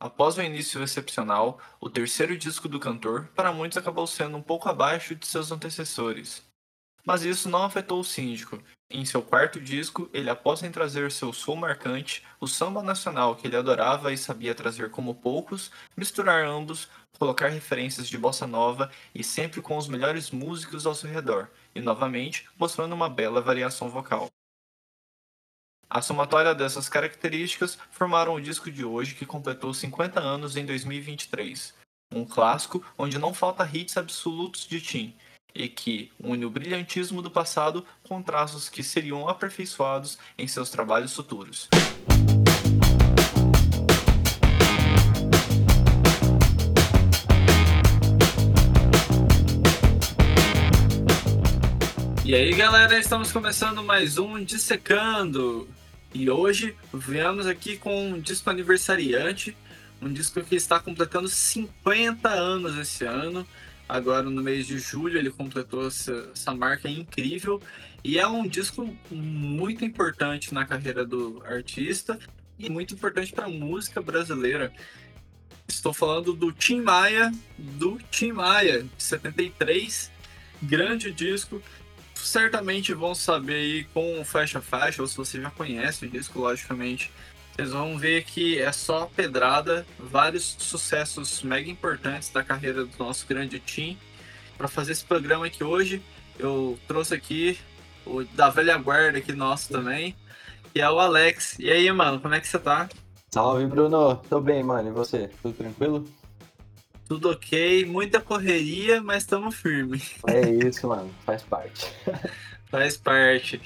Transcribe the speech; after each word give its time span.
Após 0.00 0.38
o 0.38 0.42
início 0.42 0.82
excepcional, 0.82 1.60
o 1.78 1.90
terceiro 1.90 2.34
disco 2.34 2.66
do 2.66 2.80
cantor 2.80 3.28
para 3.34 3.52
muitos 3.52 3.76
acabou 3.76 4.06
sendo 4.06 4.34
um 4.34 4.42
pouco 4.42 4.66
abaixo 4.66 5.14
de 5.14 5.26
seus 5.26 5.52
antecessores. 5.52 6.42
Mas 7.04 7.22
isso 7.22 7.50
não 7.50 7.64
afetou 7.64 8.00
o 8.00 8.04
síndico. 8.04 8.62
Em 8.88 9.04
seu 9.04 9.20
quarto 9.20 9.60
disco, 9.60 10.08
ele 10.14 10.30
aposta 10.30 10.66
em 10.66 10.70
trazer 10.70 11.12
seu 11.12 11.34
som 11.34 11.54
marcante, 11.54 12.24
o 12.40 12.46
samba 12.46 12.82
nacional 12.82 13.36
que 13.36 13.46
ele 13.46 13.56
adorava 13.56 14.10
e 14.10 14.16
sabia 14.16 14.54
trazer 14.54 14.90
como 14.90 15.14
poucos, 15.14 15.70
misturar 15.94 16.46
ambos, 16.46 16.88
colocar 17.18 17.48
referências 17.48 18.08
de 18.08 18.16
bossa 18.16 18.46
nova 18.46 18.90
e 19.14 19.22
sempre 19.22 19.60
com 19.60 19.76
os 19.76 19.86
melhores 19.86 20.30
músicos 20.30 20.86
ao 20.86 20.94
seu 20.94 21.10
redor, 21.10 21.50
e 21.74 21.80
novamente 21.80 22.48
mostrando 22.58 22.94
uma 22.94 23.10
bela 23.10 23.42
variação 23.42 23.90
vocal. 23.90 24.30
A 25.92 26.00
somatória 26.00 26.54
dessas 26.54 26.88
características 26.88 27.76
formaram 27.90 28.34
o 28.34 28.40
disco 28.40 28.70
de 28.70 28.84
hoje 28.84 29.16
que 29.16 29.26
completou 29.26 29.74
50 29.74 30.20
anos 30.20 30.56
em 30.56 30.64
2023. 30.64 31.74
Um 32.14 32.24
clássico 32.24 32.80
onde 32.96 33.18
não 33.18 33.34
falta 33.34 33.68
hits 33.72 33.96
absolutos 33.96 34.68
de 34.68 34.80
Tim, 34.80 35.12
e 35.52 35.68
que 35.68 36.12
une 36.22 36.46
o 36.46 36.50
brilhantismo 36.50 37.20
do 37.20 37.28
passado 37.28 37.84
com 38.04 38.22
traços 38.22 38.68
que 38.68 38.84
seriam 38.84 39.28
aperfeiçoados 39.28 40.16
em 40.38 40.46
seus 40.46 40.70
trabalhos 40.70 41.12
futuros. 41.12 41.68
E 52.24 52.32
aí 52.32 52.54
galera, 52.54 52.96
estamos 52.96 53.32
começando 53.32 53.82
mais 53.82 54.18
um 54.18 54.44
Dissecando. 54.44 55.66
E 56.12 56.28
hoje 56.28 56.74
viemos 56.92 57.46
aqui 57.46 57.76
com 57.76 58.10
um 58.10 58.20
disco 58.20 58.50
aniversariante, 58.50 59.56
um 60.02 60.12
disco 60.12 60.42
que 60.42 60.56
está 60.56 60.80
completando 60.80 61.28
50 61.28 62.28
anos 62.28 62.76
esse 62.76 63.04
ano. 63.04 63.46
Agora 63.88 64.24
no 64.24 64.42
mês 64.42 64.66
de 64.66 64.78
julho 64.78 65.18
ele 65.18 65.30
completou 65.30 65.86
essa, 65.86 66.30
essa 66.32 66.54
marca 66.54 66.88
incrível 66.88 67.60
e 68.02 68.18
é 68.18 68.26
um 68.26 68.46
disco 68.46 68.96
muito 69.10 69.84
importante 69.84 70.52
na 70.52 70.64
carreira 70.64 71.04
do 71.04 71.42
artista 71.44 72.18
e 72.58 72.68
muito 72.68 72.94
importante 72.94 73.32
para 73.32 73.46
a 73.46 73.50
música 73.50 74.00
brasileira. 74.00 74.72
Estou 75.68 75.92
falando 75.92 76.32
do 76.32 76.50
Tim 76.50 76.80
Maia, 76.80 77.32
do 77.56 77.98
Tim 78.10 78.32
Maia, 78.32 78.82
de 78.82 79.02
73, 79.02 80.10
grande 80.62 81.12
disco 81.12 81.62
certamente 82.26 82.92
vão 82.94 83.14
saber 83.14 83.54
aí 83.54 83.84
com 83.92 84.24
faixa 84.24 84.60
faixa, 84.60 85.02
ou 85.02 85.08
se 85.08 85.16
você 85.16 85.40
já 85.40 85.50
conhece 85.50 86.06
o 86.06 86.08
disco, 86.08 86.38
logicamente, 86.38 87.10
vocês 87.54 87.72
vão 87.72 87.98
ver 87.98 88.24
que 88.24 88.58
é 88.58 88.72
só 88.72 89.10
pedrada, 89.14 89.86
vários 89.98 90.56
sucessos 90.58 91.42
mega 91.42 91.70
importantes 91.70 92.30
da 92.30 92.42
carreira 92.42 92.84
do 92.84 92.98
nosso 92.98 93.26
grande 93.26 93.58
team. 93.60 93.96
Para 94.56 94.68
fazer 94.68 94.92
esse 94.92 95.04
programa 95.04 95.46
aqui 95.46 95.64
hoje, 95.64 96.02
eu 96.38 96.78
trouxe 96.86 97.14
aqui 97.14 97.58
o 98.06 98.24
da 98.24 98.48
velha 98.48 98.76
guarda 98.78 99.18
aqui 99.18 99.32
nosso 99.32 99.70
também, 99.70 100.16
que 100.72 100.80
é 100.80 100.90
o 100.90 100.98
Alex. 100.98 101.58
E 101.58 101.70
aí, 101.70 101.90
mano, 101.92 102.20
como 102.20 102.34
é 102.34 102.40
que 102.40 102.48
você 102.48 102.58
tá? 102.58 102.88
Salve, 103.30 103.66
Bruno. 103.66 104.16
Tô 104.28 104.40
bem, 104.40 104.62
mano. 104.62 104.88
E 104.88 104.92
você? 104.92 105.30
Tudo 105.42 105.54
tranquilo? 105.54 106.06
Tudo 107.10 107.30
ok, 107.30 107.84
muita 107.86 108.20
correria, 108.20 109.02
mas 109.02 109.24
estamos 109.24 109.56
firmes. 109.56 110.14
É 110.28 110.48
isso, 110.48 110.86
mano, 110.86 111.12
faz 111.26 111.42
parte. 111.42 111.92
faz 112.70 112.96
parte. 112.96 113.60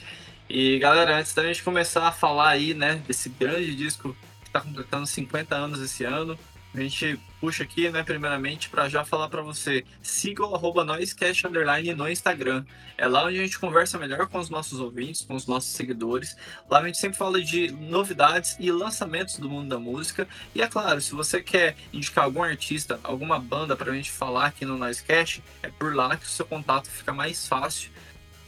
E 0.48 0.78
galera, 0.78 1.18
antes 1.18 1.34
da 1.34 1.42
gente 1.42 1.62
começar 1.62 2.08
a 2.08 2.10
falar 2.10 2.48
aí, 2.48 2.72
né, 2.72 3.02
desse 3.06 3.28
grande 3.28 3.76
disco 3.76 4.16
que 4.40 4.46
está 4.46 4.62
completando 4.62 5.06
50 5.06 5.54
anos 5.54 5.82
esse 5.82 6.04
ano, 6.04 6.38
a 6.74 6.80
gente 6.80 7.20
puxa 7.44 7.62
aqui, 7.62 7.90
né, 7.90 8.02
primeiramente, 8.02 8.70
para 8.70 8.88
já 8.88 9.04
falar 9.04 9.28
para 9.28 9.42
você. 9.42 9.84
Siga 10.00 10.46
o 10.46 10.54
arroba 10.54 10.82
Underline 10.82 11.92
no 11.92 12.08
Instagram. 12.08 12.64
É 12.96 13.06
lá 13.06 13.26
onde 13.26 13.38
a 13.38 13.42
gente 13.42 13.58
conversa 13.58 13.98
melhor 13.98 14.26
com 14.28 14.38
os 14.38 14.48
nossos 14.48 14.80
ouvintes, 14.80 15.20
com 15.20 15.34
os 15.34 15.46
nossos 15.46 15.70
seguidores. 15.72 16.34
Lá 16.70 16.78
a 16.78 16.86
gente 16.86 16.96
sempre 16.96 17.18
fala 17.18 17.42
de 17.42 17.70
novidades 17.70 18.56
e 18.58 18.72
lançamentos 18.72 19.38
do 19.38 19.46
mundo 19.46 19.68
da 19.68 19.78
música. 19.78 20.26
E 20.54 20.62
é 20.62 20.66
claro, 20.66 21.02
se 21.02 21.12
você 21.12 21.42
quer 21.42 21.76
indicar 21.92 22.24
algum 22.24 22.42
artista, 22.42 22.98
alguma 23.04 23.38
banda 23.38 23.76
para 23.76 23.92
a 23.92 23.94
gente 23.94 24.10
falar 24.10 24.46
aqui 24.46 24.64
no 24.64 24.78
Noisecast, 24.78 25.42
é 25.62 25.68
por 25.68 25.94
lá 25.94 26.16
que 26.16 26.24
o 26.24 26.30
seu 26.30 26.46
contato 26.46 26.88
fica 26.88 27.12
mais 27.12 27.46
fácil 27.46 27.90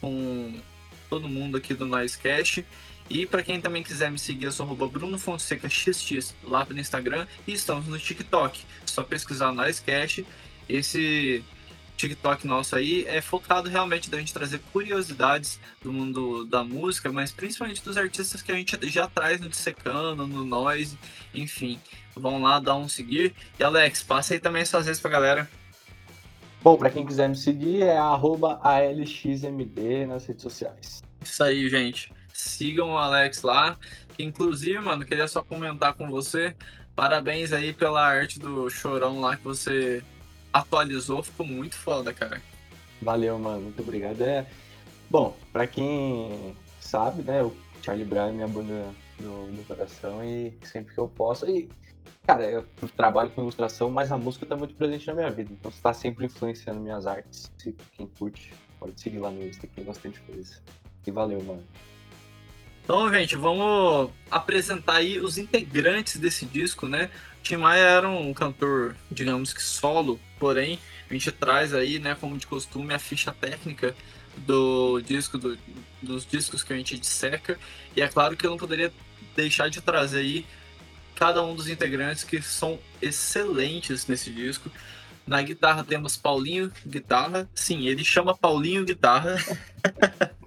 com 0.01 0.59
todo 1.11 1.29
mundo 1.29 1.59
aqui 1.59 1.75
do 1.75 1.85
Noisecast. 1.85 2.65
E 3.09 3.25
para 3.25 3.43
quem 3.43 3.61
também 3.61 3.83
quiser 3.83 4.11
me 4.11 4.19
seguir, 4.19 4.47
eu 4.47 4.53
sou 4.53 4.67
Bruno 4.67 5.19
Fonseca 5.19 5.69
XX 5.69 6.35
lá 6.43 6.67
no 6.69 6.79
Instagram 6.79 7.27
e 7.47 7.53
estamos 7.53 7.87
no 7.87 7.99
TikTok. 7.99 8.61
Só 8.85 9.05
pesquisar 9.05 9.53
Noisecast. 9.53 10.27
Esse 10.69 11.45
TikTok 11.97 12.47
nosso 12.47 12.77
aí 12.77 13.05
é 13.07 13.21
focado 13.21 13.71
realmente 13.71 14.11
da 14.11 14.19
gente 14.19 14.33
trazer 14.33 14.61
curiosidades 14.73 15.59
do 15.83 15.93
mundo 15.93 16.45
da 16.45 16.63
música, 16.63 17.11
mas 17.11 17.33
principalmente 17.33 17.83
dos 17.83 17.97
artistas 17.97 18.43
que 18.43 18.53
a 18.53 18.55
gente 18.55 18.79
já 18.91 19.07
traz 19.07 19.41
no 19.41 19.49
Dissecando, 19.49 20.27
no 20.27 20.45
Noise, 20.45 20.99
enfim. 21.35 21.81
Vão 22.15 22.43
lá 22.43 22.59
dar 22.59 22.77
um 22.77 22.89
seguir. 22.89 23.35
E 23.59 23.65
Alex, 23.65 24.03
passa 24.03 24.35
aí 24.35 24.41
também 24.41 24.65
suas 24.65 24.87
redes 24.87 25.01
pra 25.01 25.11
galera. 25.11 25.49
Bom, 26.63 26.77
para 26.77 26.91
quem 26.91 27.07
quiser 27.07 27.29
me 27.29 27.37
seguir 27.37 27.83
é 27.83 27.97
ALXMD 27.97 30.07
nas 30.07 30.27
redes 30.27 30.43
sociais. 30.43 31.03
Isso 31.23 31.43
aí, 31.43 31.69
gente. 31.69 32.13
Sigam 32.37 32.91
o 32.91 32.99
Alex 32.99 33.43
lá. 33.43 33.79
Inclusive, 34.19 34.79
mano, 34.79 35.05
queria 35.05 35.27
só 35.27 35.43
comentar 35.43 35.95
com 35.95 36.11
você. 36.11 36.55
Parabéns 36.95 37.53
aí 37.53 37.73
pela 37.73 38.07
arte 38.07 38.39
do 38.39 38.69
Chorão 38.71 39.21
lá 39.21 39.37
que 39.37 39.45
você 39.45 40.03
atualizou. 40.53 41.23
Ficou 41.23 41.47
muito 41.47 41.77
foda, 41.77 42.13
cara. 42.13 42.41
Valeu, 43.01 43.39
mano. 43.39 43.63
Muito 43.63 43.83
obrigado. 43.83 44.21
É... 44.23 44.47
Bom, 45.09 45.37
pra 45.53 45.67
quem 45.67 46.57
sabe, 46.81 47.23
né, 47.23 47.43
o 47.43 47.55
Charlie 47.83 48.05
Brown 48.05 48.29
é 48.29 48.33
minha 48.33 48.49
banda 48.49 48.95
do, 49.19 49.65
coração 49.67 50.25
e 50.25 50.53
sempre 50.63 50.95
que 50.95 51.01
eu 51.01 51.09
posso. 51.09 51.49
E, 51.49 51.69
cara, 52.27 52.51
eu 52.51 52.67
trabalho 52.97 53.31
com 53.31 53.43
ilustração, 53.43 53.91
mas 53.91 54.11
a 54.11 54.19
música 54.19 54.45
tá 54.47 54.57
muito 54.57 54.75
presente 54.75 55.07
na 55.07 55.15
minha 55.15 55.31
vida. 55.31 55.53
Então 55.53 55.71
está 55.71 55.93
sempre 55.95 56.27
influenciando 56.27 56.81
minhas 56.81 57.07
artes. 57.07 57.51
Se 57.59 57.75
quem 57.93 58.07
curte, 58.07 58.53
pode 58.79 59.01
seguir 59.01 59.19
lá 59.19 59.31
no 59.31 59.43
Insta, 59.43 59.67
que 59.67 59.75
tem 59.75 59.85
bastante 59.85 60.21
coisa. 60.21 60.61
E 61.07 61.11
valeu, 61.11 61.43
mano. 61.43 61.63
Então, 62.87 63.13
gente, 63.13 63.35
vamos 63.35 64.13
apresentar 64.31 64.99
aí 64.99 65.19
os 65.19 65.39
integrantes 65.39 66.19
desse 66.19 66.47
disco, 66.47 66.87
né? 66.87 67.11
Tim 67.43 67.57
Maia 67.57 67.81
era 67.81 68.09
um 68.09 68.33
cantor, 68.33 68.95
digamos 69.11 69.53
que 69.53 69.61
solo, 69.61 70.21
porém, 70.39 70.79
a 71.11 71.13
gente 71.13 71.33
traz 71.33 71.75
aí, 71.75 71.99
né, 71.99 72.17
como 72.21 72.39
de 72.39 72.47
costume, 72.47 72.95
a 72.95 72.99
ficha 73.01 73.33
técnica 73.33 73.93
do 74.37 75.01
disco, 75.01 75.37
do, 75.37 75.59
dos 76.01 76.25
discos 76.25 76.63
que 76.63 76.73
a 76.73 76.77
gente 76.77 76.97
disseca. 76.97 77.59
E 77.97 78.03
é 78.03 78.07
claro 78.07 78.37
que 78.37 78.47
eu 78.47 78.51
não 78.53 78.57
poderia 78.57 78.93
deixar 79.35 79.69
de 79.69 79.81
trazer 79.81 80.21
aí 80.21 80.47
cada 81.17 81.43
um 81.43 81.57
dos 81.57 81.69
integrantes 81.69 82.23
que 82.23 82.41
são 82.41 82.79
excelentes 83.03 84.07
nesse 84.07 84.31
disco. 84.31 84.71
Na 85.27 85.43
guitarra 85.43 85.83
temos 85.83 86.17
Paulinho 86.17 86.73
Guitarra. 86.87 87.51
Sim, 87.53 87.89
ele 87.89 88.05
chama 88.05 88.33
Paulinho 88.33 88.85
Guitarra. 88.85 89.39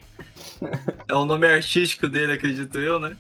é 1.08 1.14
o 1.14 1.26
nome 1.26 1.48
artístico 1.48 2.08
dele, 2.08 2.34
acredito 2.34 2.80
eu, 2.80 3.00
né? 3.00 3.16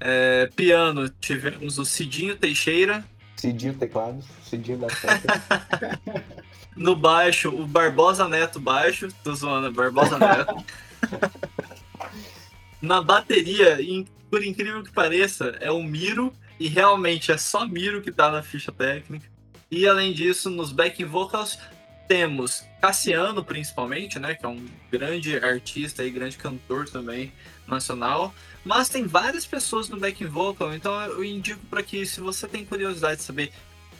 É, 0.00 0.50
piano, 0.54 1.08
tivemos 1.08 1.78
o 1.78 1.84
Cidinho 1.84 2.36
Teixeira. 2.36 3.04
Cidinho 3.36 3.74
Teclados, 3.74 4.26
Cidinho 4.44 4.78
da 4.78 4.88
no 6.76 6.94
baixo, 6.94 7.48
o 7.48 7.66
Barbosa 7.66 8.28
Neto 8.28 8.60
baixo. 8.60 9.08
Tô 9.24 9.34
zoando, 9.34 9.72
Barbosa 9.72 10.18
Neto. 10.18 10.64
Na 12.80 13.02
bateria, 13.02 13.78
por 14.30 14.44
incrível 14.44 14.82
que 14.82 14.92
pareça, 14.92 15.56
é 15.60 15.70
o 15.70 15.82
Miro. 15.82 16.32
E 16.58 16.68
realmente 16.68 17.30
é 17.30 17.36
só 17.36 17.66
Miro 17.66 18.00
que 18.00 18.10
tá 18.10 18.30
na 18.30 18.42
ficha 18.42 18.72
técnica. 18.72 19.26
E 19.70 19.86
além 19.86 20.12
disso, 20.12 20.48
nos 20.48 20.72
backing 20.72 21.04
vocals, 21.04 21.58
temos 22.08 22.64
Cassiano, 22.80 23.44
principalmente, 23.44 24.18
né? 24.18 24.34
Que 24.34 24.44
é 24.44 24.48
um 24.48 24.64
grande 24.90 25.36
artista 25.38 26.04
e 26.04 26.10
grande 26.10 26.36
cantor 26.36 26.88
também 26.88 27.32
nacional. 27.66 28.34
Mas 28.64 28.88
tem 28.88 29.06
várias 29.06 29.46
pessoas 29.46 29.88
no 29.88 29.98
back 29.98 30.24
vocal, 30.24 30.74
então 30.74 30.92
eu 31.02 31.24
indico 31.24 31.64
para 31.66 31.82
que, 31.82 32.04
se 32.06 32.20
você 32.20 32.46
tem 32.48 32.64
curiosidade 32.64 33.18
de 33.18 33.22
saber 33.22 33.52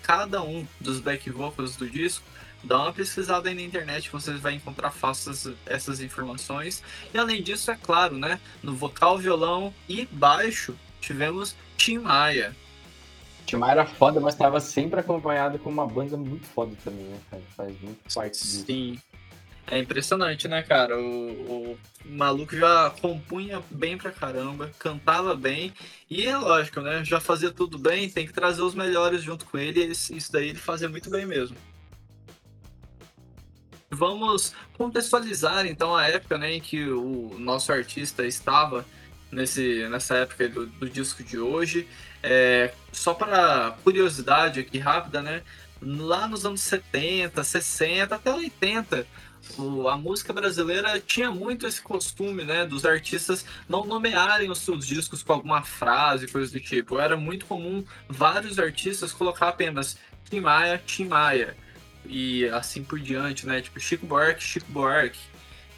cada 0.03 0.43
um 0.43 0.67
dos 0.81 1.01
back 1.01 1.29
vocals 1.31 1.77
do 1.77 1.89
disco, 1.89 2.25
dá 2.63 2.79
uma 2.79 2.93
pesquisada 2.93 3.49
aí 3.49 3.55
na 3.55 3.63
internet, 3.63 4.11
você 4.11 4.33
vai 4.35 4.55
encontrar 4.55 4.91
fácil 4.91 5.57
essas 5.67 6.01
informações. 6.01 6.83
E 7.13 7.19
além 7.19 7.43
disso, 7.43 7.71
é 7.71 7.77
claro, 7.77 8.19
né? 8.19 8.41
No 8.63 8.75
vocal, 8.75 9.19
violão 9.19 9.73
e 9.89 10.07
baixo, 10.07 10.77
tivemos 11.01 11.55
Tim 11.77 11.99
Maia, 11.99 12.55
Timar 13.47 13.71
era 13.71 13.87
foda, 13.87 14.21
mas 14.21 14.35
tava 14.35 14.59
sempre 14.61 14.99
acompanhado 15.01 15.59
com 15.59 15.71
uma 15.71 15.87
banda 15.87 16.17
muito 16.17 16.47
foda 16.47 16.77
também, 16.85 17.05
né, 17.05 17.19
cara? 17.31 17.43
Faz 17.57 17.81
muito 17.81 18.13
parte 18.13 18.33
disso. 18.33 18.65
Sim. 18.67 18.99
É 19.69 19.79
impressionante, 19.79 20.47
né, 20.47 20.63
cara? 20.63 20.99
O, 20.99 21.73
o, 21.73 21.79
maluco 22.05 22.57
já 22.57 22.91
compunha 23.01 23.63
bem 23.71 23.97
pra 23.99 24.13
caramba, 24.13 24.71
cantava 24.79 25.35
bem, 25.35 25.73
e 26.09 26.25
é 26.25 26.37
lógico, 26.37 26.81
né? 26.81 27.05
Já 27.05 27.21
fazia 27.21 27.51
tudo 27.51 27.79
bem, 27.79 28.09
tem 28.09 28.27
que 28.27 28.33
trazer 28.33 28.63
os 28.63 28.75
melhores 28.75 29.23
junto 29.23 29.45
com 29.45 29.59
ele, 29.59 29.85
e 29.85 29.91
isso 29.91 30.33
daí 30.33 30.51
ele 30.51 30.59
fazia 30.59 30.89
muito 30.89 31.11
bem 31.11 31.27
mesmo. 31.27 31.57
Vamos 33.91 34.55
contextualizar 34.77 35.67
então 35.67 35.97
a 35.97 36.07
época 36.09 36.37
né, 36.37 36.55
em 36.55 36.61
que 36.61 36.85
o 36.89 37.37
nosso 37.39 37.73
artista 37.73 38.27
estava 38.27 38.85
nesse, 39.31 39.89
nessa 39.89 40.17
época 40.17 40.49
do, 40.49 40.67
do 40.67 40.89
disco 40.89 41.23
de 41.23 41.39
hoje. 41.39 41.89
É, 42.29 42.73
só 42.91 43.15
para 43.15 43.77
curiosidade 43.85 44.59
aqui 44.59 44.79
rápida, 44.79 45.23
né? 45.23 45.43
Lá 45.81 46.27
nos 46.27 46.45
anos 46.45 46.61
70, 46.63 47.45
60, 47.45 48.15
até 48.15 48.33
80, 48.33 49.07
o, 49.57 49.89
a 49.89 49.97
música 49.97 50.33
brasileira 50.33 50.99
tinha 50.99 51.31
muito 51.31 51.69
esse 51.69 51.81
costume, 51.81 52.43
né, 52.45 52.67
dos 52.67 52.85
artistas 52.85 53.45
não 53.69 53.85
nomearem 53.85 54.51
os 54.51 54.59
seus 54.59 54.85
discos 54.85 55.23
com 55.23 55.35
alguma 55.35 55.63
frase, 55.63 56.27
coisa 56.27 56.51
do 56.51 56.59
tipo. 56.59 56.99
Era 56.99 57.17
muito 57.17 57.47
comum 57.47 57.85
vários 58.09 58.59
artistas 58.59 59.13
colocar 59.13 59.49
apenas 59.49 59.97
Tim 60.29 60.41
Maia, 60.41 60.83
Tim 60.85 61.05
Maia 61.05 61.57
e 62.05 62.47
assim 62.49 62.83
por 62.83 62.99
diante, 62.99 63.47
né? 63.47 63.61
Tipo 63.61 63.79
Chico 63.79 64.05
Buarque, 64.05 64.43
Chico 64.43 64.71
Buarque, 64.73 65.21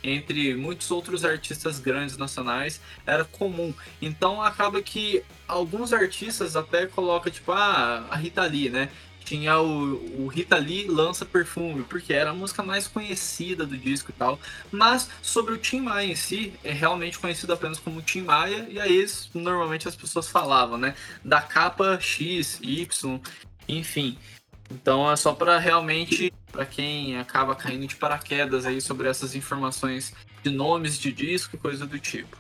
entre 0.03 0.55
muitos 0.55 0.91
outros 0.91 1.25
artistas 1.25 1.79
grandes 1.79 2.17
nacionais, 2.17 2.81
era 3.07 3.25
comum. 3.25 3.75
Então 4.01 4.43
acaba 4.43 4.81
que 4.81 5.23
alguns 5.47 5.93
artistas 5.93 6.57
até 6.57 6.87
colocam 6.87 7.33
tipo 7.33 7.53
ah, 7.53 8.07
a 8.11 8.17
Rita 8.17 8.45
Lee, 8.45 8.69
né? 8.69 8.89
tinha 9.29 9.61
o, 9.61 10.25
o 10.25 10.27
Rita 10.27 10.57
Lee 10.57 10.89
lança 10.89 11.27
perfume, 11.27 11.85
porque 11.85 12.15
era 12.15 12.31
a 12.31 12.35
música 12.35 12.63
mais 12.63 12.89
conhecida 12.89 13.67
do 13.67 13.77
disco 13.77 14.11
e 14.11 14.15
tal. 14.15 14.41
Mas 14.73 15.11
sobre 15.21 15.53
o 15.53 15.59
Tim 15.59 15.81
Maia 15.81 16.07
em 16.07 16.17
si, 16.17 16.55
é 16.65 16.73
realmente 16.73 17.19
conhecido 17.19 17.53
apenas 17.53 17.79
como 17.79 18.01
Tim 18.01 18.23
Maia, 18.23 18.67
e 18.71 18.81
aí 18.81 19.05
normalmente 19.35 19.87
as 19.87 19.95
pessoas 19.95 20.29
falavam, 20.29 20.79
né? 20.79 20.95
Da 21.23 21.43
capa 21.43 21.99
X, 22.01 22.59
Y, 22.63 23.21
enfim. 23.69 24.17
Então 24.71 25.11
é 25.11 25.17
só 25.17 25.35
para 25.35 25.59
realmente, 25.59 26.33
para 26.59 26.67
quem 26.67 27.17
acaba 27.17 27.55
caindo 27.55 27.87
de 27.87 27.95
paraquedas 27.95 28.67
aí 28.67 28.81
sobre 28.81 29.09
essas 29.09 29.37
informações 29.37 30.13
de 30.43 30.51
nomes 30.51 30.99
de 30.99 31.13
disco 31.13 31.55
e 31.55 31.59
coisa 31.59 31.87
do 31.87 32.01
tipo. 32.01 32.37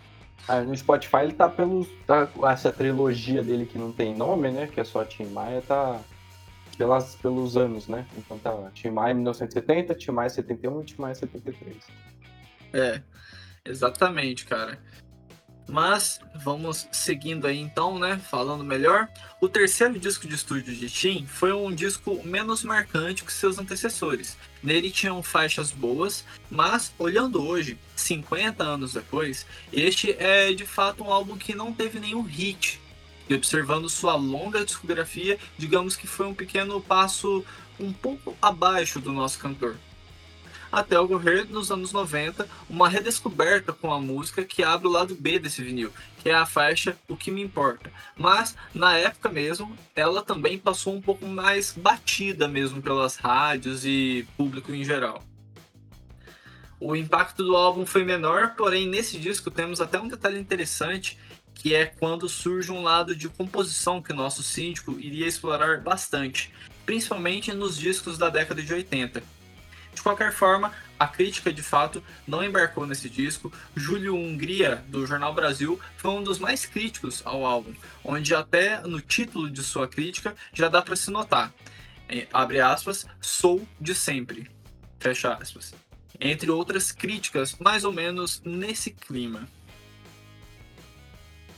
Ah, 0.49 0.61
no 0.61 0.77
Spotify 0.77 1.19
ele 1.23 1.35
tá 1.35 1.49
pelos. 1.49 1.87
Tá, 2.05 2.29
essa 2.51 2.73
trilogia 2.73 3.45
dele 3.45 3.65
que 3.65 3.79
não 3.79 3.93
tem 3.93 4.17
nome, 4.17 4.51
né? 4.51 4.67
Que 4.67 4.81
é 4.81 4.85
só 4.85 5.05
Tim 5.05 5.27
Maia, 5.27 5.63
tá 5.63 6.01
pelas, 6.77 7.15
pelos 7.15 7.57
anos, 7.57 7.87
né? 7.87 8.05
Então 8.17 8.37
tá 8.41 8.51
Tim 8.75 8.91
Maia 8.91 9.15
1970, 9.15 9.95
Tim 9.95 10.11
Maia 10.11 10.31
71 10.31 10.81
e 10.81 10.85
Tim 10.85 11.01
Maia 11.01 11.15
73. 11.15 11.77
É, 12.73 13.01
exatamente, 13.65 14.47
cara. 14.47 14.83
Mas 15.69 16.19
vamos 16.35 16.89
seguindo 16.91 17.47
aí 17.47 17.59
então, 17.59 17.99
né? 17.99 18.19
Falando 18.31 18.65
melhor. 18.65 19.07
O 19.39 19.49
terceiro 19.49 19.99
disco 19.99 20.27
de 20.27 20.35
estúdio 20.35 20.75
de 20.75 20.89
Tim 20.89 21.27
foi 21.27 21.53
um 21.53 21.73
disco 21.73 22.21
menos 22.25 22.65
marcante 22.65 23.23
que 23.23 23.33
seus 23.33 23.59
antecessores. 23.59 24.37
Nele 24.63 24.91
tinham 24.91 25.23
faixas 25.23 25.71
boas, 25.71 26.25
mas 26.51 26.93
olhando 26.99 27.45
hoje, 27.45 27.79
50 27.95 28.65
anos 28.65 28.95
depois, 28.95 29.47
este 29.73 30.13
é 30.19 30.53
de 30.53 30.65
fato 30.65 31.05
um 31.05 31.13
álbum 31.13 31.37
que 31.37 31.55
não 31.55 31.73
teve 31.73 32.01
nenhum 32.01 32.23
hit 32.23 32.81
e 33.29 33.35
observando 33.35 33.91
sua 33.91 34.15
longa 34.17 34.65
discografia, 34.65 35.39
digamos 35.59 35.95
que 35.95 36.07
foi 36.07 36.27
um 36.27 36.35
pequeno 36.35 36.81
passo 36.81 37.45
um 37.79 37.93
pouco 37.93 38.37
abaixo 38.41 39.01
do 39.01 39.13
nosso 39.13 39.39
cantor. 39.39 39.77
Até 40.71 40.99
ocorrer 40.99 41.47
nos 41.51 41.71
anos 41.71 41.93
90 41.93 42.47
uma 42.69 42.89
redescoberta 42.89 43.73
com 43.73 43.93
a 43.93 44.01
música 44.01 44.45
que 44.45 44.63
abre 44.63 44.87
o 44.87 44.91
lado 44.91 45.15
B 45.15 45.39
desse 45.39 45.63
vinil, 45.63 45.93
que 46.19 46.29
é 46.29 46.35
a 46.35 46.45
faixa 46.45 46.97
O 47.09 47.17
Que 47.17 47.31
Me 47.31 47.43
Importa. 47.43 47.91
Mas 48.17 48.55
na 48.75 48.97
época 48.97 49.29
mesmo, 49.29 49.77
ela 49.97 50.23
também 50.23 50.59
passou 50.59 50.95
um 50.95 51.01
pouco 51.01 51.27
mais 51.27 51.73
batida 51.73 52.47
mesmo 52.47 52.83
pelas 52.83 53.17
rádios 53.17 53.85
e 53.85 54.27
público 54.37 54.73
em 54.73 54.85
geral. 54.85 55.23
O 56.81 56.95
impacto 56.95 57.43
do 57.43 57.57
álbum 57.57 57.85
foi 57.85 58.05
menor, 58.05 58.55
porém 58.55 58.87
nesse 58.87 59.19
disco 59.19 59.51
temos 59.51 59.81
até 59.81 59.99
um 59.99 60.07
detalhe 60.07 60.39
interessante 60.39 61.19
que 61.55 61.75
é 61.75 61.87
quando 61.87 62.29
surge 62.29 62.71
um 62.71 62.83
lado 62.83 63.17
de 63.17 63.29
composição 63.29 64.01
que 64.01 64.13
o 64.13 64.17
nosso 64.17 64.45
síndico 64.45 64.97
iria 65.01 65.27
explorar 65.27 65.81
bastante, 65.81 66.55
principalmente 66.87 67.53
nos 67.53 67.77
discos 67.77 68.17
da 68.17 68.31
década 68.31 68.63
de 68.63 68.73
80. 68.73 69.38
De 69.99 70.03
qualquer 70.05 70.33
forma, 70.33 70.73
a 70.97 71.09
crítica 71.09 71.53
de 71.53 71.61
fato 71.61 72.01
não 72.25 72.45
embarcou 72.45 72.87
nesse 72.87 73.11
disco. 73.11 73.53
Júlio 73.75 74.15
Hungria, 74.15 74.77
do 74.87 75.05
Jornal 75.05 75.35
Brasil, 75.35 75.79
foi 75.97 76.13
um 76.13 76.23
dos 76.23 76.39
mais 76.39 76.65
críticos 76.65 77.21
ao 77.25 77.45
álbum, 77.45 77.75
onde 78.05 78.33
até 78.33 78.81
no 78.83 79.01
título 79.01 79.51
de 79.51 79.61
sua 79.61 79.89
crítica 79.89 80.37
já 80.53 80.69
dá 80.69 80.81
para 80.81 80.95
se 80.95 81.11
notar. 81.11 81.53
Abre 82.33 82.61
aspas, 82.61 83.09
sou 83.21 83.67
de 83.81 83.93
sempre. 83.93 84.49
Fecha 85.01 85.35
aspas. 85.35 85.75
Entre 86.21 86.49
outras 86.49 86.93
críticas, 86.93 87.57
mais 87.59 87.83
ou 87.83 87.93
menos 87.93 88.41
nesse 88.45 88.93
clima. 88.93 89.49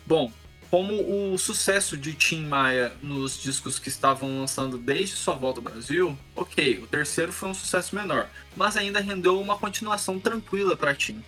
Bom, 0.07 0.33
como 0.71 1.33
o 1.33 1.37
sucesso 1.37 1.97
de 1.97 2.15
Tim 2.15 2.47
Maia 2.47 2.93
nos 3.03 3.43
discos 3.43 3.81
que 3.81 3.89
estavam 3.89 4.39
lançando 4.39 4.79
desde 4.79 5.17
sua 5.17 5.35
volta 5.35 5.59
ao 5.59 5.65
Brasil, 5.65 6.17
ok, 6.37 6.79
o 6.79 6.87
terceiro 6.87 7.33
foi 7.33 7.49
um 7.49 7.55
sucesso 7.55 7.97
menor, 7.97 8.31
mas 8.57 8.77
ainda 8.77 9.01
rendeu 9.01 9.41
uma 9.41 9.59
continuação 9.59 10.21
tranquila 10.21 10.77
para 10.77 10.95
Tim. 10.95 11.25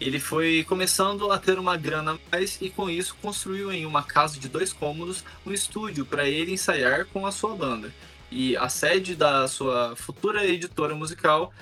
Ele 0.00 0.20
foi 0.20 0.64
começando 0.68 1.30
a 1.32 1.38
ter 1.38 1.58
uma 1.58 1.76
grana 1.76 2.12
a 2.12 2.18
mais 2.30 2.58
e 2.62 2.70
com 2.70 2.88
isso 2.88 3.16
construiu 3.20 3.72
em 3.72 3.84
uma 3.84 4.04
casa 4.04 4.38
de 4.38 4.48
dois 4.48 4.72
cômodos 4.72 5.24
um 5.44 5.52
estúdio 5.52 6.06
para 6.06 6.28
ele 6.28 6.52
ensaiar 6.52 7.06
com 7.06 7.26
a 7.26 7.32
sua 7.32 7.54
banda. 7.56 7.92
E 8.30 8.56
a 8.56 8.68
sede 8.68 9.16
da 9.16 9.48
sua 9.48 9.96
futura 9.96 10.46
editora 10.46 10.94
musical, 10.94 11.52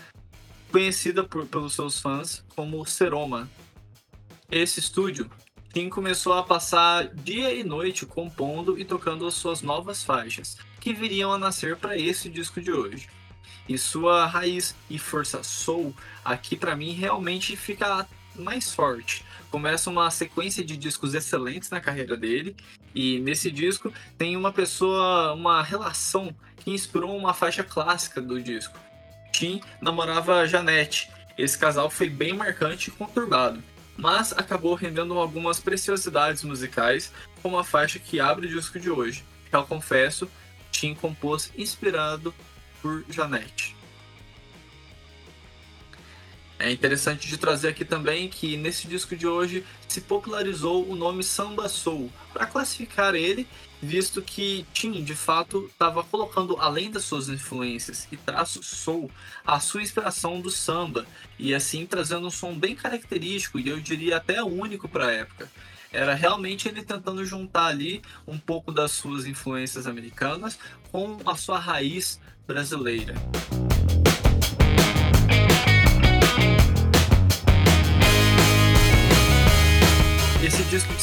conhecida 0.70 1.25
por, 1.25 1.46
pelos 1.46 1.75
seus 1.75 1.99
fãs 1.99 2.44
como 2.54 2.84
Seroma. 2.84 3.50
Esse 4.50 4.78
estúdio 4.78 5.28
Tim 5.78 5.88
começou 5.88 6.32
a 6.32 6.42
passar 6.42 7.06
dia 7.06 7.54
e 7.54 7.62
noite 7.62 8.04
compondo 8.04 8.76
e 8.80 8.84
tocando 8.84 9.25
as 9.25 9.34
suas 9.34 9.62
novas 9.62 10.02
faixas, 10.02 10.56
que 10.80 10.92
viriam 10.92 11.32
a 11.32 11.38
nascer 11.38 11.76
para 11.76 11.96
esse 11.96 12.28
disco 12.28 12.60
de 12.60 12.72
hoje. 12.72 13.08
E 13.69 13.78
sua 13.78 14.26
raiz 14.26 14.75
e 14.90 14.98
força 14.98 15.40
soul 15.44 15.94
aqui 16.25 16.56
para 16.56 16.75
mim 16.75 16.94
realmente 16.94 17.54
fica 17.56 18.08
mais 18.34 18.75
forte. 18.75 19.25
Começa 19.52 19.88
uma 19.88 20.10
sequência 20.10 20.64
de 20.64 20.76
discos 20.76 21.14
excelentes 21.14 21.70
na 21.70 21.80
carreira 21.80 22.16
dele 22.16 22.56
e 22.92 23.20
nesse 23.20 23.48
disco 23.48 23.92
tem 24.16 24.36
uma 24.36 24.50
pessoa, 24.50 25.32
uma 25.32 25.62
relação 25.62 26.34
que 26.56 26.72
inspirou 26.72 27.16
uma 27.16 27.32
faixa 27.32 27.62
clássica 27.62 28.20
do 28.20 28.42
disco. 28.42 28.76
Tim 29.30 29.61
namorava 29.80 30.44
Janete. 30.44 31.08
Esse 31.38 31.56
casal 31.56 31.88
foi 31.88 32.11
bem 32.11 32.32
marcante 32.32 32.90
e 32.90 32.92
conturbado 32.92 33.62
mas 33.99 34.33
acabou 34.33 34.75
rendendo 34.75 35.19
algumas 35.19 35.59
preciosidades 35.59 36.45
musicais, 36.45 37.12
como 37.43 37.59
a 37.59 37.64
faixa 37.64 37.99
que 37.99 38.21
abre 38.21 38.47
o 38.47 38.50
disco 38.50 38.78
de 38.78 38.88
hoje, 38.88 39.25
que 39.50 39.57
eu 39.57 39.67
confesso, 39.67 40.31
Tim 40.71 40.95
compôs 40.95 41.52
inspirado 41.59 42.33
por 42.81 43.05
Janete. 43.11 43.76
É 46.61 46.71
interessante 46.71 47.26
de 47.26 47.37
trazer 47.37 47.69
aqui 47.69 47.85
também 47.85 48.28
que 48.28 48.57
nesse 48.57 48.87
disco 48.87 49.17
de 49.17 49.26
hoje 49.26 49.64
se 49.88 50.00
popularizou 50.00 50.88
o 50.88 50.95
nome 50.95 51.25
Samba 51.25 51.69
Soul 51.69 52.11
para 52.33 52.47
classificar 52.47 53.14
ele, 53.14 53.49
visto 53.80 54.20
que 54.20 54.66
Tim 54.73 55.02
de 55.02 55.14
fato 55.14 55.66
estava 55.66 56.02
colocando 56.02 56.56
além 56.58 56.90
das 56.90 57.04
suas 57.04 57.28
influências 57.28 58.08
e 58.11 58.16
traços 58.16 58.66
soul 58.66 59.11
a 59.47 59.61
sua 59.61 59.82
inspiração 59.82 60.40
do 60.40 60.50
samba 60.50 61.06
e 61.38 61.54
assim 61.54 61.87
trazendo 61.87 62.26
um 62.26 62.30
som 62.30 62.58
bem 62.58 62.75
característico 62.75 63.58
e 63.58 63.68
eu 63.68 63.80
diria 63.80 64.16
até 64.16 64.42
único 64.42 64.88
para 64.88 65.06
a 65.06 65.12
época. 65.12 65.50
Era 65.90 66.14
realmente 66.14 66.68
ele 66.68 66.82
tentando 66.82 67.25
juntar 67.25 67.66
ali 67.66 68.02
um 68.26 68.38
pouco 68.38 68.70
das 68.70 68.92
suas 68.92 69.26
influências 69.26 69.87
americanas 69.87 70.58
com 70.90 71.18
a 71.25 71.35
sua 71.35 71.58
raiz 71.58 72.20
brasileira. 72.47 73.14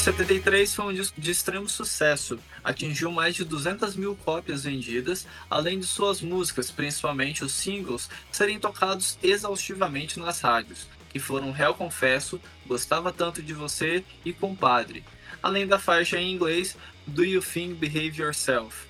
73 0.06 0.72
foi 0.72 0.86
um 0.86 0.94
disco 0.94 1.20
de 1.20 1.32
extremo 1.32 1.68
sucesso, 1.68 2.38
atingiu 2.64 3.12
mais 3.12 3.34
de 3.34 3.44
200 3.44 3.96
mil 3.96 4.16
cópias 4.16 4.64
vendidas, 4.64 5.26
além 5.50 5.80
de 5.80 5.88
suas 5.88 6.22
músicas, 6.22 6.70
principalmente 6.70 7.44
os 7.44 7.54
singles, 7.54 8.08
serem 8.32 8.60
tocados 8.60 9.18
exaustivamente 9.24 10.20
nas 10.20 10.42
rádios, 10.42 10.88
que 11.10 11.18
foram 11.18 11.52
Réu 11.52 11.74
Confesso, 11.74 12.40
Gostava 12.68 13.12
Tanto 13.12 13.42
de 13.42 13.52
Você 13.52 14.06
e 14.24 14.32
Compadre, 14.32 15.04
além 15.42 15.66
da 15.66 15.80
faixa 15.80 16.22
em 16.22 16.32
inglês 16.32 16.78
Do 17.08 17.26
You 17.26 17.42
Think 17.42 17.74
Behave 17.74 18.22
Yourself. 18.22 18.86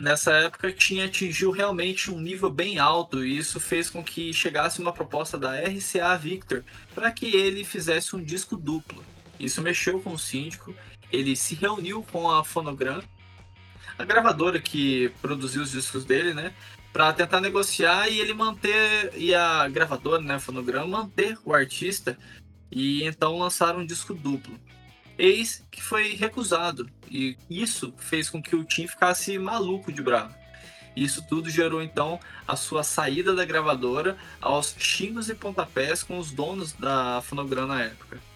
Nessa 0.00 0.32
época 0.32 0.72
tinha 0.72 1.04
atingiu 1.04 1.50
realmente 1.50 2.10
um 2.10 2.18
nível 2.18 2.50
bem 2.50 2.78
alto 2.78 3.24
e 3.24 3.36
isso 3.36 3.60
fez 3.60 3.90
com 3.90 4.02
que 4.02 4.32
chegasse 4.32 4.80
uma 4.80 4.92
proposta 4.92 5.38
da 5.38 5.60
RCA 5.60 6.16
Victor 6.16 6.64
para 6.94 7.10
que 7.10 7.36
ele 7.36 7.64
fizesse 7.64 8.16
um 8.16 8.22
disco 8.22 8.56
duplo. 8.56 9.04
Isso 9.38 9.62
mexeu 9.62 10.00
com 10.00 10.12
o 10.12 10.18
síndico, 10.18 10.74
ele 11.12 11.36
se 11.36 11.54
reuniu 11.54 12.02
com 12.10 12.30
a 12.30 12.42
Phonogram, 12.42 13.02
a 13.98 14.04
gravadora 14.04 14.58
que 14.58 15.10
produziu 15.20 15.62
os 15.62 15.70
discos 15.70 16.04
dele, 16.04 16.32
né, 16.32 16.54
para 16.92 17.12
tentar 17.12 17.40
negociar 17.40 18.08
e 18.08 18.18
ele 18.18 18.32
manter 18.32 19.12
e 19.14 19.34
a 19.34 19.68
gravadora, 19.68 20.22
né, 20.22 20.34
a 20.34 20.40
Phonogram 20.40 20.86
manter 20.86 21.38
o 21.44 21.54
artista 21.54 22.18
e 22.72 23.04
então 23.04 23.38
lançaram 23.38 23.80
um 23.80 23.86
disco 23.86 24.14
duplo 24.14 24.58
eis 25.20 25.64
que 25.70 25.82
foi 25.82 26.14
recusado. 26.14 26.88
E 27.10 27.36
isso 27.48 27.92
fez 27.98 28.30
com 28.30 28.42
que 28.42 28.56
o 28.56 28.64
Tim 28.64 28.86
ficasse 28.86 29.38
maluco 29.38 29.92
de 29.92 30.02
bravo. 30.02 30.34
Isso 30.96 31.22
tudo 31.28 31.48
gerou 31.48 31.82
então 31.82 32.18
a 32.48 32.56
sua 32.56 32.82
saída 32.82 33.34
da 33.34 33.44
gravadora 33.44 34.16
aos 34.40 34.74
xingos 34.78 35.28
e 35.28 35.34
pontapés 35.34 36.02
com 36.02 36.18
os 36.18 36.32
donos 36.32 36.72
da 36.72 37.20
Fonogram 37.22 37.66
na 37.66 37.82
época. 37.82 38.29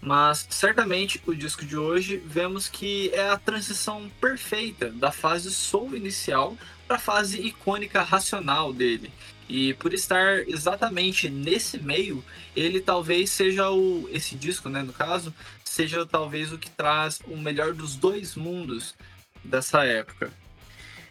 Mas 0.00 0.46
certamente 0.50 1.20
o 1.26 1.34
disco 1.34 1.64
de 1.64 1.76
hoje 1.76 2.16
vemos 2.24 2.68
que 2.68 3.10
é 3.12 3.28
a 3.28 3.38
transição 3.38 4.10
perfeita 4.20 4.90
da 4.90 5.10
fase 5.10 5.50
soul 5.50 5.96
inicial 5.96 6.56
para 6.86 6.96
a 6.96 7.00
fase 7.00 7.40
icônica 7.40 8.02
racional 8.02 8.72
dele, 8.72 9.10
e 9.48 9.74
por 9.74 9.94
estar 9.94 10.40
exatamente 10.48 11.28
nesse 11.28 11.78
meio, 11.78 12.24
ele 12.54 12.80
talvez 12.80 13.30
seja 13.30 13.70
o. 13.70 14.08
Esse 14.12 14.34
disco, 14.34 14.68
né, 14.68 14.82
no 14.82 14.92
caso, 14.92 15.32
seja 15.64 16.04
talvez 16.04 16.52
o 16.52 16.58
que 16.58 16.70
traz 16.70 17.20
o 17.26 17.36
melhor 17.36 17.72
dos 17.72 17.94
dois 17.94 18.34
mundos 18.34 18.94
dessa 19.44 19.84
época. 19.84 20.32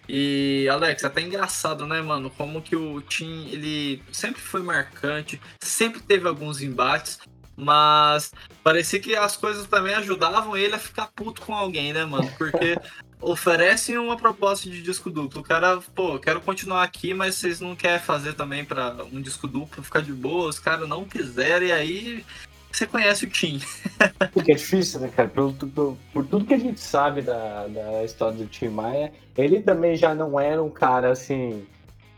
E 0.07 0.67
Alex, 0.69 1.03
até 1.03 1.21
engraçado, 1.21 1.87
né, 1.87 2.01
mano? 2.01 2.29
Como 2.29 2.61
que 2.61 2.75
o 2.75 3.01
Tim 3.01 3.47
ele 3.49 4.03
sempre 4.11 4.41
foi 4.41 4.61
marcante, 4.61 5.41
sempre 5.61 6.01
teve 6.01 6.27
alguns 6.27 6.61
embates, 6.61 7.19
mas 7.55 8.33
parecia 8.63 8.99
que 8.99 9.15
as 9.15 9.37
coisas 9.37 9.65
também 9.67 9.93
ajudavam 9.95 10.57
ele 10.57 10.75
a 10.75 10.79
ficar 10.79 11.09
puto 11.15 11.41
com 11.41 11.55
alguém, 11.55 11.93
né, 11.93 12.05
mano? 12.05 12.29
Porque 12.37 12.77
oferecem 13.21 13.97
uma 13.97 14.17
proposta 14.17 14.69
de 14.69 14.81
disco 14.81 15.09
duplo. 15.09 15.41
O 15.41 15.43
cara, 15.43 15.79
pô, 15.95 16.19
quero 16.19 16.41
continuar 16.41 16.83
aqui, 16.83 17.13
mas 17.13 17.35
vocês 17.35 17.59
não 17.59 17.75
querem 17.75 17.99
fazer 17.99 18.33
também 18.33 18.65
para 18.65 18.97
um 19.11 19.21
disco 19.21 19.47
duplo 19.47 19.83
ficar 19.83 20.01
de 20.01 20.13
boa. 20.13 20.49
Os 20.49 20.59
caras 20.59 20.87
não 20.87 21.05
quiserem, 21.05 21.69
e 21.69 21.71
aí 21.71 22.25
você 22.71 22.85
conhece 22.85 23.25
o 23.25 23.29
Tim. 23.29 23.61
Porque 24.33 24.51
é 24.51 24.55
difícil, 24.55 24.99
né, 24.99 25.09
cara? 25.15 25.29
Por, 25.29 25.53
por, 25.53 25.97
por, 26.13 26.25
tudo 26.25 26.45
que 26.45 26.53
a 26.53 26.59
gente 26.59 26.79
sabe 26.79 27.21
da, 27.21 27.67
da 27.67 28.03
história 28.03 28.37
do 28.37 28.45
Tim 28.47 28.67
Maia, 28.67 29.13
ele 29.37 29.61
também 29.61 29.95
já 29.95 30.13
não 30.13 30.39
era 30.39 30.61
um 30.61 30.69
cara 30.69 31.11
assim 31.11 31.65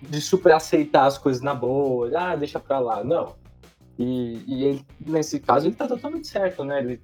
de 0.02 0.22
super 0.22 0.52
aceitar 0.52 1.06
as 1.06 1.18
coisas 1.18 1.42
na 1.42 1.54
boa, 1.54 2.12
ah, 2.16 2.36
deixa 2.36 2.60
pra 2.60 2.80
lá. 2.80 3.04
Não. 3.04 3.36
E, 3.98 4.44
e 4.48 4.64
ele, 4.64 4.86
nesse 5.00 5.40
caso, 5.40 5.68
ele 5.68 5.76
tá 5.76 5.88
totalmente 5.88 6.28
certo, 6.28 6.64
né? 6.64 6.80
Ele 6.80 7.02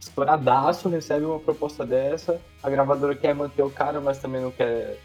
estouradaço, 0.00 0.88
recebe 0.88 1.24
uma 1.24 1.38
proposta 1.38 1.84
dessa, 1.84 2.40
a 2.62 2.70
gravadora 2.70 3.14
quer 3.14 3.34
manter 3.34 3.62
o 3.62 3.70
cara, 3.70 4.00
mas 4.00 4.18
também 4.18 4.40
não 4.40 4.50
quer 4.50 4.98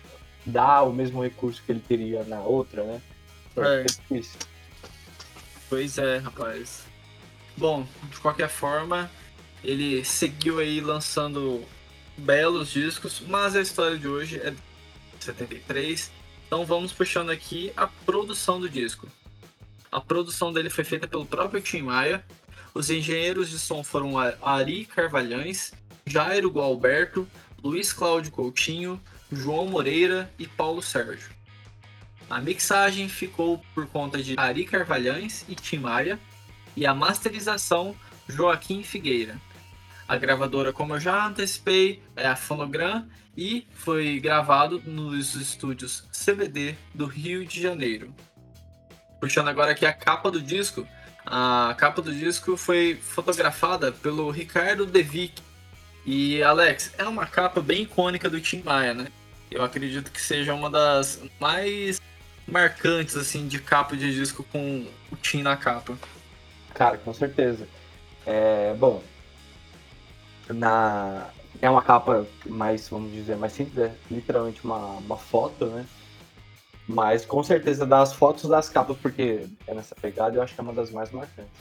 dar 0.46 0.84
o 0.84 0.94
mesmo 0.94 1.22
recurso 1.24 1.62
que 1.66 1.72
ele 1.72 1.82
teria 1.82 2.24
na 2.24 2.40
outra, 2.42 2.84
né? 2.84 3.02
É. 3.58 3.86
é 4.18 4.22
pois 5.70 5.98
é, 5.98 6.18
rapaz. 6.18 6.84
Bom, 7.56 7.86
de 8.10 8.20
qualquer 8.20 8.50
forma, 8.50 9.10
ele 9.64 10.04
seguiu 10.04 10.60
aí 10.60 10.82
lançando 10.82 11.64
belos 12.18 12.72
discos, 12.72 13.22
mas 13.28 13.56
a 13.56 13.62
história 13.62 13.98
de 13.98 14.08
hoje 14.08 14.40
é 14.40 14.52
de 14.52 14.58
73. 15.20 16.12
Então 16.48 16.66
vamos 16.66 16.92
puxando 16.92 17.30
aqui 17.30 17.72
a 17.76 17.88
produção 17.88 18.60
do 18.60 18.70
disco. 18.70 19.08
A 19.94 20.02
produção 20.02 20.52
dele 20.52 20.72
foi 20.72 20.84
feita 20.84 21.08
pelo 21.08 21.24
próprio 21.24 21.62
Tim 21.62 21.84
Maia, 21.84 22.26
os 22.74 22.90
engenheiros 22.90 23.48
de 23.48 23.60
som 23.60 23.84
foram 23.84 24.18
Ari 24.42 24.86
Carvalhães, 24.86 25.72
Jairo 26.04 26.50
Gualberto, 26.50 27.28
Luiz 27.64 27.94
Cláudio 27.94 28.32
Coutinho, 28.32 29.00
João 29.32 29.68
Moreira 29.68 30.34
e 30.40 30.48
Paulo 30.48 30.82
Sérgio. 30.82 31.30
A 32.28 32.42
mixagem 32.42 33.08
ficou 33.08 33.64
por 33.76 33.86
conta 33.86 34.22
de 34.24 34.34
Ari 34.36 34.66
Carvalhães 34.66 35.46
e 35.48 35.54
Tim 35.54 35.78
Maia, 35.78 36.20
e 36.76 36.88
a 36.88 36.96
masterização 36.96 37.96
Joaquim 38.28 38.82
Figueira. 38.82 39.40
A 40.08 40.18
gravadora, 40.18 40.74
como 40.74 40.96
eu 40.96 41.00
já 41.00 41.28
antecipei, 41.28 42.02
é 42.16 42.28
a 42.28 42.36
Fonogram 42.36 43.08
e 43.38 43.68
foi 43.76 44.20
gravado 44.20 44.82
nos 44.88 45.36
estúdios 45.36 46.04
CBD 46.12 46.76
do 46.96 47.06
Rio 47.06 47.46
de 47.46 47.62
Janeiro. 47.62 48.12
Puxando 49.24 49.48
agora 49.48 49.72
aqui 49.72 49.86
a 49.86 49.94
capa 49.94 50.30
do 50.30 50.42
disco, 50.42 50.86
a 51.26 51.74
capa 51.78 52.02
do 52.02 52.14
disco 52.14 52.58
foi 52.58 53.00
fotografada 53.02 53.90
pelo 53.90 54.30
Ricardo 54.30 54.86
Devic. 54.86 55.42
E 56.06 56.44
Alex, 56.44 56.94
é 56.98 57.06
uma 57.06 57.26
capa 57.26 57.62
bem 57.62 57.84
icônica 57.84 58.30
do 58.30 58.42
Tim 58.42 58.62
Maia, 58.64 58.94
né? 58.94 59.08
Eu 59.50 59.64
acredito 59.64 60.12
que 60.12 60.22
seja 60.22 60.54
uma 60.54 60.70
das 60.70 61.22
mais 61.40 62.02
marcantes 62.46 63.16
assim 63.16 63.48
de 63.48 63.60
capa 63.60 63.96
de 63.96 64.14
disco 64.14 64.44
com 64.52 64.86
o 65.10 65.16
Tim 65.16 65.42
na 65.42 65.56
capa. 65.56 65.98
Cara, 66.74 66.98
com 66.98 67.14
certeza. 67.14 67.66
É, 68.26 68.76
bom, 68.78 69.02
na 70.50 71.30
é 71.62 71.70
uma 71.70 71.82
capa 71.82 72.28
mais, 72.46 72.90
vamos 72.90 73.14
dizer, 73.14 73.38
mais 73.38 73.54
simples, 73.54 73.78
é 73.78 73.96
literalmente 74.12 74.62
uma, 74.66 74.98
uma 74.98 75.18
foto, 75.18 75.68
né? 75.68 75.86
Mas 76.88 77.26
com 77.26 77.42
certeza 77.44 77.86
das 77.86 78.14
fotos 78.14 78.50
das 78.50 78.70
capas, 78.70 78.98
porque 78.98 79.46
é 79.68 79.74
nessa 79.74 79.96
pegada, 79.96 80.36
eu 80.36 80.42
acho 80.42 80.54
que 80.54 80.60
é 80.60 80.64
uma 80.64 80.74
das 80.74 80.92
mais 80.92 81.12
marcantes. 81.12 81.52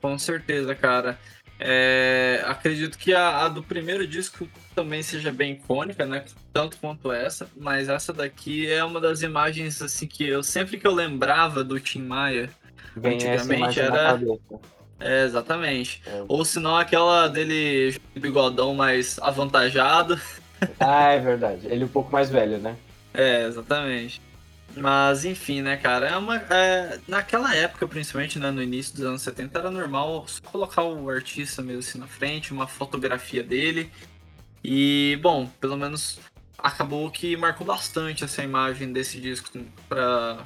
Com 0.00 0.16
certeza, 0.18 0.74
cara. 0.74 1.18
É, 1.60 2.40
acredito 2.46 2.96
que 2.96 3.12
a, 3.12 3.44
a, 3.44 3.48
do 3.48 3.64
primeiro 3.64 4.06
disco 4.06 4.48
também 4.76 5.02
seja 5.02 5.32
bem 5.32 5.54
icônica, 5.54 6.06
né? 6.06 6.24
Tanto 6.52 6.76
quanto 6.76 7.10
essa, 7.10 7.48
mas 7.56 7.88
essa 7.88 8.12
daqui 8.12 8.70
é 8.70 8.84
uma 8.84 9.00
das 9.00 9.22
imagens 9.22 9.82
assim 9.82 10.06
que 10.06 10.24
eu 10.24 10.40
sempre 10.42 10.78
que 10.78 10.86
eu 10.86 10.94
lembrava 10.94 11.64
do 11.64 11.80
Tim 11.80 12.02
Maia, 12.02 12.48
Vem 12.94 13.14
antigamente 13.14 13.80
era. 13.80 14.18
É, 15.00 15.24
exatamente. 15.24 16.02
É. 16.06 16.24
Ou 16.28 16.44
senão 16.44 16.76
aquela 16.76 17.28
dele 17.28 17.96
bigodão 18.14 18.74
mais 18.74 19.18
avantajado. 19.20 20.20
Ah, 20.80 21.12
é 21.12 21.20
verdade. 21.20 21.66
Ele 21.68 21.82
é 21.82 21.86
um 21.86 21.88
pouco 21.88 22.10
mais 22.12 22.28
velho, 22.28 22.58
né? 22.58 22.76
É, 23.14 23.44
exatamente. 23.44 24.20
Mas 24.76 25.24
enfim, 25.24 25.62
né, 25.62 25.76
cara? 25.76 26.08
É 26.08 26.16
uma, 26.16 26.36
é, 26.36 26.98
naquela 27.08 27.54
época, 27.54 27.86
principalmente 27.86 28.38
né, 28.38 28.50
no 28.50 28.62
início 28.62 28.94
dos 28.94 29.04
anos 29.04 29.22
70, 29.22 29.58
era 29.58 29.70
normal 29.70 30.26
só 30.28 30.40
colocar 30.42 30.82
o 30.82 31.08
artista 31.10 31.62
mesmo 31.62 31.80
assim 31.80 31.98
na 31.98 32.06
frente, 32.06 32.52
uma 32.52 32.66
fotografia 32.66 33.42
dele. 33.42 33.90
E, 34.62 35.18
bom, 35.22 35.46
pelo 35.60 35.76
menos 35.76 36.18
acabou 36.58 37.10
que 37.10 37.36
marcou 37.36 37.66
bastante 37.66 38.24
essa 38.24 38.42
imagem 38.42 38.92
desse 38.92 39.20
disco 39.20 39.48
para 39.88 40.38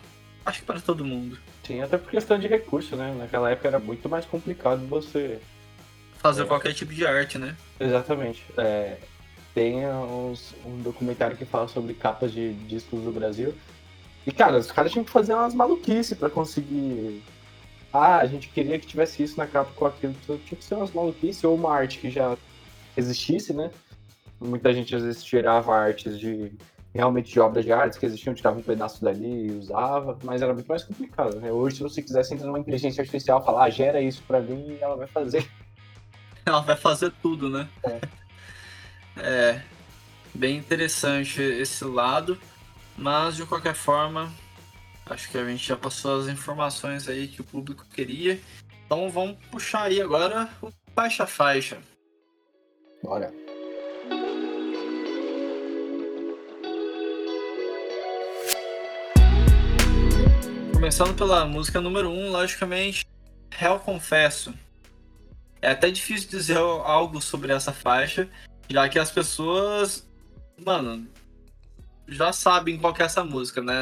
acho 0.44 0.60
que 0.60 0.66
para 0.66 0.80
todo 0.80 1.04
mundo. 1.04 1.38
Sim, 1.64 1.80
até 1.80 1.96
por 1.96 2.10
questão 2.10 2.38
de 2.38 2.46
recurso, 2.46 2.96
né? 2.96 3.14
Naquela 3.16 3.50
época 3.50 3.68
era 3.68 3.78
muito 3.78 4.08
mais 4.08 4.24
complicado 4.24 4.86
você 4.86 5.40
fazer 6.18 6.42
é, 6.42 6.46
qualquer 6.46 6.74
tipo 6.74 6.92
de 6.92 7.06
arte, 7.06 7.38
né? 7.38 7.56
Exatamente. 7.78 8.44
É, 8.56 8.98
tem 9.54 9.86
uns, 9.86 10.54
um 10.64 10.80
documentário 10.80 11.36
que 11.36 11.44
fala 11.44 11.68
sobre 11.68 11.94
capas 11.94 12.32
de 12.32 12.52
discos 12.54 13.02
do 13.02 13.12
Brasil 13.12 13.54
e, 14.26 14.32
cara, 14.32 14.58
os 14.58 14.70
caras 14.70 14.92
tinham 14.92 15.04
que 15.04 15.10
fazer 15.10 15.34
umas 15.34 15.54
maluquices 15.54 16.16
pra 16.16 16.30
conseguir. 16.30 17.22
Ah, 17.92 18.18
a 18.18 18.26
gente 18.26 18.48
queria 18.48 18.78
que 18.78 18.86
tivesse 18.86 19.22
isso 19.22 19.36
na 19.36 19.46
capa 19.46 19.70
com 19.74 19.86
aquilo. 19.86 20.14
Então, 20.22 20.38
tinha 20.38 20.58
que 20.58 20.64
ser 20.64 20.74
umas 20.74 20.92
maluquices 20.92 21.42
ou 21.44 21.54
uma 21.54 21.74
arte 21.74 21.98
que 21.98 22.10
já 22.10 22.36
existisse, 22.96 23.52
né? 23.52 23.70
Muita 24.40 24.72
gente 24.72 24.94
às 24.94 25.02
vezes 25.02 25.22
tirava 25.22 25.74
artes 25.74 26.18
de 26.18 26.52
realmente 26.94 27.32
de 27.32 27.40
obras 27.40 27.64
de 27.64 27.72
arte 27.72 27.98
que 27.98 28.06
existiam, 28.06 28.34
tirava 28.34 28.58
um 28.58 28.62
pedaço 28.62 29.02
dali 29.02 29.46
e 29.46 29.52
usava, 29.52 30.18
mas 30.22 30.42
era 30.42 30.52
muito 30.52 30.66
mais 30.66 30.84
complicado, 30.84 31.40
né? 31.40 31.50
Hoje, 31.50 31.76
se 31.76 31.82
você 31.82 32.02
quisesse 32.02 32.34
entrar 32.34 32.46
numa 32.46 32.58
inteligência 32.58 33.00
artificial 33.00 33.44
falar, 33.44 33.64
ah, 33.64 33.70
gera 33.70 34.00
isso 34.00 34.22
pra 34.26 34.40
mim, 34.40 34.76
ela 34.80 34.96
vai 34.96 35.06
fazer. 35.06 35.48
Ela 36.44 36.58
vai 36.58 36.76
fazer 36.76 37.12
tudo, 37.22 37.48
né? 37.48 37.68
É. 37.84 38.00
é 39.16 39.62
bem 40.34 40.56
interessante 40.56 41.40
esse 41.40 41.84
lado. 41.84 42.36
Mas 42.96 43.36
de 43.36 43.46
qualquer 43.46 43.74
forma, 43.74 44.32
acho 45.06 45.30
que 45.30 45.38
a 45.38 45.44
gente 45.44 45.66
já 45.66 45.76
passou 45.76 46.20
as 46.20 46.28
informações 46.28 47.08
aí 47.08 47.28
que 47.28 47.40
o 47.40 47.44
público 47.44 47.84
queria. 47.92 48.40
Então 48.86 49.10
vamos 49.10 49.38
puxar 49.50 49.84
aí 49.84 50.00
agora 50.00 50.48
o 50.60 50.70
faixa 50.94 51.26
faixa. 51.26 51.78
Bora. 53.02 53.32
Começando 60.72 61.14
pela 61.16 61.46
música 61.46 61.80
número 61.80 62.10
1, 62.10 62.12
um, 62.12 62.30
logicamente, 62.30 63.06
Hell 63.60 63.78
Confesso. 63.78 64.52
É 65.60 65.70
até 65.70 65.90
difícil 65.90 66.28
dizer 66.28 66.58
algo 66.58 67.20
sobre 67.22 67.52
essa 67.52 67.72
faixa, 67.72 68.28
já 68.68 68.88
que 68.88 68.98
as 68.98 69.10
pessoas 69.10 70.06
mano, 70.64 71.06
já 72.12 72.32
sabem 72.32 72.78
qual 72.78 72.94
é 72.98 73.02
essa 73.02 73.24
música, 73.24 73.62
né? 73.62 73.74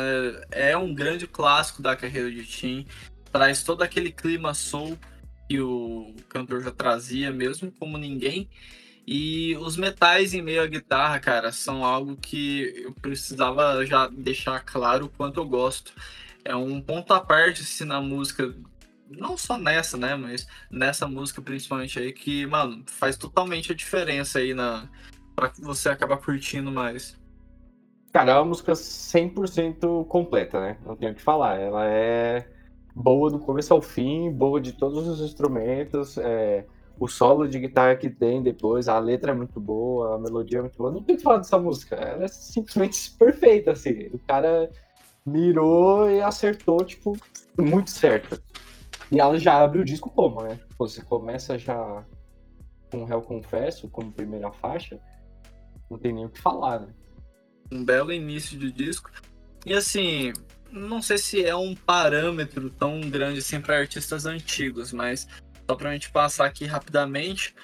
É 0.50 0.76
um 0.76 0.94
grande 0.94 1.26
clássico 1.26 1.82
da 1.82 1.96
carreira 1.96 2.30
de 2.30 2.44
Tim. 2.44 2.86
Traz 3.32 3.62
todo 3.62 3.82
aquele 3.82 4.10
clima 4.10 4.54
soul 4.54 4.98
que 5.48 5.60
o 5.60 6.14
cantor 6.28 6.62
já 6.62 6.70
trazia 6.70 7.30
mesmo, 7.30 7.72
como 7.72 7.98
ninguém. 7.98 8.48
E 9.06 9.56
os 9.56 9.76
metais 9.76 10.34
em 10.34 10.42
meio 10.42 10.62
à 10.62 10.66
guitarra, 10.66 11.18
cara, 11.18 11.50
são 11.50 11.84
algo 11.84 12.16
que 12.16 12.72
eu 12.84 12.92
precisava 12.92 13.84
já 13.84 14.06
deixar 14.06 14.60
claro 14.60 15.06
o 15.06 15.08
quanto 15.08 15.40
eu 15.40 15.44
gosto. 15.44 15.92
É 16.44 16.54
um 16.54 16.80
ponto 16.80 17.12
à 17.12 17.20
parte 17.20 17.62
assim, 17.62 17.84
na 17.84 18.00
música, 18.00 18.54
não 19.10 19.36
só 19.36 19.58
nessa, 19.58 19.96
né, 19.96 20.14
mas 20.14 20.46
nessa 20.70 21.08
música 21.08 21.42
principalmente 21.42 21.98
aí, 21.98 22.12
que, 22.12 22.46
mano, 22.46 22.84
faz 22.86 23.16
totalmente 23.16 23.72
a 23.72 23.74
diferença 23.74 24.38
aí 24.38 24.54
na 24.54 24.88
para 25.34 25.52
você 25.58 25.88
acabar 25.88 26.18
curtindo 26.18 26.70
mais. 26.70 27.19
Cara, 28.12 28.32
é 28.32 28.34
uma 28.34 28.46
música 28.46 28.72
100% 28.72 30.06
completa, 30.06 30.60
né? 30.60 30.76
Não 30.84 30.96
tenho 30.96 31.12
o 31.12 31.14
que 31.14 31.22
falar. 31.22 31.60
Ela 31.60 31.86
é 31.86 32.44
boa 32.94 33.30
do 33.30 33.38
começo 33.38 33.72
ao 33.72 33.80
fim, 33.80 34.30
boa 34.32 34.60
de 34.60 34.72
todos 34.72 35.06
os 35.06 35.20
instrumentos, 35.20 36.18
é, 36.18 36.66
o 36.98 37.06
solo 37.06 37.48
de 37.48 37.58
guitarra 37.58 37.96
que 37.96 38.10
tem 38.10 38.42
depois, 38.42 38.88
a 38.88 38.98
letra 38.98 39.30
é 39.32 39.34
muito 39.34 39.60
boa, 39.60 40.16
a 40.16 40.18
melodia 40.18 40.58
é 40.58 40.62
muito 40.62 40.76
boa. 40.76 40.90
Não 40.90 41.02
tem 41.02 41.16
que 41.16 41.22
falar 41.22 41.38
dessa 41.38 41.58
música, 41.58 41.94
ela 41.94 42.24
é 42.24 42.28
simplesmente 42.28 43.12
perfeita, 43.16 43.72
assim. 43.72 44.08
O 44.12 44.18
cara 44.18 44.68
mirou 45.24 46.10
e 46.10 46.20
acertou, 46.20 46.84
tipo, 46.84 47.16
muito 47.58 47.90
certo. 47.90 48.42
E 49.10 49.20
ela 49.20 49.38
já 49.38 49.62
abre 49.62 49.80
o 49.80 49.84
disco 49.84 50.10
como, 50.10 50.42
né? 50.42 50.58
Você 50.78 51.02
começa 51.02 51.56
já 51.58 52.04
com 52.90 53.08
Hell 53.08 53.22
Confesso 53.22 53.88
como 53.88 54.10
primeira 54.10 54.50
faixa, 54.50 55.00
não 55.88 55.98
tem 55.98 56.12
nem 56.12 56.26
o 56.26 56.28
que 56.28 56.40
falar, 56.40 56.80
né? 56.80 56.88
Um 57.70 57.84
belo 57.84 58.12
início 58.12 58.58
de 58.58 58.70
disco. 58.70 59.10
E 59.64 59.72
assim, 59.74 60.32
não 60.70 61.02
sei 61.02 61.18
se 61.18 61.44
é 61.44 61.54
um 61.54 61.74
parâmetro 61.74 62.70
tão 62.70 63.00
grande 63.00 63.40
assim 63.40 63.60
para 63.60 63.78
artistas 63.78 64.26
antigos, 64.26 64.92
mas 64.92 65.28
só 65.68 65.74
para 65.76 65.90
a 65.90 65.92
gente 65.92 66.10
passar 66.10 66.46
aqui 66.46 66.64
rapidamente, 66.64 67.54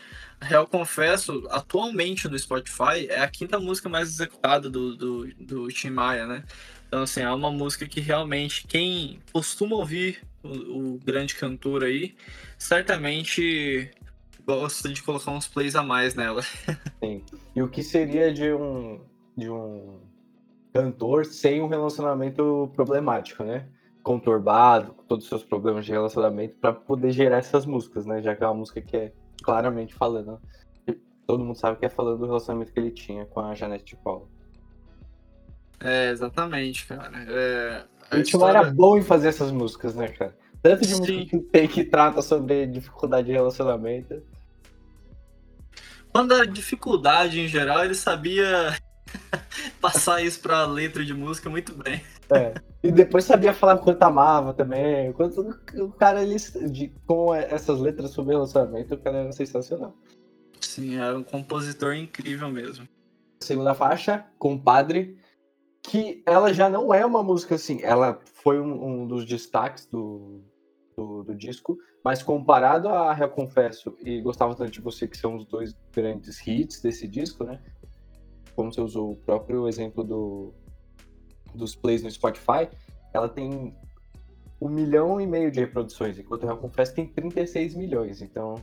Real 0.41 0.67
Confesso, 0.67 1.47
atualmente 1.51 2.29
no 2.29 2.39
Spotify, 2.39 3.09
é 3.09 3.21
a 3.21 3.29
quinta 3.29 3.59
música 3.59 3.89
mais 3.89 4.09
executada 4.09 4.69
do, 4.69 4.95
do, 4.95 5.35
do 5.35 5.69
Tim 5.69 5.91
Maia, 5.91 6.27
né? 6.27 6.45
Então, 6.87 7.03
assim, 7.03 7.21
é 7.21 7.31
uma 7.31 7.51
música 7.51 7.87
que 7.87 8.01
realmente 8.01 8.67
quem 8.67 9.19
costuma 9.33 9.77
ouvir 9.77 10.23
o, 10.43 10.95
o 10.95 10.99
grande 10.99 11.35
cantor 11.35 11.83
aí, 11.83 12.15
certamente 12.57 13.91
gosta 14.47 14.89
de 14.89 15.03
colocar 15.03 15.33
uns 15.33 15.49
plays 15.49 15.75
a 15.75 15.83
mais 15.83 16.15
nela. 16.15 16.43
Sim. 17.03 17.25
E 17.55 17.63
o 17.63 17.69
que 17.69 17.83
seria 17.83 18.33
de 18.33 18.53
um, 18.53 19.01
de 19.37 19.51
um 19.51 20.01
cantor 20.73 21.25
sem 21.25 21.61
um 21.61 21.69
relacionamento 21.69 22.71
problemático, 22.75 23.45
né? 23.45 23.67
Conturbado, 24.03 24.93
com 24.93 25.03
todos 25.05 25.25
os 25.25 25.29
seus 25.29 25.43
problemas 25.43 25.85
de 25.85 25.93
relacionamento, 25.93 26.55
para 26.61 26.73
poder 26.73 27.11
gerar 27.11 27.39
essas 27.39 27.67
músicas, 27.67 28.07
né? 28.07 28.23
Já 28.23 28.35
que 28.35 28.45
é 28.45 28.47
uma 28.47 28.55
música 28.55 28.81
que 28.81 28.97
é 28.97 29.13
claramente 29.43 29.95
falando. 29.95 30.41
Todo 31.27 31.45
mundo 31.45 31.57
sabe 31.57 31.79
que 31.79 31.87
é 31.87 31.89
falando 31.89 32.19
do 32.19 32.27
relacionamento 32.27 32.73
que 32.73 32.79
ele 32.79 32.91
tinha 32.93 33.27
com 33.27 33.41
a 33.41 33.55
Janete 33.55 33.85
de 33.85 33.97
Paula. 33.97 34.29
É, 35.81 36.11
exatamente, 36.11 36.87
cara. 36.87 37.11
É, 37.29 37.85
a 38.11 38.19
história... 38.19 38.59
era 38.59 38.71
bom 38.71 38.97
em 38.97 39.03
fazer 39.03 39.29
essas 39.29 39.51
músicas, 39.51 39.95
né, 39.95 40.09
cara? 40.09 40.37
Tanto 40.63 40.83
de 40.83 40.95
Sim. 40.95 41.01
música 41.01 41.25
que 41.25 41.39
tem 41.39 41.69
que 41.69 41.85
trata 41.85 42.23
sobre 42.23 42.67
dificuldade 42.67 43.27
de 43.27 43.33
relacionamento. 43.33 44.23
Quando 46.13 46.33
a 46.33 46.47
dificuldade 46.47 47.41
em 47.41 47.49
geral, 47.49 47.85
ele 47.85 47.95
sabia 47.95 48.77
passar 49.81 50.23
isso 50.23 50.41
pra 50.41 50.67
letra 50.67 51.05
de 51.05 51.15
música 51.15 51.49
muito 51.51 51.75
bem. 51.75 52.03
É. 52.31 52.55
E 52.83 52.91
depois 52.91 53.25
sabia 53.25 53.53
falar 53.53 53.79
quanto 53.79 54.03
amava 54.03 54.53
também. 54.53 55.13
Quanto 55.13 55.41
o 55.77 55.93
cara 55.93 56.23
ele, 56.23 56.37
de, 56.71 56.93
com 57.07 57.35
essas 57.35 57.81
letras 57.81 58.11
sobre 58.11 58.35
relacionamento, 58.35 58.95
o 58.95 58.99
cara 58.99 59.19
era 59.19 59.33
sensacional. 59.33 59.95
Sim, 60.61 60.97
era 60.97 61.17
um 61.17 61.23
compositor 61.23 61.95
incrível 61.95 62.51
mesmo. 62.51 62.89
Segunda 63.41 63.75
faixa, 63.75 64.25
Compadre, 64.39 65.19
que 65.83 66.23
ela 66.27 66.53
já 66.53 66.69
não 66.69 66.93
é 66.93 67.05
uma 67.05 67.23
música 67.23 67.55
assim. 67.55 67.81
Ela 67.83 68.21
foi 68.35 68.61
um, 68.61 69.03
um 69.03 69.07
dos 69.07 69.25
destaques 69.25 69.87
do, 69.87 70.43
do, 70.97 71.23
do, 71.23 71.35
disco, 71.35 71.79
mas 72.05 72.23
comparado 72.23 72.89
a 72.89 73.13
Real 73.13 73.31
Confesso 73.31 73.97
e 74.01 74.21
Gostava 74.21 74.55
Tanto 74.55 74.71
de 74.71 74.81
Você, 74.81 75.07
que 75.07 75.17
são 75.17 75.37
os 75.37 75.45
dois 75.47 75.77
grandes 75.93 76.45
hits 76.47 76.81
desse 76.81 77.07
disco, 77.07 77.45
né? 77.45 77.61
Como 78.57 78.73
você 78.73 78.81
usou 78.81 79.13
o 79.13 79.17
próprio 79.17 79.69
exemplo 79.69 80.03
do, 80.03 80.55
dos 81.55 81.77
plays 81.77 82.03
no 82.03 82.11
Spotify, 82.11 82.69
ela 83.13 83.29
tem 83.29 83.75
um 84.61 84.69
milhão 84.69 85.21
e 85.21 85.27
meio 85.27 85.51
de 85.51 85.61
reproduções, 85.61 86.19
enquanto 86.19 86.45
eu 86.45 86.57
confesso 86.57 86.95
tem 86.95 87.07
36 87.07 87.75
milhões. 87.75 88.23
Então 88.23 88.55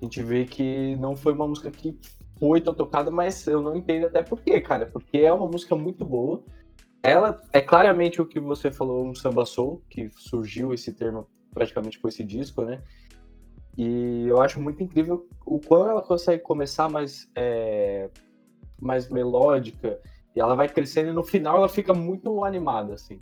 a 0.00 0.04
gente 0.04 0.22
vê 0.22 0.46
que 0.46 0.96
não 0.96 1.14
foi 1.14 1.34
uma 1.34 1.46
música 1.46 1.70
que 1.70 1.96
foi 2.38 2.60
tão 2.60 2.72
tocada, 2.72 3.10
mas 3.10 3.46
eu 3.46 3.60
não 3.60 3.76
entendo 3.76 4.06
até 4.06 4.22
por 4.22 4.40
quê, 4.40 4.60
cara. 4.60 4.86
Porque 4.86 5.18
é 5.18 5.32
uma 5.32 5.46
música 5.46 5.76
muito 5.76 6.04
boa. 6.06 6.42
Ela 7.02 7.40
é 7.52 7.60
claramente 7.60 8.20
o 8.20 8.26
que 8.26 8.40
você 8.40 8.70
falou, 8.70 9.06
um 9.06 9.14
samba 9.14 9.44
soul, 9.44 9.82
que 9.90 10.10
surgiu 10.16 10.72
esse 10.72 10.92
termo 10.92 11.26
praticamente 11.52 11.98
com 11.98 12.08
esse 12.08 12.24
disco, 12.24 12.62
né? 12.62 12.82
E 13.76 14.26
eu 14.26 14.40
acho 14.40 14.60
muito 14.60 14.82
incrível 14.82 15.28
o 15.44 15.58
quão 15.58 15.88
ela 15.88 16.02
consegue 16.02 16.42
começar 16.42 16.88
mais 16.88 17.30
é, 17.34 18.10
mais 18.80 19.08
melódica, 19.08 19.98
e 20.34 20.40
ela 20.40 20.54
vai 20.54 20.68
crescendo 20.68 21.10
e 21.10 21.14
no 21.14 21.24
final 21.24 21.56
ela 21.56 21.68
fica 21.68 21.92
muito 21.92 22.44
animada, 22.44 22.94
assim. 22.94 23.18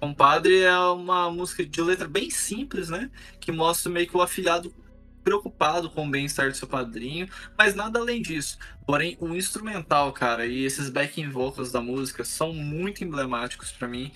Compadre 0.00 0.62
é 0.62 0.78
uma 0.78 1.28
música 1.30 1.66
de 1.66 1.82
letra 1.82 2.06
bem 2.06 2.30
simples, 2.30 2.88
né? 2.88 3.10
Que 3.40 3.50
mostra 3.50 3.90
meio 3.90 4.06
que 4.06 4.16
o 4.16 4.22
afilhado 4.22 4.72
preocupado 5.24 5.90
com 5.90 6.06
o 6.06 6.10
bem-estar 6.10 6.48
do 6.48 6.56
seu 6.56 6.68
padrinho, 6.68 7.28
mas 7.56 7.74
nada 7.74 7.98
além 7.98 8.22
disso. 8.22 8.56
Porém, 8.86 9.16
o 9.20 9.34
instrumental, 9.34 10.12
cara, 10.12 10.46
e 10.46 10.64
esses 10.64 10.88
backing 10.88 11.28
vocals 11.28 11.70
da 11.72 11.80
música 11.80 12.24
são 12.24 12.52
muito 12.52 13.04
emblemáticos 13.04 13.72
para 13.72 13.88
mim. 13.88 14.12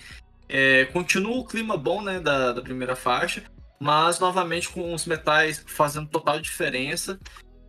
É, 0.49 0.85
continua 0.85 1.37
o 1.37 1.45
clima 1.45 1.77
bom, 1.77 2.01
né, 2.01 2.19
da, 2.19 2.53
da 2.53 2.61
primeira 2.61 2.95
faixa, 2.95 3.43
mas 3.79 4.19
novamente 4.19 4.69
com 4.69 4.93
os 4.93 5.05
metais 5.05 5.63
fazendo 5.67 6.07
total 6.07 6.39
diferença 6.39 7.19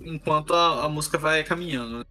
enquanto 0.01 0.55
a, 0.55 0.85
a 0.85 0.89
música 0.89 1.19
vai 1.19 1.43
caminhando. 1.45 1.99
Né? 1.99 2.05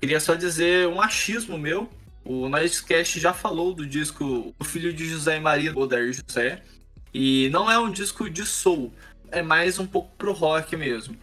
Queria 0.00 0.20
só 0.20 0.34
dizer 0.34 0.86
um 0.88 1.00
achismo 1.00 1.58
meu. 1.58 1.90
O 2.24 2.48
Nightcast 2.48 3.18
já 3.18 3.32
falou 3.32 3.72
do 3.72 3.86
disco 3.86 4.54
O 4.58 4.64
Filho 4.64 4.92
de 4.92 5.08
José 5.08 5.38
e 5.38 5.40
Maria, 5.40 5.72
do 5.72 5.80
Odair 5.80 6.12
José. 6.12 6.62
E 7.12 7.48
não 7.50 7.70
é 7.70 7.78
um 7.78 7.90
disco 7.90 8.28
de 8.28 8.44
soul, 8.44 8.92
é 9.30 9.42
mais 9.42 9.78
um 9.78 9.86
pouco 9.86 10.14
pro 10.16 10.32
rock 10.32 10.76
mesmo. 10.76 11.16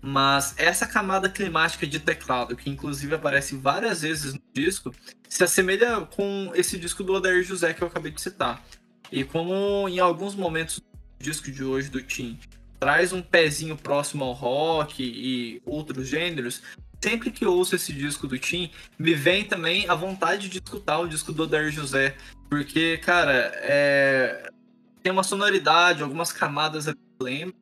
Mas 0.00 0.54
essa 0.56 0.86
camada 0.86 1.28
climática 1.28 1.86
de 1.86 2.00
teclado, 2.00 2.56
que 2.56 2.70
inclusive 2.70 3.14
aparece 3.14 3.56
várias 3.56 4.02
vezes 4.02 4.34
no 4.34 4.42
disco, 4.52 4.92
se 5.28 5.44
assemelha 5.44 6.00
com 6.00 6.50
esse 6.54 6.78
disco 6.78 7.04
do 7.04 7.12
Odair 7.12 7.42
José 7.42 7.72
que 7.72 7.82
eu 7.82 7.88
acabei 7.88 8.10
de 8.10 8.20
citar. 8.20 8.64
E 9.10 9.24
como 9.24 9.88
em 9.88 10.00
alguns 10.00 10.34
momentos 10.34 10.80
do 10.80 11.24
disco 11.24 11.50
de 11.50 11.62
hoje 11.62 11.88
do 11.88 12.02
Tim 12.02 12.38
traz 12.82 13.12
um 13.12 13.22
pezinho 13.22 13.76
próximo 13.76 14.24
ao 14.24 14.32
rock 14.32 15.04
e 15.04 15.62
outros 15.64 16.08
gêneros, 16.08 16.62
sempre 17.00 17.30
que 17.30 17.46
ouço 17.46 17.76
esse 17.76 17.92
disco 17.92 18.26
do 18.26 18.36
Tim, 18.36 18.72
me 18.98 19.14
vem 19.14 19.44
também 19.44 19.88
a 19.88 19.94
vontade 19.94 20.48
de 20.48 20.58
escutar 20.58 20.98
o 20.98 21.06
disco 21.06 21.32
do 21.32 21.44
Odair 21.44 21.70
José. 21.70 22.16
Porque, 22.50 22.98
cara, 22.98 23.52
é... 23.54 24.50
tem 25.00 25.12
uma 25.12 25.22
sonoridade, 25.22 26.02
algumas 26.02 26.32
camadas 26.32 26.88
ali 26.88 26.98
lembro. 27.20 27.54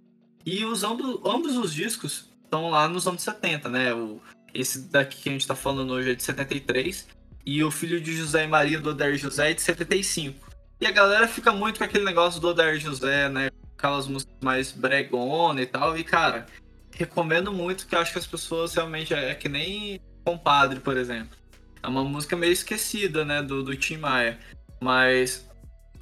E 0.47 0.65
usando 0.65 1.21
ambos 1.23 1.55
os 1.55 1.75
discos 1.75 2.31
estão 2.43 2.71
lá 2.71 2.89
nos 2.89 3.07
anos 3.07 3.21
70, 3.21 3.69
né? 3.69 3.93
O, 3.93 4.23
esse 4.55 4.89
daqui 4.89 5.21
que 5.21 5.29
a 5.29 5.33
gente 5.33 5.47
tá 5.47 5.55
falando 5.55 5.93
hoje 5.93 6.13
é 6.13 6.15
de 6.15 6.23
73. 6.23 7.07
E 7.45 7.63
o 7.63 7.71
filho 7.71 8.01
de 8.01 8.17
José 8.17 8.45
e 8.45 8.49
Maria 8.49 8.81
do 8.81 8.89
Odair 8.89 9.19
José 9.19 9.51
é 9.51 9.55
de 9.55 9.61
75. 9.61 10.49
E 10.81 10.87
a 10.87 10.91
galera 10.91 11.29
fica 11.29 11.53
muito 11.53 11.77
com 11.77 11.85
aquele 11.85 12.07
negócio 12.07 12.41
do 12.41 12.49
Odair 12.49 12.81
José, 12.81 13.29
né? 13.29 13.51
Aquelas 13.81 14.07
músicas 14.07 14.37
mais 14.41 14.71
bregona 14.71 15.63
e 15.63 15.67
tal. 15.67 15.97
E, 15.97 16.05
cara, 16.05 16.47
recomendo 16.93 17.53
muito 17.53 17.87
que 17.87 17.97
acho 17.97 18.13
que 18.13 18.19
as 18.19 18.27
pessoas 18.27 18.75
realmente 18.75 19.13
é, 19.13 19.31
é 19.31 19.35
que 19.35 19.49
nem 19.49 20.01
Compadre, 20.23 20.81
por 20.81 20.97
exemplo. 20.97 21.37
É 21.83 21.89
uma 21.89 22.05
música 22.05 22.37
meio 22.37 22.53
esquecida, 22.53 23.25
né, 23.25 23.43
do, 23.43 23.63
do 23.63 23.75
Tim 23.75 23.97
Maia. 23.97 24.39
Mas 24.81 25.49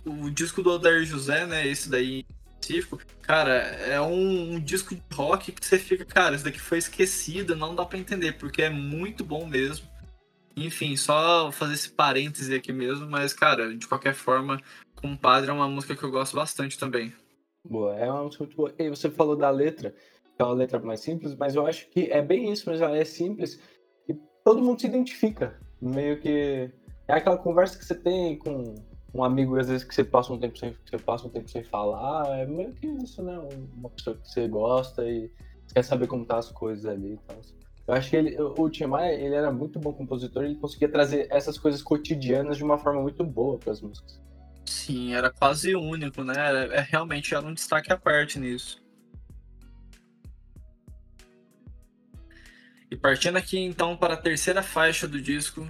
o 0.05 0.29
disco 0.29 0.63
do 0.63 0.73
Odair 0.73 1.05
José, 1.05 1.47
né, 1.47 1.67
esse 1.67 1.89
daí 1.89 2.27
específico, 2.61 2.99
cara, 3.23 3.53
é 3.53 4.01
um, 4.01 4.55
um, 4.55 4.61
disco 4.61 4.95
de 4.95 5.03
rock 5.15 5.53
que 5.53 5.65
você 5.65 5.79
fica, 5.79 6.05
cara, 6.05 6.35
isso 6.35 6.45
daqui 6.45 6.59
foi 6.59 6.79
esquecido, 6.79 7.55
não 7.55 7.75
dá 7.75 7.85
para 7.85 7.99
entender, 7.99 8.33
porque 8.33 8.63
é 8.63 8.71
muito 8.71 9.25
bom 9.25 9.47
mesmo. 9.47 9.87
Enfim, 10.57 10.97
só 10.97 11.53
fazer 11.53 11.75
esse 11.75 11.91
parêntese 11.91 12.53
aqui 12.53 12.73
mesmo, 12.73 13.09
mas, 13.09 13.33
cara, 13.33 13.77
de 13.77 13.87
qualquer 13.87 14.15
forma, 14.15 14.61
Compadre 14.97 15.51
é 15.51 15.53
uma 15.53 15.69
música 15.69 15.95
que 15.95 16.03
eu 16.03 16.11
gosto 16.11 16.35
bastante 16.35 16.77
também. 16.77 17.15
Boa, 17.65 17.97
é 17.97 18.11
muito 18.11 18.57
boa. 18.57 18.75
E 18.79 18.89
você 18.89 19.11
falou 19.11 19.37
da 19.37 19.51
letra. 19.51 19.95
é 20.39 20.45
uma 20.45 20.55
letra 20.55 20.79
mais 20.79 21.01
simples, 21.01 21.35
mas 21.35 21.55
eu 21.55 21.67
acho 21.67 21.89
que 21.91 22.11
é 22.11 22.23
bem 22.23 22.53
isso, 22.53 22.69
mas 22.71 22.81
ela 22.81 22.97
é 22.97 23.05
simples 23.05 23.61
e 24.09 24.15
todo 24.45 24.63
mundo 24.63 24.81
se 24.81 24.87
identifica. 24.87 25.59
Meio 25.81 26.21
que 26.21 26.71
é 27.07 27.13
aquela 27.13 27.39
conversa 27.39 27.79
que 27.79 27.85
você 27.85 27.95
tem 27.95 28.39
com 28.39 28.75
um 29.15 29.25
amigo, 29.25 29.59
às 29.59 29.69
vezes, 29.69 29.85
que 29.85 29.95
você 29.95 30.05
passa 30.05 30.33
um 30.33 30.39
tempo 30.39 30.59
sem, 30.59 30.75
você 30.85 30.99
passa 30.99 31.27
um 31.27 31.31
tempo 31.31 31.49
sem 31.49 31.63
falar, 31.65 32.39
é 32.39 32.47
meio 32.47 32.73
que 32.75 32.87
isso, 32.87 33.23
né? 33.23 33.39
Uma 33.77 33.91
pessoa 33.91 34.17
que 34.17 34.29
você 34.29 34.47
gosta 34.47 35.09
e 35.09 35.31
quer 35.73 35.83
saber 35.83 36.07
como 36.07 36.25
tá 36.25 36.39
as 36.39 36.51
coisas 36.51 36.85
ali 36.87 37.15
e 37.15 37.19
tal. 37.27 37.39
Eu 37.87 37.95
acho 37.95 38.11
que 38.11 38.17
ele, 38.17 38.37
o 38.39 38.69
Tim 38.69 38.85
Maia, 38.85 39.15
ele 39.15 39.35
era 39.35 39.51
muito 39.51 39.79
bom 39.79 39.95
compositor, 39.95 40.45
ele 40.45 40.57
conseguia 40.57 40.91
trazer 40.91 41.27
essas 41.31 41.57
coisas 41.57 41.83
cotidianas 41.83 42.59
de 42.59 42.65
uma 42.65 42.77
forma 42.77 43.01
muito 43.01 43.25
boa 43.25 43.59
para 43.59 43.73
as 43.73 43.81
músicas. 43.81 44.21
Sim, 44.69 45.15
era 45.15 45.31
quase 45.31 45.75
único, 45.75 46.23
né? 46.23 46.35
É, 46.73 46.81
realmente 46.81 47.35
era 47.35 47.45
um 47.45 47.55
destaque 47.55 47.93
à 47.93 47.97
parte 47.97 48.39
nisso. 48.39 48.81
E 52.91 52.97
partindo 52.97 53.37
aqui 53.37 53.59
então 53.59 53.97
para 53.97 54.15
a 54.15 54.17
terceira 54.17 54.63
faixa 54.63 55.07
do 55.07 55.21
disco, 55.21 55.69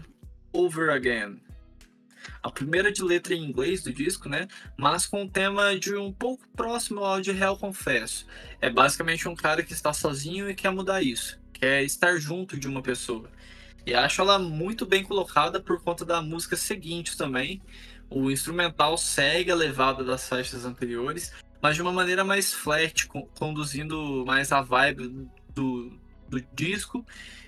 Over 0.52 0.90
Again 0.90 1.40
a 2.42 2.50
primeira 2.50 2.92
de 2.92 3.02
letra 3.02 3.34
em 3.34 3.44
inglês 3.44 3.82
do 3.82 3.92
disco, 3.92 4.28
né? 4.28 4.48
Mas 4.76 5.06
com 5.06 5.24
o 5.24 5.28
tema 5.28 5.78
de 5.78 5.94
um 5.96 6.12
pouco 6.12 6.46
próximo 6.56 7.04
ao 7.04 7.20
de 7.20 7.32
Real 7.32 7.56
Confesso. 7.56 8.26
É 8.60 8.70
basicamente 8.70 9.28
um 9.28 9.34
cara 9.34 9.62
que 9.62 9.72
está 9.72 9.92
sozinho 9.92 10.48
e 10.48 10.54
quer 10.54 10.70
mudar 10.70 11.02
isso, 11.02 11.38
quer 11.52 11.82
estar 11.82 12.16
junto 12.18 12.58
de 12.58 12.68
uma 12.68 12.82
pessoa. 12.82 13.30
E 13.86 13.94
acho 13.94 14.20
ela 14.20 14.38
muito 14.38 14.84
bem 14.84 15.02
colocada 15.02 15.60
por 15.60 15.82
conta 15.82 16.04
da 16.04 16.20
música 16.20 16.56
seguinte 16.56 17.16
também. 17.16 17.62
O 18.10 18.30
instrumental 18.30 18.96
segue 18.96 19.50
a 19.50 19.54
levada 19.54 20.02
das 20.02 20.28
faixas 20.28 20.64
anteriores, 20.64 21.32
mas 21.60 21.76
de 21.76 21.82
uma 21.82 21.92
maneira 21.92 22.24
mais 22.24 22.52
flat, 22.52 23.06
conduzindo 23.38 24.24
mais 24.26 24.52
a 24.52 24.62
vibe 24.62 25.28
do, 25.54 25.98
do 26.28 26.40
disco. 26.54 27.04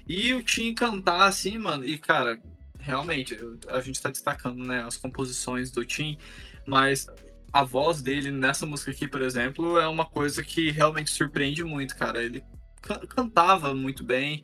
E 0.07 0.35
o 0.35 0.43
Tim 0.43 0.75
cantar 0.75 1.23
assim, 1.23 1.57
mano, 1.57 1.85
e 1.85 1.97
cara, 1.97 2.41
realmente, 2.79 3.39
a 3.69 3.81
gente 3.81 3.97
está 3.97 4.11
destacando 4.11 4.65
né, 4.65 4.83
as 4.83 4.97
composições 4.97 5.71
do 5.71 5.85
Tim, 5.85 6.19
mas 6.67 7.07
a 7.53 7.65
voz 7.65 8.03
dele 8.03 8.31
nessa 8.31 8.67
música 8.67 8.91
aqui, 8.91 9.07
por 9.09 9.23
exemplo, 9.23 9.79
é 9.79 9.87
uma 9.87 10.05
coisa 10.05 10.43
que 10.43 10.71
realmente 10.71 11.11
surpreende 11.11 11.65
muito, 11.65 11.97
cara. 11.97 12.23
Ele 12.23 12.43
cantava 13.09 13.75
muito 13.75 14.03
bem, 14.03 14.43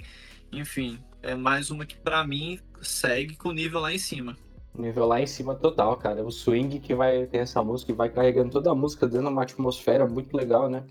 enfim, 0.52 0.98
é 1.22 1.35
mais 1.35 1.70
uma 1.70 1.87
que 1.87 1.96
para 1.96 2.26
mim 2.26 2.61
segue 2.83 3.37
com 3.37 3.48
o 3.48 3.52
nível 3.52 3.81
lá 3.81 3.92
em 3.92 3.98
cima. 3.98 4.37
Nível 4.78 5.06
lá 5.06 5.20
em 5.20 5.26
cima 5.26 5.54
total, 5.54 5.96
cara. 5.96 6.24
O 6.24 6.30
swing 6.30 6.78
que 6.80 6.94
vai 6.94 7.26
ter 7.26 7.38
essa 7.38 7.62
música 7.62 7.92
e 7.92 7.94
vai 7.94 8.10
carregando 8.10 8.50
toda 8.50 8.70
a 8.70 8.74
música, 8.74 9.06
dando 9.06 9.28
uma 9.28 9.42
atmosfera 9.42 10.06
muito 10.06 10.36
legal, 10.36 10.68
né? 10.68 10.84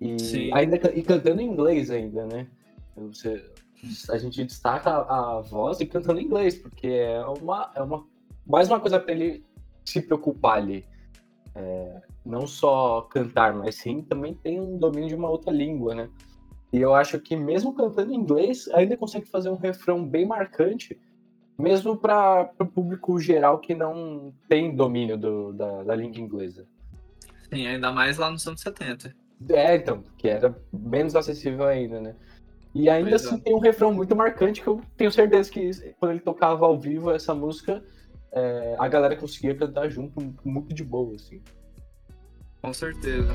E 0.00 0.18
Sim. 0.20 0.50
ainda 0.52 0.76
e 0.94 1.02
cantando 1.02 1.40
em 1.40 1.48
inglês 1.48 1.90
ainda, 1.90 2.26
né? 2.26 2.46
Você, 2.96 3.44
a 4.10 4.18
gente 4.18 4.44
destaca 4.44 4.90
a, 4.90 5.38
a 5.38 5.40
voz 5.40 5.80
e 5.80 5.86
cantando 5.86 6.20
em 6.20 6.24
inglês, 6.24 6.56
porque 6.56 6.86
é 6.86 7.24
uma, 7.24 7.70
é 7.74 7.82
uma 7.82 8.06
mais 8.46 8.68
uma 8.68 8.78
coisa 8.78 9.00
para 9.00 9.12
ele 9.12 9.44
se 9.84 10.00
preocupar 10.00 10.58
ali. 10.58 10.84
É, 11.54 12.02
não 12.24 12.46
só 12.46 13.02
cantar, 13.02 13.54
mas 13.54 13.76
sim 13.76 14.02
também 14.02 14.34
tem 14.34 14.60
um 14.60 14.76
domínio 14.76 15.08
de 15.08 15.14
uma 15.14 15.30
outra 15.30 15.50
língua, 15.50 15.94
né? 15.94 16.10
E 16.72 16.80
eu 16.80 16.94
acho 16.94 17.18
que 17.18 17.34
mesmo 17.36 17.72
cantando 17.72 18.12
em 18.12 18.16
inglês, 18.16 18.68
ainda 18.74 18.96
consegue 18.96 19.26
fazer 19.26 19.48
um 19.48 19.56
refrão 19.56 20.06
bem 20.06 20.26
marcante, 20.26 20.98
mesmo 21.58 21.96
para 21.96 22.50
o 22.58 22.66
público 22.66 23.18
geral 23.18 23.58
que 23.58 23.74
não 23.74 24.32
tem 24.48 24.74
domínio 24.74 25.16
do, 25.16 25.52
da, 25.52 25.82
da 25.82 25.94
língua 25.94 26.20
inglesa. 26.20 26.66
Sim, 27.52 27.66
ainda 27.66 27.92
mais 27.92 28.18
lá 28.18 28.30
nos 28.30 28.46
anos 28.46 28.60
70. 28.60 29.14
É, 29.50 29.76
então, 29.76 30.02
que 30.16 30.28
era 30.28 30.54
menos 30.72 31.14
acessível 31.14 31.64
ainda, 31.64 32.00
né? 32.00 32.14
E 32.74 32.90
ainda 32.90 33.10
pois 33.10 33.24
assim 33.24 33.36
é. 33.36 33.38
tem 33.38 33.54
um 33.54 33.58
refrão 33.58 33.92
muito 33.92 34.14
marcante 34.14 34.60
que 34.60 34.66
eu 34.66 34.82
tenho 34.96 35.10
certeza 35.10 35.50
que 35.50 35.70
quando 35.98 36.12
ele 36.12 36.20
tocava 36.20 36.66
ao 36.66 36.78
vivo 36.78 37.10
essa 37.10 37.34
música, 37.34 37.82
é, 38.32 38.76
a 38.78 38.88
galera 38.88 39.16
conseguia 39.16 39.54
cantar 39.54 39.88
junto 39.88 40.34
muito 40.44 40.74
de 40.74 40.84
boa, 40.84 41.14
assim. 41.14 41.40
Com 42.60 42.72
certeza. 42.72 43.32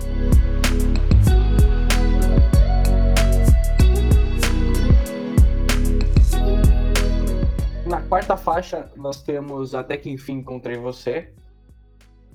Quarta 8.11 8.35
faixa, 8.35 8.91
nós 8.97 9.23
temos 9.23 9.73
Até 9.73 9.95
Que 9.95 10.09
Enfim 10.09 10.39
Encontrei 10.39 10.75
Você. 10.75 11.33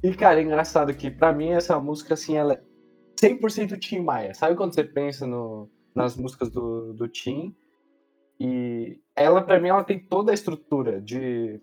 E, 0.03 0.15
cara, 0.15 0.41
é 0.41 0.43
engraçado 0.43 0.95
que, 0.95 1.11
pra 1.11 1.35
mim, 1.35 1.51
essa 1.51 1.79
música, 1.79 2.15
assim, 2.15 2.35
ela 2.35 2.55
é 2.55 2.62
100% 3.21 3.79
Tim 3.79 4.01
Maia. 4.01 4.33
Sabe 4.33 4.57
quando 4.57 4.75
você 4.75 4.83
pensa 4.83 5.27
no, 5.27 5.71
nas 5.95 6.17
músicas 6.17 6.49
do, 6.51 6.95
do 6.95 7.07
Tim. 7.07 7.55
E 8.41 8.99
ela, 9.15 9.43
para 9.43 9.61
mim, 9.61 9.69
ela 9.69 9.85
tem 9.85 9.99
toda 9.99 10.31
a 10.31 10.35
estrutura 10.35 10.99
de, 10.99 11.61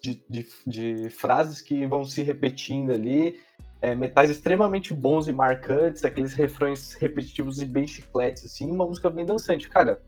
de, 0.00 0.24
de, 0.30 0.46
de 0.64 1.10
frases 1.10 1.60
que 1.60 1.84
vão 1.88 2.04
se 2.04 2.22
repetindo 2.22 2.92
ali, 2.92 3.36
é, 3.82 3.96
metais 3.96 4.30
extremamente 4.30 4.94
bons 4.94 5.26
e 5.26 5.32
marcantes, 5.32 6.04
aqueles 6.04 6.34
refrões 6.34 6.94
repetitivos 6.94 7.60
e 7.60 7.66
bem 7.66 7.84
chicletes, 7.84 8.44
assim, 8.44 8.70
uma 8.70 8.86
música 8.86 9.10
bem 9.10 9.26
dançante. 9.26 9.68
Cara, 9.68 10.00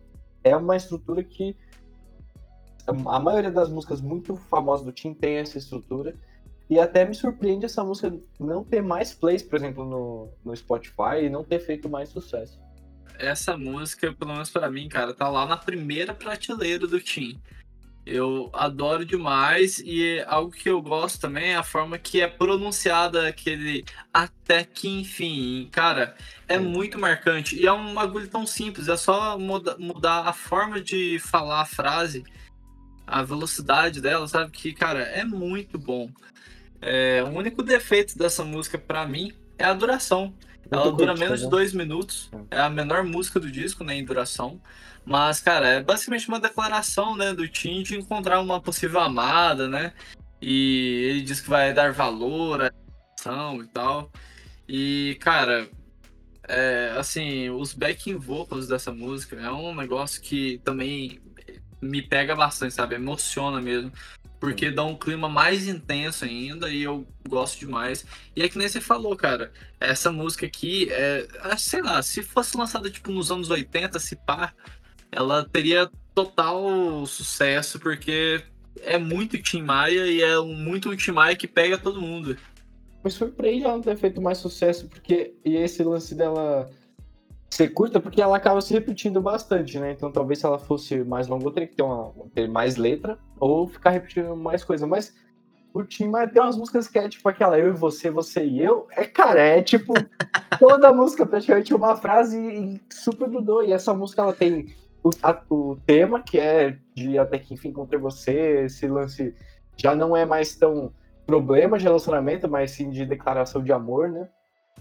é 0.45 0.57
uma 0.57 0.77
estrutura 0.77 1.25
que 1.25 1.57
a 2.87 3.21
maioria 3.21 3.51
das 3.51 3.69
músicas 3.69 4.01
muito 4.01 4.37
famosas 4.37 4.85
do 4.85 4.93
Tim 4.93 5.13
tem 5.13 5.37
essa 5.37 5.59
estrutura. 5.59 6.15
E 6.69 6.81
até 6.81 7.05
me 7.05 7.15
surpreende 7.15 7.65
essa 7.65 7.85
música 7.85 8.13
não 8.41 8.65
ter 8.65 8.83
mais 8.83 9.15
plays, 9.15 9.43
por 9.43 9.57
exemplo, 9.57 9.85
no, 9.85 10.29
no 10.45 10.57
Spotify 10.57 11.23
e 11.23 11.31
não 11.31 11.45
ter 11.45 11.61
feito 11.61 11.89
mais 11.89 12.09
sucesso. 12.09 12.61
Essa 13.19 13.57
música, 13.57 14.13
pelo 14.13 14.33
menos 14.33 14.51
para 14.51 14.69
mim, 14.69 14.89
cara, 14.89 15.15
tá 15.15 15.29
lá 15.29 15.47
na 15.47 15.57
primeira 15.57 16.13
prateleira 16.13 16.87
do 16.87 17.01
Tim. 17.01 17.41
Eu 18.05 18.51
adoro 18.53 19.05
demais 19.05 19.81
e 19.81 20.23
algo 20.29 20.53
que 20.53 20.71
eu 20.71 20.81
gosto 20.81 21.21
também 21.21 21.53
é 21.53 21.57
a 21.57 21.65
forma 21.65 21.99
que 21.99 22.21
é 22.21 22.29
pronunciada 22.29 23.27
aquele 23.27 23.85
até 24.15 24.63
que 24.63 24.89
enfim. 24.89 25.69
Cara, 25.73 26.17
é 26.47 26.57
muito 26.57 27.01
marcante 27.01 27.61
e 27.61 27.67
é 27.67 27.73
um 27.73 27.95
bagulho 27.95 28.29
tão 28.29 28.47
simples, 28.47 28.87
é 28.87 28.97
só 28.97 29.37
muda, 29.37 29.77
mudar 29.77 30.21
a 30.21 30.33
forma 30.33 30.81
de 30.81 31.19
falar 31.19 31.63
a 31.63 31.67
frase, 31.67 32.23
a 33.07 33.23
velocidade 33.23 34.01
dela, 34.01 34.27
sabe? 34.27 34.51
Que, 34.51 34.73
cara, 34.73 35.01
é 35.01 35.25
muito 35.25 35.79
bom. 35.79 36.11
É, 36.81 37.23
o 37.23 37.29
único 37.29 37.63
defeito 37.63 38.19
dessa 38.19 38.45
música 38.45 38.77
para 38.79 39.07
mim 39.07 39.33
é 39.59 39.65
a 39.65 39.73
duração. 39.73 40.35
Ela 40.71 40.91
dura 40.91 41.15
menos 41.15 41.41
de 41.41 41.45
né? 41.45 41.51
dois 41.51 41.73
minutos. 41.73 42.29
É. 42.51 42.61
a 42.61 42.69
menor 42.69 43.05
música 43.05 43.39
do 43.39 43.51
disco, 43.51 43.85
né, 43.85 43.95
em 43.95 44.05
duração. 44.05 44.61
Mas, 45.05 45.41
cara, 45.41 45.69
é 45.69 45.83
basicamente 45.83 46.29
uma 46.29 46.41
declaração, 46.41 47.17
né, 47.17 47.33
do 47.33 47.47
Tim 47.47 47.83
de 47.83 47.97
encontrar 47.97 48.41
uma 48.41 48.61
possível 48.61 48.99
amada, 48.99 49.69
né? 49.69 49.93
E 50.43 51.07
ele 51.09 51.23
diz 51.23 51.41
que 51.41 51.49
vai 51.49 51.73
dar 51.73 51.93
valor 51.93 52.63
à 52.63 52.71
relação 53.25 53.63
e 53.63 53.67
tal. 53.69 54.11
E, 54.69 55.17
cara, 55.21 55.69
é, 56.49 56.95
assim, 56.99 57.51
os 57.51 57.73
backing 57.73 58.17
vocals 58.17 58.67
dessa 58.67 58.93
música 58.93 59.37
é 59.37 59.51
um 59.51 59.75
negócio 59.75 60.21
que 60.21 60.59
também 60.65 61.21
me 61.81 62.03
pega 62.03 62.35
bastante, 62.35 62.75
sabe? 62.75 62.95
Emociona 62.95 63.61
mesmo 63.61 63.93
porque 64.39 64.71
dá 64.71 64.85
um 64.85 64.95
clima 64.95 65.29
mais 65.29 65.67
intenso 65.67 66.25
ainda 66.25 66.71
e 66.71 66.83
eu 66.83 67.07
gosto 67.29 67.59
demais. 67.59 68.05
E 68.35 68.43
é 68.43 68.49
que 68.49 68.59
nem 68.59 68.69
você 68.69 68.81
falou, 68.81 69.17
cara, 69.17 69.53
essa 69.81 70.13
música 70.13 70.47
aqui, 70.47 70.89
é, 70.91 71.27
é 71.45 71.57
sei 71.57 71.83
lá, 71.83 72.03
se 72.03 72.23
fosse 72.23 72.57
lançada 72.57 72.91
tipo 72.91 73.11
nos 73.11 73.31
anos 73.31 73.51
80, 73.51 73.99
se 73.99 74.17
pá, 74.17 74.53
ela 75.11 75.45
teria 75.45 75.91
total 76.15 77.07
sucesso, 77.07 77.79
porque 77.79 78.43
é 78.83 78.99
muito 78.99 79.41
Tim 79.43 79.63
Maia 79.63 80.07
e 80.07 80.23
é 80.23 80.39
muito 80.39 80.95
Tim 80.97 81.13
Maia 81.13 81.37
que 81.37 81.49
pega 81.49 81.79
todo 81.79 82.01
mundo. 82.01 82.37
Mas 83.03 83.15
surpreende 83.15 83.65
ela 83.65 83.75
não 83.75 83.83
ter 83.83 83.97
feito 83.97 84.21
mais 84.21 84.39
sucesso, 84.39 84.89
porque 84.89 85.35
e 85.45 85.57
esse 85.57 85.83
lance 85.83 86.15
dela 86.15 86.69
ser 87.51 87.69
curta 87.69 88.01
porque 88.01 88.21
ela 88.21 88.37
acaba 88.37 88.61
se 88.61 88.73
repetindo 88.73 89.21
bastante, 89.21 89.79
né? 89.79 89.93
Então 89.93 90.11
talvez 90.11 90.41
se 90.41 90.47
ela 90.47 90.59
fosse 90.59 91.03
mais 91.05 91.29
longa, 91.29 91.47
eu 91.47 91.51
teria 91.51 91.69
que 91.69 91.77
ter, 91.77 91.83
uma, 91.83 92.13
ter 92.35 92.49
mais 92.49 92.77
letra 92.77 93.19
ou 93.39 93.67
ficar 93.67 93.91
repetindo 93.91 94.37
mais 94.37 94.65
coisa. 94.65 94.87
Mas 94.87 95.15
o 95.73 95.85
Tim 95.85 96.09
Maia 96.09 96.29
tem 96.29 96.43
umas 96.43 96.57
músicas 96.57 96.89
que 96.89 96.99
é 96.99 97.09
tipo 97.09 97.29
aquela 97.29 97.59
eu 97.59 97.69
e 97.69 97.77
você, 97.77 98.11
você 98.11 98.45
e 98.45 98.63
eu. 98.63 98.87
É, 98.91 99.05
cara, 99.05 99.41
é 99.41 99.63
tipo 99.63 99.95
toda 100.59 100.93
música 100.93 101.27
praticamente 101.27 101.75
uma 101.75 101.97
frase 101.97 102.39
e 102.39 102.81
super 102.93 103.29
grudou. 103.29 103.63
E 103.63 103.73
essa 103.73 103.95
música 103.95 104.23
ela 104.23 104.33
tem 104.33 104.75
o, 105.03 105.11
a, 105.23 105.41
o 105.49 105.77
tema 105.87 106.23
que 106.23 106.39
é 106.39 106.79
de 106.95 107.19
até 107.19 107.39
que 107.39 107.55
enfim 107.55 107.69
encontrei 107.69 108.01
você, 108.01 108.65
esse 108.65 108.89
lance 108.89 109.35
já 109.77 109.95
não 109.95 110.17
é 110.17 110.25
mais 110.25 110.57
tão 110.57 110.93
problema 111.27 111.77
de 111.79 111.85
relacionamento, 111.85 112.49
mas 112.49 112.71
sim 112.71 112.91
de 112.91 113.05
declaração 113.05 113.63
de 113.63 113.73
amor, 113.73 114.09
né? 114.09 114.29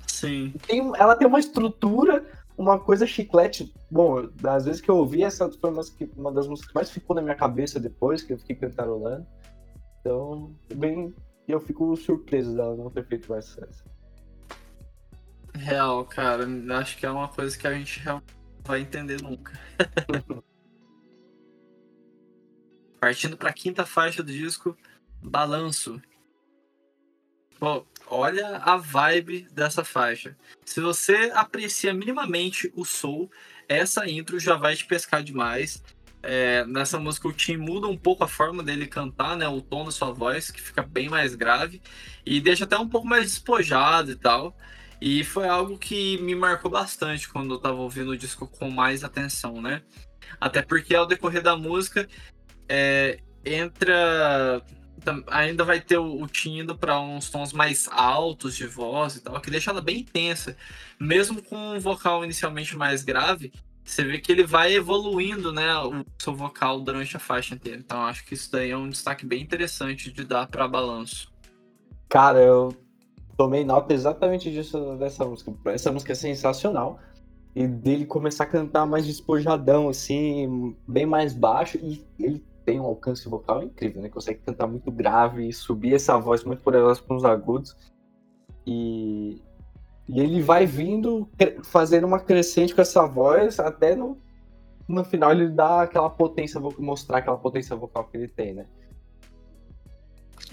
Sim. 0.07 0.53
Tem, 0.67 0.79
ela 0.97 1.15
tem 1.15 1.27
uma 1.27 1.39
estrutura 1.39 2.25
uma 2.57 2.79
coisa 2.79 3.05
chiclete. 3.05 3.73
Bom, 3.89 4.27
das 4.41 4.65
vezes 4.65 4.81
que 4.81 4.89
eu 4.89 4.97
ouvi, 4.97 5.23
essa 5.23 5.51
foi 5.51 5.69
uma, 5.69 5.83
uma 6.15 6.31
das 6.31 6.47
músicas 6.47 6.69
que 6.69 6.75
mais 6.75 6.89
ficou 6.89 7.15
na 7.15 7.21
minha 7.21 7.35
cabeça 7.35 7.79
depois, 7.79 8.23
que 8.23 8.33
eu 8.33 8.39
fiquei 8.39 8.55
cantarolando. 8.55 9.25
Então, 9.99 10.55
bem. 10.73 11.13
Eu 11.47 11.59
fico 11.59 11.95
surpreso 11.95 12.55
dela 12.55 12.75
não 12.75 12.89
ter 12.89 13.05
feito 13.05 13.29
mais 13.29 13.45
sucesso. 13.45 13.85
Real, 15.53 16.03
cara. 16.05 16.43
Acho 16.79 16.97
que 16.97 17.05
é 17.05 17.11
uma 17.11 17.27
coisa 17.27 17.55
que 17.55 17.67
a 17.67 17.73
gente 17.73 18.01
vai 18.63 18.81
entender 18.81 19.21
nunca. 19.21 19.53
Partindo 22.99 23.37
para 23.37 23.51
a 23.51 23.53
quinta 23.53 23.85
faixa 23.85 24.23
do 24.23 24.31
disco, 24.31 24.75
Balanço. 25.21 26.01
Pô, 27.59 27.85
olha 28.07 28.57
a 28.57 28.77
vibe 28.77 29.47
dessa 29.51 29.83
faixa. 29.83 30.35
Se 30.65 30.79
você 30.79 31.31
aprecia 31.33 31.93
minimamente 31.93 32.71
o 32.75 32.85
soul, 32.85 33.31
essa 33.67 34.09
intro 34.09 34.39
já 34.39 34.55
vai 34.55 34.75
te 34.75 34.85
pescar 34.85 35.23
demais. 35.23 35.83
É, 36.21 36.65
nessa 36.65 36.97
música 36.99 37.27
o 37.27 37.33
Tim 37.33 37.57
muda 37.57 37.87
um 37.87 37.97
pouco 37.97 38.23
a 38.23 38.27
forma 38.27 38.63
dele 38.63 38.87
cantar, 38.87 39.37
né? 39.37 39.47
O 39.47 39.61
tom 39.61 39.85
da 39.85 39.91
sua 39.91 40.11
voz, 40.11 40.49
que 40.49 40.61
fica 40.61 40.81
bem 40.81 41.07
mais 41.07 41.35
grave. 41.35 41.81
E 42.25 42.41
deixa 42.41 42.63
até 42.63 42.77
um 42.77 42.89
pouco 42.89 43.07
mais 43.07 43.23
despojado 43.25 44.11
e 44.11 44.15
tal. 44.15 44.55
E 44.99 45.23
foi 45.23 45.47
algo 45.47 45.77
que 45.77 46.17
me 46.19 46.33
marcou 46.33 46.71
bastante 46.71 47.29
quando 47.29 47.53
eu 47.53 47.59
tava 47.59 47.75
ouvindo 47.75 48.11
o 48.11 48.17
disco 48.17 48.47
com 48.47 48.71
mais 48.71 49.03
atenção, 49.03 49.61
né? 49.61 49.81
Até 50.39 50.61
porque 50.61 50.95
ao 50.95 51.05
decorrer 51.05 51.41
da 51.41 51.55
música 51.55 52.07
é, 52.67 53.19
entra. 53.45 54.61
Ainda 55.27 55.63
vai 55.63 55.79
ter 55.79 55.97
o, 55.97 56.21
o 56.21 56.27
Tim 56.27 56.59
indo 56.59 56.77
para 56.77 56.99
uns 56.99 57.29
tons 57.29 57.53
mais 57.53 57.87
altos 57.91 58.55
de 58.55 58.65
voz 58.65 59.15
e 59.15 59.21
tal, 59.21 59.39
que 59.41 59.51
deixa 59.51 59.71
ela 59.71 59.81
bem 59.81 59.99
intensa. 59.99 60.55
Mesmo 60.99 61.41
com 61.41 61.55
um 61.55 61.79
vocal 61.79 62.23
inicialmente 62.23 62.75
mais 62.75 63.03
grave, 63.03 63.51
você 63.83 64.03
vê 64.03 64.17
que 64.17 64.31
ele 64.31 64.43
vai 64.43 64.73
evoluindo, 64.73 65.53
né, 65.53 65.77
o 65.77 66.03
seu 66.17 66.33
vocal 66.33 66.79
durante 66.81 67.15
a 67.15 67.19
faixa 67.19 67.53
inteira. 67.53 67.79
Então 67.79 68.01
acho 68.01 68.25
que 68.25 68.33
isso 68.33 68.51
daí 68.51 68.71
é 68.71 68.77
um 68.77 68.89
destaque 68.89 69.25
bem 69.25 69.43
interessante 69.43 70.11
de 70.11 70.23
dar 70.23 70.47
para 70.47 70.67
balanço. 70.67 71.31
Cara, 72.09 72.39
eu 72.39 72.75
tomei 73.37 73.63
nota 73.63 73.93
exatamente 73.93 74.51
disso 74.51 74.95
dessa 74.97 75.25
música. 75.25 75.53
Essa 75.65 75.91
música 75.91 76.13
é 76.13 76.15
sensacional. 76.15 76.99
E 77.55 77.67
dele 77.67 78.05
começar 78.05 78.43
a 78.43 78.47
cantar 78.47 78.85
mais 78.85 79.05
despojadão, 79.05 79.87
assim, 79.87 80.75
bem 80.87 81.05
mais 81.05 81.33
baixo. 81.33 81.77
E 81.77 82.03
ele 82.19 82.43
tem 82.65 82.79
um 82.79 82.85
alcance 82.85 83.27
vocal 83.29 83.63
incrível, 83.63 84.01
né? 84.01 84.09
Consegue 84.09 84.39
cantar 84.39 84.67
muito 84.67 84.91
grave 84.91 85.47
e 85.47 85.53
subir 85.53 85.93
essa 85.93 86.17
voz 86.17 86.43
muito 86.43 86.61
poderosa 86.61 87.01
com 87.01 87.15
os 87.15 87.23
agudos. 87.23 87.75
E, 88.65 89.41
e 90.07 90.19
ele 90.19 90.41
vai 90.41 90.65
vindo, 90.65 91.29
fazendo 91.63 92.07
uma 92.07 92.19
crescente 92.19 92.73
com 92.73 92.81
essa 92.81 93.05
voz, 93.05 93.59
até 93.59 93.95
no, 93.95 94.17
no 94.87 95.03
final 95.03 95.31
ele 95.31 95.49
dá 95.49 95.83
aquela 95.83 96.09
potência, 96.09 96.59
mostrar 96.79 97.19
aquela 97.19 97.37
potência 97.37 97.75
vocal 97.75 98.05
que 98.05 98.17
ele 98.17 98.27
tem, 98.27 98.53
né? 98.53 98.65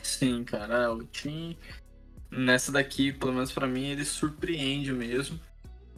Sim, 0.03 0.45
cara, 0.45 0.93
o 0.93 1.05
Tim 1.05 1.57
nessa 2.31 2.73
daqui, 2.73 3.13
pelo 3.13 3.33
menos 3.33 3.53
para 3.53 3.67
mim, 3.67 3.87
ele 3.89 4.05
surpreende 4.05 4.93
mesmo. 4.93 5.39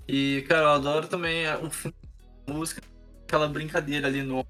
E, 0.06 0.44
cara, 0.48 0.62
eu 0.62 0.70
adoro 0.70 1.06
também 1.06 1.46
o 1.54 2.52
música, 2.52 2.82
aquela 3.26 3.48
brincadeira 3.48 4.06
ali 4.06 4.22
no 4.22 4.44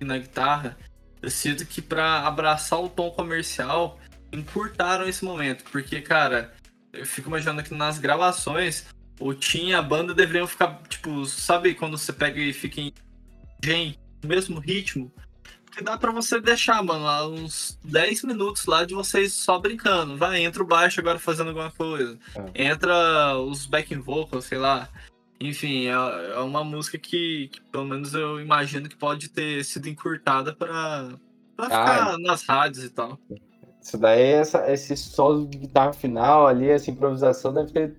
na 0.00 0.18
guitarra. 0.18 0.76
Eu 1.22 1.30
sinto 1.30 1.64
que 1.64 1.80
para 1.80 2.26
abraçar 2.26 2.82
o 2.82 2.88
tom 2.88 3.10
comercial, 3.10 3.98
encurtaram 4.32 5.08
esse 5.08 5.24
momento, 5.24 5.64
porque, 5.70 6.00
cara, 6.00 6.52
eu 6.92 7.06
fico 7.06 7.28
imaginando 7.28 7.62
que 7.62 7.74
nas 7.74 7.98
gravações, 7.98 8.86
o 9.20 9.32
Tim 9.32 9.68
e 9.68 9.74
a 9.74 9.80
banda 9.80 10.12
deveriam 10.12 10.46
ficar, 10.46 10.82
tipo, 10.88 11.24
sabe 11.26 11.74
quando 11.74 11.96
você 11.96 12.12
pega 12.12 12.40
e 12.40 12.52
fica 12.52 12.80
em 12.80 12.92
gen, 13.62 13.96
mesmo 14.24 14.58
ritmo? 14.58 15.12
que 15.72 15.82
dá 15.82 15.96
para 15.96 16.12
você 16.12 16.38
deixar, 16.40 16.82
mano, 16.82 17.34
uns 17.34 17.78
10 17.82 18.24
minutos 18.24 18.66
lá 18.66 18.84
de 18.84 18.94
vocês 18.94 19.32
só 19.32 19.58
brincando. 19.58 20.16
Vai, 20.16 20.44
entra 20.44 20.62
o 20.62 20.66
baixo 20.66 21.00
agora 21.00 21.18
fazendo 21.18 21.48
alguma 21.48 21.70
coisa. 21.70 22.18
É. 22.54 22.66
Entra 22.66 23.38
os 23.38 23.64
backing 23.66 24.00
vocals, 24.00 24.44
sei 24.44 24.58
lá. 24.58 24.88
Enfim, 25.42 25.88
é, 25.88 25.90
é 25.90 26.38
uma 26.38 26.62
música 26.62 26.96
que, 26.96 27.48
que, 27.48 27.60
pelo 27.62 27.84
menos 27.84 28.14
eu 28.14 28.40
imagino 28.40 28.88
que 28.88 28.94
pode 28.94 29.28
ter 29.28 29.64
sido 29.64 29.88
encurtada 29.88 30.54
para 30.54 31.08
ficar 31.60 32.12
ah, 32.12 32.18
nas 32.18 32.44
rádios 32.44 32.84
e 32.84 32.90
tal. 32.90 33.18
Isso 33.80 33.98
daí, 33.98 34.22
essa, 34.22 34.70
esse 34.70 34.96
solo 34.96 35.48
de 35.48 35.58
guitarra 35.58 35.92
final 35.92 36.46
ali, 36.46 36.68
essa 36.68 36.92
improvisação 36.92 37.52
deve 37.52 37.72
ter. 37.72 37.96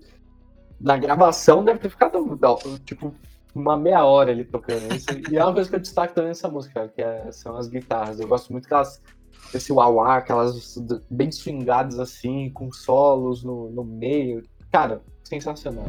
Na 0.79 0.95
gravação 0.95 1.65
deve 1.65 1.79
ter 1.79 1.89
ficado, 1.89 2.39
tipo, 2.85 3.13
uma 3.53 3.75
meia 3.75 4.05
hora 4.05 4.31
ali 4.31 4.45
tocando 4.45 4.93
isso. 4.95 5.07
e 5.29 5.37
é 5.37 5.43
uma 5.43 5.53
coisa 5.53 5.69
que 5.69 5.75
eu 5.75 5.81
destaco 5.81 6.13
também 6.13 6.29
nessa 6.29 6.47
música, 6.47 6.87
que 6.87 7.01
é, 7.01 7.29
são 7.33 7.57
as 7.57 7.67
guitarras. 7.67 8.21
Eu 8.21 8.27
gosto 8.27 8.53
muito 8.53 8.65
aquelas. 8.65 9.01
Esse 9.53 9.73
wah 9.73 10.15
aquelas 10.15 10.77
bem 11.11 11.29
swingadas 11.29 11.99
assim, 11.99 12.49
com 12.51 12.71
solos 12.71 13.43
no, 13.43 13.69
no 13.69 13.83
meio. 13.83 14.43
Cara, 14.71 15.01
sensacional. 15.25 15.85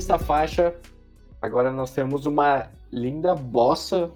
Sexta 0.00 0.18
faixa, 0.18 0.74
agora 1.42 1.70
nós 1.70 1.92
temos 1.92 2.26
uma 2.26 2.70
linda 2.92 3.34
bossa 3.34 4.10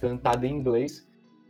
cantada 0.00 0.46
em 0.46 0.54
inglês. 0.54 1.06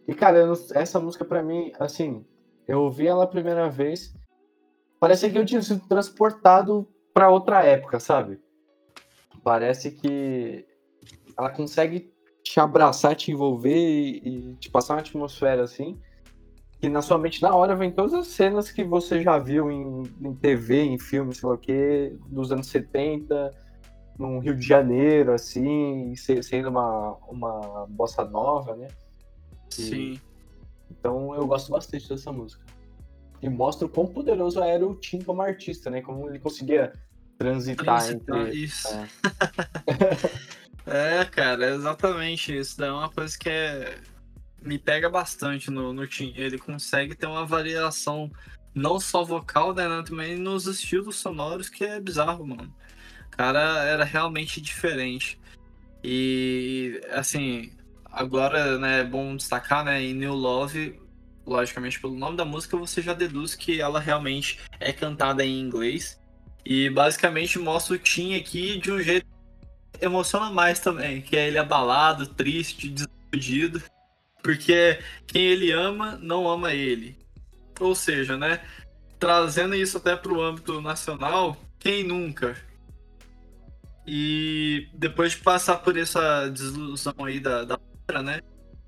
E, 0.09 0.15
cara, 0.15 0.53
essa 0.75 1.01
música 1.01 1.25
para 1.25 1.43
mim, 1.43 1.73
assim, 1.79 2.25
eu 2.67 2.83
ouvi 2.83 3.07
ela 3.07 3.25
a 3.25 3.29
primeira 3.29 3.69
vez 3.69 4.15
Parece 5.05 5.31
que 5.31 5.37
eu 5.37 5.45
tinha 5.45 5.61
sido 5.61 5.87
transportado 5.87 6.89
para 7.13 7.29
outra 7.29 7.63
época, 7.63 8.01
sabe? 8.01 8.41
Parece 9.43 9.91
que 9.91 10.65
ela 11.37 11.51
consegue 11.51 12.11
te 12.43 12.59
abraçar, 12.59 13.15
te 13.15 13.31
envolver 13.31 13.77
e, 13.77 14.53
e 14.53 14.55
te 14.55 14.71
passar 14.71 14.95
uma 14.95 15.01
atmosfera 15.01 15.63
assim. 15.63 16.01
Que 16.81 16.89
na 16.89 17.03
sua 17.03 17.19
mente, 17.19 17.43
na 17.43 17.55
hora, 17.55 17.77
vem 17.77 17.91
todas 17.91 18.15
as 18.15 18.29
cenas 18.29 18.71
que 18.71 18.83
você 18.83 19.23
já 19.23 19.39
viu 19.39 19.71
em, 19.71 20.05
em 20.23 20.35
TV, 20.37 20.81
em 20.81 20.99
filmes, 20.99 21.37
sei 21.37 21.49
lá 21.51 21.55
o 21.55 21.59
quê, 21.59 22.17
dos 22.27 22.51
anos 22.51 22.69
70, 22.69 23.51
no 24.19 24.39
Rio 24.39 24.55
de 24.55 24.67
Janeiro, 24.67 25.33
assim, 25.33 26.15
sendo 26.43 26.69
uma, 26.69 27.17
uma 27.29 27.87
bossa 27.89 28.25
nova, 28.25 28.77
né? 28.77 28.89
E, 29.79 29.83
Sim. 29.83 30.21
Então 30.91 31.35
eu 31.35 31.47
gosto 31.47 31.73
bastante 31.73 32.09
dessa 32.09 32.33
música 32.33 32.65
e 33.45 33.49
mostra 33.49 33.87
o 33.87 33.91
quão 33.91 34.07
poderoso 34.07 34.63
era 34.63 34.87
o 34.87 34.95
Tim 34.95 35.21
como 35.21 35.43
artista, 35.43 35.91
né? 35.91 36.01
Como 36.01 36.31
ele 36.31 36.39
conseguia 36.39 36.95
transitar, 37.37 38.03
transitar 38.03 38.41
entre. 38.41 38.57
Isso. 38.57 38.89
É. 40.87 41.21
é, 41.21 41.25
cara, 41.27 41.75
exatamente 41.75 42.57
isso. 42.57 42.83
É 42.83 42.91
uma 42.91 43.11
coisa 43.11 43.37
que 43.39 43.51
é... 43.51 43.99
me 44.63 44.79
pega 44.79 45.11
bastante 45.11 45.71
no, 45.71 45.93
no 45.93 46.07
Tim. 46.07 46.33
Ele 46.37 46.57
consegue 46.57 47.15
ter 47.15 47.27
uma 47.27 47.45
variação 47.45 48.31
não 48.75 48.99
só 48.99 49.23
vocal, 49.23 49.75
né, 49.75 49.85
também 50.07 50.39
nos 50.39 50.67
estilos 50.67 51.17
sonoros, 51.17 51.69
que 51.69 51.85
é 51.85 52.01
bizarro, 52.01 52.47
mano. 52.47 52.75
Cara 53.37 53.83
era 53.85 54.05
realmente 54.05 54.61
diferente. 54.61 55.39
E, 56.03 57.01
assim, 57.11 57.73
agora, 58.13 58.79
né, 58.79 59.01
é 59.01 59.05
bom 59.05 59.35
destacar, 59.37 59.85
né, 59.85 60.03
em 60.03 60.15
New 60.15 60.35
Love, 60.35 61.01
logicamente 61.47 62.01
pelo 62.01 62.15
nome 62.15 62.37
da 62.37 62.45
música, 62.45 62.77
você 62.77 63.03
já 63.03 63.13
deduz 63.13 63.55
que 63.55 63.81
ela 63.81 63.99
realmente 63.99 64.61
é 64.79 64.93
cantada 64.93 65.45
em 65.45 65.61
inglês. 65.61 66.21
E 66.65 66.89
basicamente 66.91 67.59
mostra 67.59 67.97
o 67.97 67.99
Tim 67.99 68.37
aqui 68.37 68.79
de 68.79 68.93
um 68.93 69.01
jeito 69.01 69.27
que 69.93 70.05
emociona 70.05 70.51
mais 70.51 70.79
também, 70.79 71.21
que 71.21 71.37
é 71.37 71.49
ele 71.49 71.59
abalado, 71.59 72.27
triste, 72.27 72.89
desiludido, 72.89 73.83
porque 74.43 74.99
quem 75.27 75.43
ele 75.43 75.73
ama 75.73 76.19
não 76.23 76.49
ama 76.49 76.73
ele. 76.73 77.19
Ou 77.81 77.95
seja, 77.95 78.37
né, 78.37 78.61
trazendo 79.19 79.75
isso 79.75 79.97
até 79.97 80.15
para 80.15 80.33
o 80.33 80.41
âmbito 80.41 80.81
nacional, 80.81 81.57
quem 81.79 82.05
nunca? 82.05 82.57
E 84.07 84.89
depois 84.95 85.33
de 85.33 85.39
passar 85.39 85.77
por 85.79 85.97
essa 85.97 86.49
desilusão 86.49 87.15
aí 87.25 87.41
da, 87.41 87.65
da 87.65 87.79
né, 88.23 88.41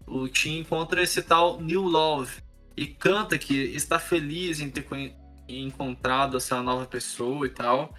o 0.06 0.28
Tim 0.28 0.58
encontra 0.58 1.02
esse 1.02 1.22
tal 1.22 1.60
New 1.60 1.82
Love, 1.82 2.42
e 2.76 2.86
canta 2.86 3.38
que 3.38 3.54
está 3.54 3.98
feliz 3.98 4.60
em 4.60 4.68
ter 4.68 4.86
encontrado 5.48 6.36
essa 6.36 6.62
nova 6.62 6.84
pessoa 6.84 7.46
e 7.46 7.50
tal. 7.50 7.94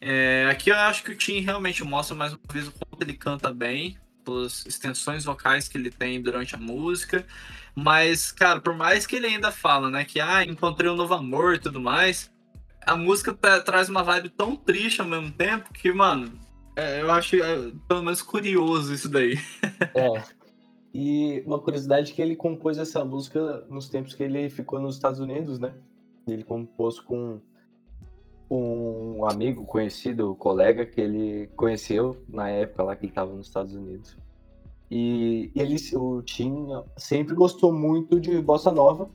É, 0.00 0.46
aqui 0.50 0.70
eu 0.70 0.76
acho 0.76 1.02
que 1.02 1.10
o 1.10 1.16
Tim 1.16 1.40
realmente 1.40 1.82
mostra 1.82 2.14
mais 2.14 2.32
uma 2.32 2.40
vez 2.52 2.68
o 2.68 2.72
quanto 2.72 3.02
ele 3.02 3.14
canta 3.14 3.52
bem, 3.52 3.98
pelas 4.24 4.64
extensões 4.66 5.24
vocais 5.24 5.66
que 5.66 5.76
ele 5.76 5.90
tem 5.90 6.22
durante 6.22 6.54
a 6.54 6.58
música. 6.58 7.26
Mas, 7.74 8.30
cara, 8.30 8.60
por 8.60 8.74
mais 8.74 9.06
que 9.06 9.16
ele 9.16 9.26
ainda 9.26 9.50
fala, 9.50 9.90
né, 9.90 10.04
que 10.04 10.20
ah, 10.20 10.44
encontrei 10.44 10.88
um 10.88 10.96
novo 10.96 11.14
amor 11.14 11.54
e 11.54 11.58
tudo 11.58 11.80
mais, 11.80 12.30
a 12.86 12.94
música 12.94 13.34
traz 13.60 13.88
uma 13.88 14.04
vibe 14.04 14.28
tão 14.28 14.54
triste 14.54 15.00
ao 15.00 15.08
mesmo 15.08 15.32
tempo 15.32 15.72
que, 15.72 15.92
mano, 15.92 16.38
é, 16.76 17.02
eu 17.02 17.10
acho 17.10 17.36
é, 17.36 17.72
pelo 17.88 18.02
menos 18.02 18.22
curioso 18.22 18.92
isso 18.92 19.08
daí. 19.08 19.36
É, 19.94 20.22
e 20.92 21.42
uma 21.46 21.58
curiosidade 21.58 22.12
é 22.12 22.14
que 22.14 22.22
ele 22.22 22.36
compôs 22.36 22.78
essa 22.78 23.04
música 23.04 23.64
nos 23.68 23.88
tempos 23.88 24.14
que 24.14 24.22
ele 24.22 24.48
ficou 24.48 24.80
nos 24.80 24.94
Estados 24.94 25.20
Unidos, 25.20 25.58
né? 25.58 25.74
Ele 26.26 26.44
compôs 26.44 27.00
com 27.00 27.40
um 28.50 29.24
amigo 29.28 29.64
conhecido, 29.64 30.34
colega 30.36 30.86
que 30.86 31.00
ele 31.00 31.48
conheceu 31.56 32.22
na 32.28 32.48
época 32.48 32.82
lá 32.82 32.96
que 32.96 33.06
ele 33.06 33.12
estava 33.12 33.32
nos 33.34 33.46
Estados 33.46 33.74
Unidos. 33.74 34.16
E 34.90 35.50
ele, 35.56 35.76
o 35.96 36.22
Tim, 36.22 36.68
sempre 36.96 37.34
gostou 37.34 37.72
muito 37.72 38.20
de 38.20 38.40
bossa 38.40 38.70
nova. 38.70 39.08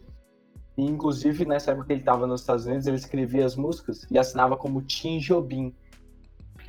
E, 0.77 0.83
inclusive, 0.83 1.45
nessa 1.45 1.71
época 1.71 1.87
que 1.87 1.93
ele 1.93 2.01
estava 2.01 2.25
nos 2.27 2.41
Estados 2.41 2.65
Unidos, 2.65 2.87
ele 2.87 2.97
escrevia 2.97 3.45
as 3.45 3.55
músicas 3.55 4.05
e 4.09 4.17
assinava 4.17 4.57
como 4.57 4.81
Tim 4.81 5.19
Jobim. 5.19 5.73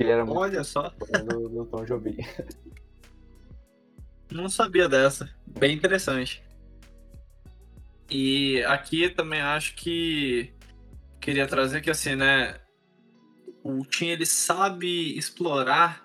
Ele 0.01 0.09
era 0.09 0.25
muito 0.25 0.39
Olha 0.39 0.63
só, 0.63 0.91
do, 1.29 1.47
do 1.47 1.65
Tom 1.65 1.85
Jobim. 1.85 2.17
não 4.31 4.49
sabia 4.49 4.89
dessa. 4.89 5.29
Bem 5.45 5.75
interessante. 5.75 6.43
E 8.09 8.63
aqui 8.63 9.09
também 9.11 9.41
acho 9.41 9.75
que 9.75 10.51
queria 11.19 11.45
trazer 11.47 11.81
que 11.81 11.91
assim, 11.91 12.15
né? 12.15 12.59
O 13.63 13.85
Tim 13.85 14.07
ele 14.07 14.25
sabe 14.25 15.15
explorar 15.15 16.03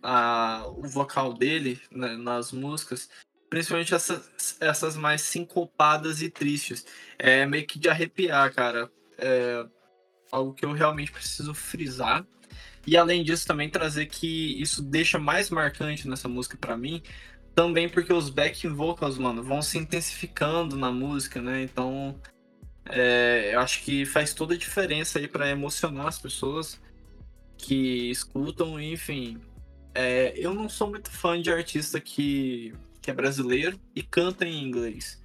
a, 0.00 0.64
o 0.68 0.86
vocal 0.86 1.34
dele 1.34 1.80
né, 1.90 2.16
nas 2.16 2.52
músicas, 2.52 3.10
principalmente 3.50 3.96
essas, 3.96 4.56
essas 4.60 4.94
mais 4.94 5.22
sincopadas 5.22 6.22
e 6.22 6.30
tristes. 6.30 6.86
É 7.18 7.44
meio 7.44 7.66
que 7.66 7.80
de 7.80 7.88
arrepiar, 7.88 8.54
cara. 8.54 8.88
É 9.18 9.66
algo 10.30 10.54
que 10.54 10.64
eu 10.64 10.70
realmente 10.70 11.10
preciso 11.10 11.52
frisar. 11.52 12.24
E 12.86 12.96
além 12.96 13.22
disso, 13.22 13.46
também 13.46 13.68
trazer 13.68 14.06
que 14.06 14.60
isso 14.60 14.82
deixa 14.82 15.18
mais 15.18 15.50
marcante 15.50 16.08
nessa 16.08 16.28
música 16.28 16.56
para 16.56 16.76
mim, 16.76 17.02
também 17.54 17.88
porque 17.88 18.12
os 18.12 18.30
backing 18.30 18.68
vocals, 18.68 19.18
mano, 19.18 19.42
vão 19.42 19.60
se 19.60 19.78
intensificando 19.78 20.76
na 20.76 20.90
música, 20.90 21.42
né? 21.42 21.62
Então, 21.62 22.18
é, 22.88 23.50
eu 23.52 23.60
acho 23.60 23.82
que 23.82 24.06
faz 24.06 24.32
toda 24.32 24.54
a 24.54 24.58
diferença 24.58 25.18
aí 25.18 25.28
para 25.28 25.50
emocionar 25.50 26.06
as 26.06 26.18
pessoas 26.18 26.80
que 27.56 28.10
escutam, 28.10 28.80
enfim. 28.80 29.38
É, 29.94 30.32
eu 30.36 30.54
não 30.54 30.68
sou 30.68 30.88
muito 30.88 31.10
fã 31.10 31.40
de 31.40 31.50
artista 31.50 32.00
que, 32.00 32.72
que 33.02 33.10
é 33.10 33.14
brasileiro 33.14 33.78
e 33.94 34.02
canta 34.02 34.46
em 34.46 34.64
inglês. 34.64 35.20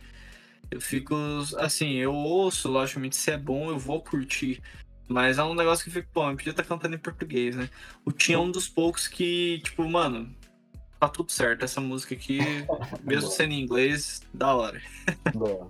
Eu 0.71 0.81
fico, 0.81 1.15
assim, 1.57 1.93
eu 1.93 2.13
ouço, 2.13 2.67
logicamente, 2.67 3.15
se 3.15 3.29
é 3.29 3.37
bom, 3.37 3.69
eu 3.69 3.77
vou 3.77 4.01
curtir. 4.01 4.61
Mas 5.07 5.37
é 5.37 5.43
um 5.43 5.53
negócio 5.53 5.83
que 5.83 5.89
eu 5.89 6.01
fico, 6.01 6.13
pô, 6.13 6.29
eu 6.29 6.35
podia 6.35 6.51
estar 6.51 6.63
cantando 6.63 6.95
em 6.95 6.99
português, 6.99 7.55
né? 7.55 7.69
O 8.05 8.11
Tim 8.11 8.33
é 8.33 8.37
um 8.37 8.51
dos 8.51 8.67
poucos 8.67 9.07
que, 9.07 9.61
tipo, 9.63 9.87
mano, 9.87 10.33
tá 10.99 11.09
tudo 11.09 11.31
certo. 11.31 11.65
Essa 11.65 11.81
música 11.81 12.13
aqui, 12.15 12.39
mesmo 13.03 13.29
sendo 13.29 13.53
em 13.53 13.61
inglês, 13.61 14.21
da 14.33 14.55
hora. 14.55 14.81
Boa. 15.33 15.69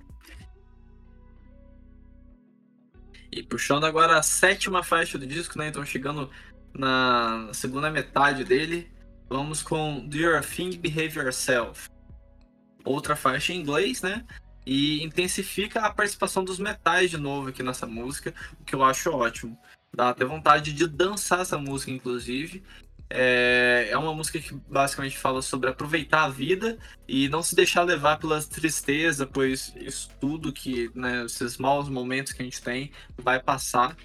E 3.32 3.42
puxando 3.42 3.86
agora 3.86 4.18
a 4.20 4.24
sétima 4.24 4.84
faixa 4.84 5.18
do 5.18 5.26
disco, 5.26 5.58
né? 5.58 5.68
Então 5.68 5.84
chegando 5.84 6.30
na 6.74 7.50
segunda 7.52 7.90
metade 7.90 8.44
dele, 8.44 8.92
vamos 9.28 9.64
com 9.64 10.08
Do 10.08 10.18
Your 10.18 10.44
Thing 10.44 10.78
Behave 10.78 11.18
Yourself. 11.18 11.90
Outra 12.86 13.16
faixa 13.16 13.52
em 13.52 13.60
inglês, 13.60 14.04
né? 14.04 14.24
E 14.66 15.04
intensifica 15.04 15.82
a 15.82 15.94
participação 15.94 16.44
dos 16.44 16.60
metais 16.60 17.10
de 17.10 17.18
novo 17.18 17.50
aqui 17.50 17.62
nessa 17.64 17.86
música, 17.86 18.34
o 18.60 18.64
que 18.64 18.76
eu 18.76 18.84
acho 18.84 19.12
ótimo. 19.12 19.58
Dá 19.96 20.10
até 20.10 20.26
vontade 20.26 20.74
de 20.74 20.88
dançar 20.88 21.42
essa 21.42 21.58
música, 21.58 21.92
inclusive. 21.92 22.64
É, 23.10 23.90
é 23.92 23.98
uma 23.98 24.14
música 24.14 24.40
que 24.40 24.56
basicamente 24.68 25.18
fala 25.18 25.42
sobre 25.42 25.70
aproveitar 25.70 26.24
a 26.24 26.30
vida 26.30 26.80
e 27.08 27.30
não 27.30 27.44
se 27.44 27.56
deixar 27.56 27.84
levar 27.84 28.18
pela 28.18 28.42
tristeza, 28.42 29.28
pois 29.28 29.72
isso 29.76 30.10
tudo 30.20 30.52
que, 30.52 30.90
né, 30.96 31.26
esses 31.26 31.58
maus 31.60 31.90
momentos 31.90 32.34
que 32.34 32.42
a 32.42 32.46
gente 32.46 32.62
tem 32.62 32.92
vai 33.16 33.40
passar. 33.40 33.96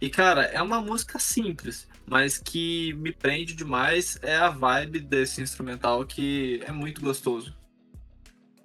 E 0.00 0.10
cara, 0.10 0.42
é 0.46 0.60
uma 0.60 0.80
música 0.80 1.18
simples, 1.18 1.88
mas 2.04 2.38
que 2.38 2.92
me 2.94 3.12
prende 3.12 3.54
demais 3.54 4.18
é 4.20 4.36
a 4.36 4.48
vibe 4.48 5.00
desse 5.00 5.40
instrumental 5.40 6.04
que 6.04 6.60
é 6.66 6.72
muito 6.72 7.00
gostoso. 7.00 7.54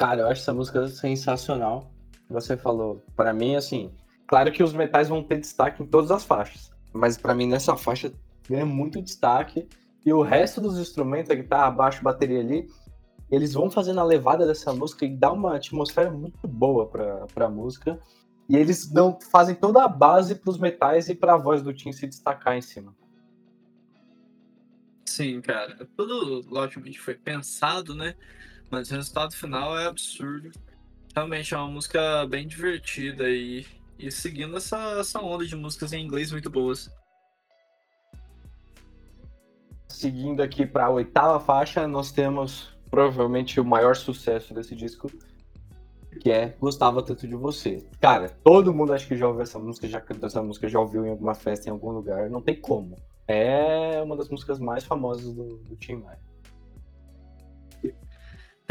Cara, 0.02 0.22
eu 0.22 0.28
acho 0.30 0.42
essa 0.42 0.52
música 0.52 0.88
sensacional. 0.88 1.92
Você 2.28 2.58
falou, 2.58 3.04
para 3.16 3.32
mim, 3.32 3.56
assim, 3.56 3.92
claro 4.26 4.52
que 4.52 4.64
os 4.64 4.74
metais 4.74 5.10
vão 5.10 5.22
ter 5.22 5.40
destaque 5.40 5.84
em 5.84 5.86
todas 5.86 6.10
as 6.10 6.24
faixas, 6.24 6.72
mas 6.92 7.20
para 7.20 7.36
mim 7.36 7.46
nessa 7.48 7.78
faixa 7.78 8.12
ganha 8.50 8.66
muito 8.66 9.00
destaque 9.00 9.70
e 10.04 10.12
o 10.12 10.24
resto 10.24 10.60
dos 10.60 10.80
instrumentos, 10.80 11.30
a 11.30 11.36
guitarra, 11.36 11.70
baixo, 11.70 12.02
bateria 12.02 12.40
ali, 12.40 12.68
eles 13.30 13.54
vão 13.54 13.70
fazendo 13.70 14.00
a 14.00 14.04
levada 14.04 14.48
dessa 14.48 14.74
música 14.74 15.06
e 15.06 15.16
dá 15.16 15.32
uma 15.32 15.58
atmosfera 15.58 16.10
muito 16.10 16.48
boa 16.48 16.88
pra, 16.88 17.28
pra 17.32 17.48
música. 17.48 18.00
E 18.50 18.58
eles 18.58 18.88
dão, 18.88 19.20
fazem 19.30 19.54
toda 19.54 19.84
a 19.84 19.88
base 19.88 20.34
pros 20.34 20.58
metais 20.58 21.10
e 21.10 21.14
pra 21.14 21.38
voz 21.38 21.62
do 21.62 21.72
Tim 21.72 21.92
se 21.92 22.08
destacar 22.08 22.58
em 22.58 22.62
cima. 22.62 22.92
Sim, 25.06 25.42
cara. 25.42 25.88
Tudo, 25.96 26.44
logicamente, 26.50 27.00
foi 27.00 27.14
pensado, 27.14 27.94
né? 27.94 28.16
Mas 28.72 28.90
o 28.90 28.96
resultado 28.96 29.36
final 29.36 29.78
é 29.78 29.86
absurdo. 29.88 30.50
Realmente 31.14 31.54
é 31.54 31.58
uma 31.58 31.68
música 31.68 32.26
bem 32.26 32.48
divertida 32.48 33.30
e, 33.30 33.66
e 34.00 34.10
seguindo 34.10 34.56
essa, 34.56 34.78
essa 34.98 35.20
onda 35.20 35.46
de 35.46 35.58
músicas 35.58 35.92
em 35.92 36.06
inglês 36.06 36.32
muito 36.32 36.50
boas. 36.50 36.90
Seguindo 39.90 40.42
aqui 40.42 40.66
para 40.66 40.86
a 40.86 40.90
oitava 40.90 41.38
faixa, 41.38 41.86
nós 41.86 42.14
temos 42.14 42.74
provavelmente 42.90 43.60
o 43.60 43.66
maior 43.66 43.94
sucesso 43.96 44.54
desse 44.54 44.74
disco, 44.74 45.12
que 46.22 46.32
é 46.32 46.56
Gostava 46.60 47.04
Tanto 47.04 47.28
de 47.28 47.36
Você. 47.36 47.86
Cara, 48.00 48.30
todo 48.42 48.74
mundo 48.74 48.94
acho 48.94 49.06
que 49.06 49.18
já 49.18 49.28
ouviu 49.28 49.44
essa 49.44 49.60
música, 49.60 49.88
já 49.88 50.00
cantou 50.00 50.28
essa 50.28 50.42
música, 50.42 50.70
já 50.70 50.80
ouviu 50.80 51.06
em 51.06 51.10
alguma 51.10 51.36
festa 51.36 51.68
em 51.68 51.72
algum 51.72 51.92
lugar, 51.92 52.30
não 52.30 52.42
tem 52.42 52.56
como. 52.56 52.96
É 53.28 54.02
uma 54.02 54.16
das 54.16 54.30
músicas 54.30 54.60
mais 54.60 54.86
famosas 54.86 55.34
do, 55.34 55.58
do 55.58 55.76
Tim 55.76 55.96
Maia. 55.96 56.31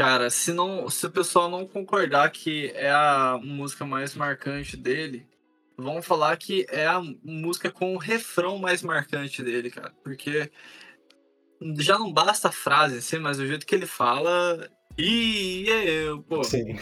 Cara, 0.01 0.31
se, 0.31 0.51
não, 0.51 0.89
se 0.89 1.05
o 1.05 1.11
pessoal 1.11 1.47
não 1.47 1.63
concordar 1.63 2.31
que 2.31 2.71
é 2.73 2.89
a 2.89 3.39
música 3.39 3.85
mais 3.85 4.15
marcante 4.15 4.75
dele, 4.75 5.27
vão 5.77 6.01
falar 6.01 6.35
que 6.37 6.65
é 6.71 6.87
a 6.87 6.99
música 7.23 7.69
com 7.69 7.93
o 7.93 7.99
refrão 7.99 8.57
mais 8.57 8.81
marcante 8.81 9.43
dele, 9.43 9.69
cara. 9.69 9.93
Porque 10.03 10.49
já 11.77 11.99
não 11.99 12.11
basta 12.11 12.47
a 12.47 12.51
frase, 12.51 12.97
assim, 12.97 13.19
mas 13.19 13.37
o 13.37 13.45
jeito 13.45 13.63
que 13.63 13.75
ele 13.75 13.85
fala. 13.85 14.67
E 14.97 15.67
eu, 15.67 16.23
pô. 16.23 16.43
Sim. 16.43 16.79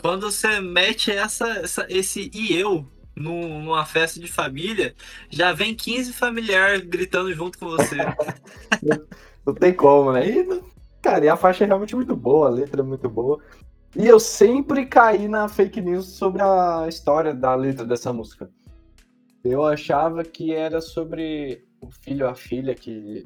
Quando 0.00 0.30
você 0.30 0.60
mete 0.60 1.10
essa, 1.10 1.48
essa, 1.48 1.84
esse 1.88 2.30
e 2.32 2.54
eu 2.56 2.88
numa 3.16 3.84
festa 3.84 4.20
de 4.20 4.28
família, 4.28 4.94
já 5.30 5.52
vem 5.52 5.74
15 5.74 6.12
familiares 6.12 6.82
gritando 6.82 7.34
junto 7.34 7.58
com 7.58 7.66
você. 7.66 7.96
não 9.44 9.52
tem 9.52 9.74
como, 9.74 10.12
né? 10.12 10.24
E, 10.24 10.77
cara, 11.02 11.24
e 11.24 11.28
a 11.28 11.36
faixa 11.36 11.64
é 11.64 11.66
realmente 11.66 11.96
muito 11.96 12.14
boa, 12.16 12.48
a 12.48 12.50
letra 12.50 12.82
é 12.82 12.84
muito 12.84 13.08
boa. 13.08 13.38
E 13.96 14.06
eu 14.06 14.20
sempre 14.20 14.86
caí 14.86 15.28
na 15.28 15.48
fake 15.48 15.80
news 15.80 16.06
sobre 16.06 16.42
a 16.42 16.86
história 16.88 17.34
da 17.34 17.54
letra 17.54 17.84
dessa 17.84 18.12
música. 18.12 18.50
Eu 19.42 19.64
achava 19.64 20.22
que 20.24 20.52
era 20.52 20.80
sobre 20.80 21.64
o 21.80 21.90
filho 21.90 22.28
a 22.28 22.34
filha 22.34 22.74
que 22.74 23.24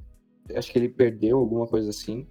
acho 0.54 0.70
que 0.70 0.78
ele 0.78 0.88
perdeu 0.88 1.38
alguma 1.38 1.66
coisa 1.66 1.90
assim. 1.90 2.26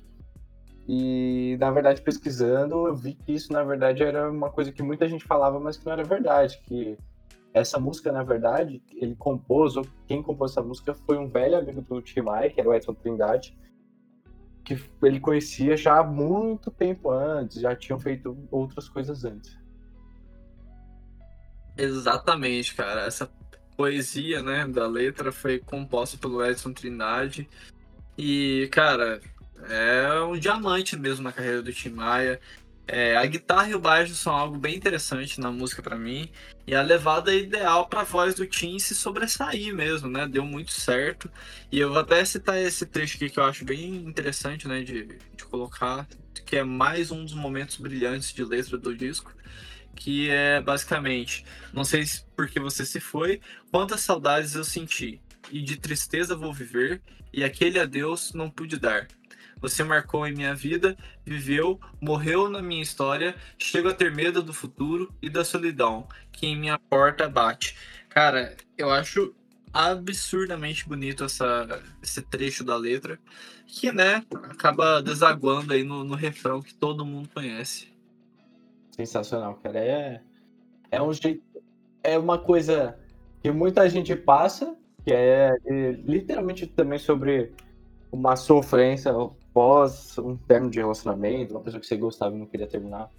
E 0.88 1.58
na 1.60 1.72
verdade, 1.72 2.02
pesquisando, 2.02 2.88
eu 2.88 2.96
vi 2.96 3.14
que 3.14 3.34
isso 3.34 3.52
na 3.52 3.64
verdade 3.64 4.04
era 4.04 4.30
uma 4.30 4.50
coisa 4.50 4.72
que 4.72 4.84
muita 4.84 5.08
gente 5.08 5.26
falava, 5.26 5.60
mas 5.60 5.78
que 5.78 5.86
não 5.86 5.94
era 5.94 6.04
verdade. 6.04 6.60
Que 6.66 6.98
essa 7.54 7.80
música, 7.80 8.12
na 8.12 8.24
verdade, 8.24 8.82
ele 8.96 9.16
compôs, 9.16 9.76
ou 9.76 9.86
quem 10.08 10.24
compôs 10.24 10.52
essa 10.52 10.62
música 10.62 10.94
foi 10.94 11.18
um 11.18 11.28
velho 11.28 11.58
amigo 11.58 11.82
do 11.82 12.02
Tim 12.02 12.22
Maia, 12.22 12.50
que 12.50 12.60
era 12.60 12.70
o 12.70 12.74
Edson 12.74 12.94
Trindade, 12.94 13.58
que 14.64 14.80
ele 15.02 15.20
conhecia 15.20 15.76
já 15.76 16.00
há 16.00 16.04
muito 16.04 16.70
tempo 16.72 17.12
antes, 17.12 17.62
já 17.62 17.76
tinham 17.76 18.00
feito 18.00 18.38
outras 18.52 18.88
coisas 18.88 19.26
antes. 19.26 19.58
Exatamente, 21.78 22.76
cara. 22.76 23.06
Essa 23.06 23.32
poesia, 23.76 24.44
né, 24.44 24.68
da 24.68 24.88
letra 24.88 25.32
foi 25.32 25.60
composta 25.60 26.18
pelo 26.18 26.46
Edson 26.46 26.74
Trindade 26.74 27.50
e, 28.18 28.70
cara, 28.72 29.22
é 29.70 30.22
um 30.22 30.38
diamante 30.38 30.98
mesmo 30.98 31.24
na 31.24 31.32
carreira 31.32 31.62
do 31.62 31.74
Tim 31.74 31.90
Maia. 31.90 32.40
É, 32.94 33.16
a 33.16 33.26
guitarra 33.26 33.70
e 33.70 33.74
o 33.74 33.80
baixo 33.80 34.14
são 34.14 34.36
algo 34.36 34.58
bem 34.58 34.76
interessante 34.76 35.40
na 35.40 35.50
música 35.50 35.82
para 35.82 35.98
mim. 35.98 36.30
E 36.68 36.76
a 36.76 36.82
levada 36.82 37.34
é 37.34 37.38
ideal 37.38 37.88
para 37.88 38.02
a 38.02 38.04
voz 38.04 38.36
do 38.36 38.46
Tim 38.46 38.78
se 38.80 38.94
sobressair 38.94 39.74
mesmo, 39.74 40.10
né? 40.10 40.28
Deu 40.28 40.44
muito 40.44 40.72
certo. 40.72 41.32
E 41.72 41.80
eu 41.80 41.88
vou 41.88 42.00
até 42.00 42.24
citar 42.26 42.58
esse 42.58 42.86
trecho 42.86 43.16
aqui 43.16 43.30
que 43.30 43.40
eu 43.40 43.46
acho 43.46 43.64
bem 43.64 43.96
interessante, 43.96 44.68
né? 44.68 44.84
De, 44.84 45.06
de 45.06 45.46
colocar, 45.46 46.06
que 46.46 46.58
é 46.58 46.66
mais 46.66 47.12
um 47.12 47.24
dos 47.24 47.34
momentos 47.34 47.78
brilhantes 47.78 48.34
de 48.34 48.44
letra 48.44 48.78
do 48.78 48.94
disco. 48.94 49.34
Que 49.96 50.30
é 50.30 50.60
basicamente: 50.60 51.46
Não 51.72 51.86
sei 51.86 52.04
por 52.36 52.50
que 52.50 52.60
você 52.60 52.86
se 52.86 53.00
foi, 53.00 53.40
quantas 53.72 54.02
saudades 54.02 54.54
eu 54.54 54.66
senti 54.66 55.22
e 55.50 55.62
de 55.62 55.78
tristeza 55.78 56.36
vou 56.36 56.54
viver, 56.54 57.02
e 57.32 57.42
aquele 57.42 57.80
adeus 57.80 58.34
não 58.34 58.50
pude 58.50 58.78
dar. 58.78 59.08
Você 59.62 59.84
marcou 59.84 60.26
em 60.26 60.34
minha 60.34 60.56
vida, 60.56 60.98
viveu, 61.24 61.80
morreu 62.02 62.50
na 62.50 62.62
minha 62.62 62.82
história, 62.82 63.36
chego 63.58 63.90
a 63.90 63.94
ter 63.94 64.14
medo 64.14 64.42
do 64.42 64.54
futuro 64.54 65.14
e 65.22 65.30
da 65.30 65.46
solidão 65.46 66.08
que 66.32 66.48
em 66.48 66.58
minha 66.58 66.80
porta 66.80 67.30
bate. 67.30 67.78
Cara, 68.10 68.56
eu 68.78 68.90
acho 68.90 69.34
absurdamente 69.74 70.88
bonito 70.88 71.24
essa, 71.24 71.82
esse 72.02 72.22
trecho 72.22 72.64
da 72.64 72.76
letra, 72.76 73.20
que, 73.66 73.92
né, 73.92 74.24
acaba 74.50 75.02
desaguando 75.02 75.74
aí 75.74 75.84
no, 75.84 76.04
no 76.04 76.16
refrão 76.16 76.62
que 76.62 76.74
todo 76.74 77.06
mundo 77.06 77.30
conhece. 77.34 77.88
Sensacional, 78.92 79.56
cara. 79.64 79.80
É, 79.80 80.22
é 80.92 81.02
um 81.02 81.14
jeito. 81.14 81.42
É 82.04 82.18
uma 82.18 82.38
coisa 82.38 82.98
que 83.42 83.52
muita 83.52 83.88
gente 83.90 84.16
passa, 84.16 84.76
que 85.06 85.14
é, 85.14 85.56
é 85.66 85.92
literalmente 85.92 86.68
também 86.68 87.00
sobre 87.00 87.54
uma 88.12 88.36
sofrência 88.36 89.14
pós 89.54 90.18
um 90.18 90.36
termo 90.38 90.70
de 90.70 90.80
relacionamento, 90.80 91.54
uma 91.54 91.62
pessoa 91.62 91.80
que 91.80 91.88
você 91.88 91.98
gostava 91.98 92.36
e 92.36 92.40
não 92.40 92.46
queria 92.46 92.68
terminar. 92.68 93.10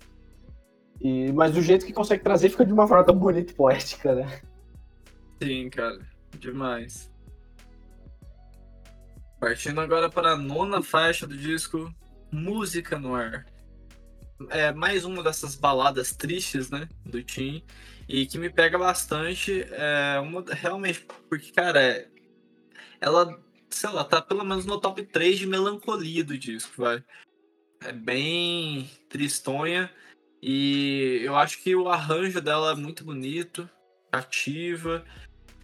E, 1.00 1.32
mas 1.32 1.52
do 1.52 1.60
jeito 1.60 1.84
que 1.84 1.92
consegue 1.92 2.22
trazer 2.22 2.48
fica 2.48 2.64
de 2.64 2.72
uma 2.72 2.86
forma 2.86 3.04
tão 3.04 3.16
bonita 3.16 3.52
e 3.52 3.54
poética, 3.54 4.14
né? 4.14 4.40
Sim, 5.42 5.68
cara. 5.68 5.98
Demais. 6.38 7.10
Partindo 9.40 9.80
agora 9.80 10.08
para 10.08 10.32
a 10.32 10.36
nona 10.36 10.82
faixa 10.82 11.26
do 11.26 11.36
disco, 11.36 11.92
Música 12.30 12.98
no 12.98 13.14
Ar. 13.14 13.44
É 14.48 14.72
mais 14.72 15.04
uma 15.04 15.22
dessas 15.22 15.54
baladas 15.54 16.14
tristes, 16.14 16.70
né, 16.70 16.88
do 17.04 17.22
Tim, 17.22 17.62
e 18.08 18.26
que 18.26 18.38
me 18.38 18.50
pega 18.50 18.78
bastante, 18.78 19.66
é 19.70 20.18
uma 20.18 20.44
realmente, 20.48 21.06
porque, 21.28 21.52
cara, 21.52 21.80
é, 21.80 22.08
ela 23.00 23.38
sei 23.74 23.90
lá, 23.90 24.04
tá 24.04 24.20
pelo 24.20 24.44
menos 24.44 24.64
no 24.64 24.80
top 24.80 25.02
3 25.02 25.38
de 25.38 25.46
melancolia 25.46 26.24
do 26.24 26.36
disco, 26.36 26.72
vai. 26.76 27.02
É 27.84 27.92
bem 27.92 28.88
tristonha 29.08 29.90
e 30.42 31.20
eu 31.22 31.36
acho 31.36 31.62
que 31.62 31.74
o 31.74 31.88
arranjo 31.88 32.40
dela 32.40 32.72
é 32.72 32.74
muito 32.74 33.04
bonito, 33.04 33.68
ativa, 34.10 35.04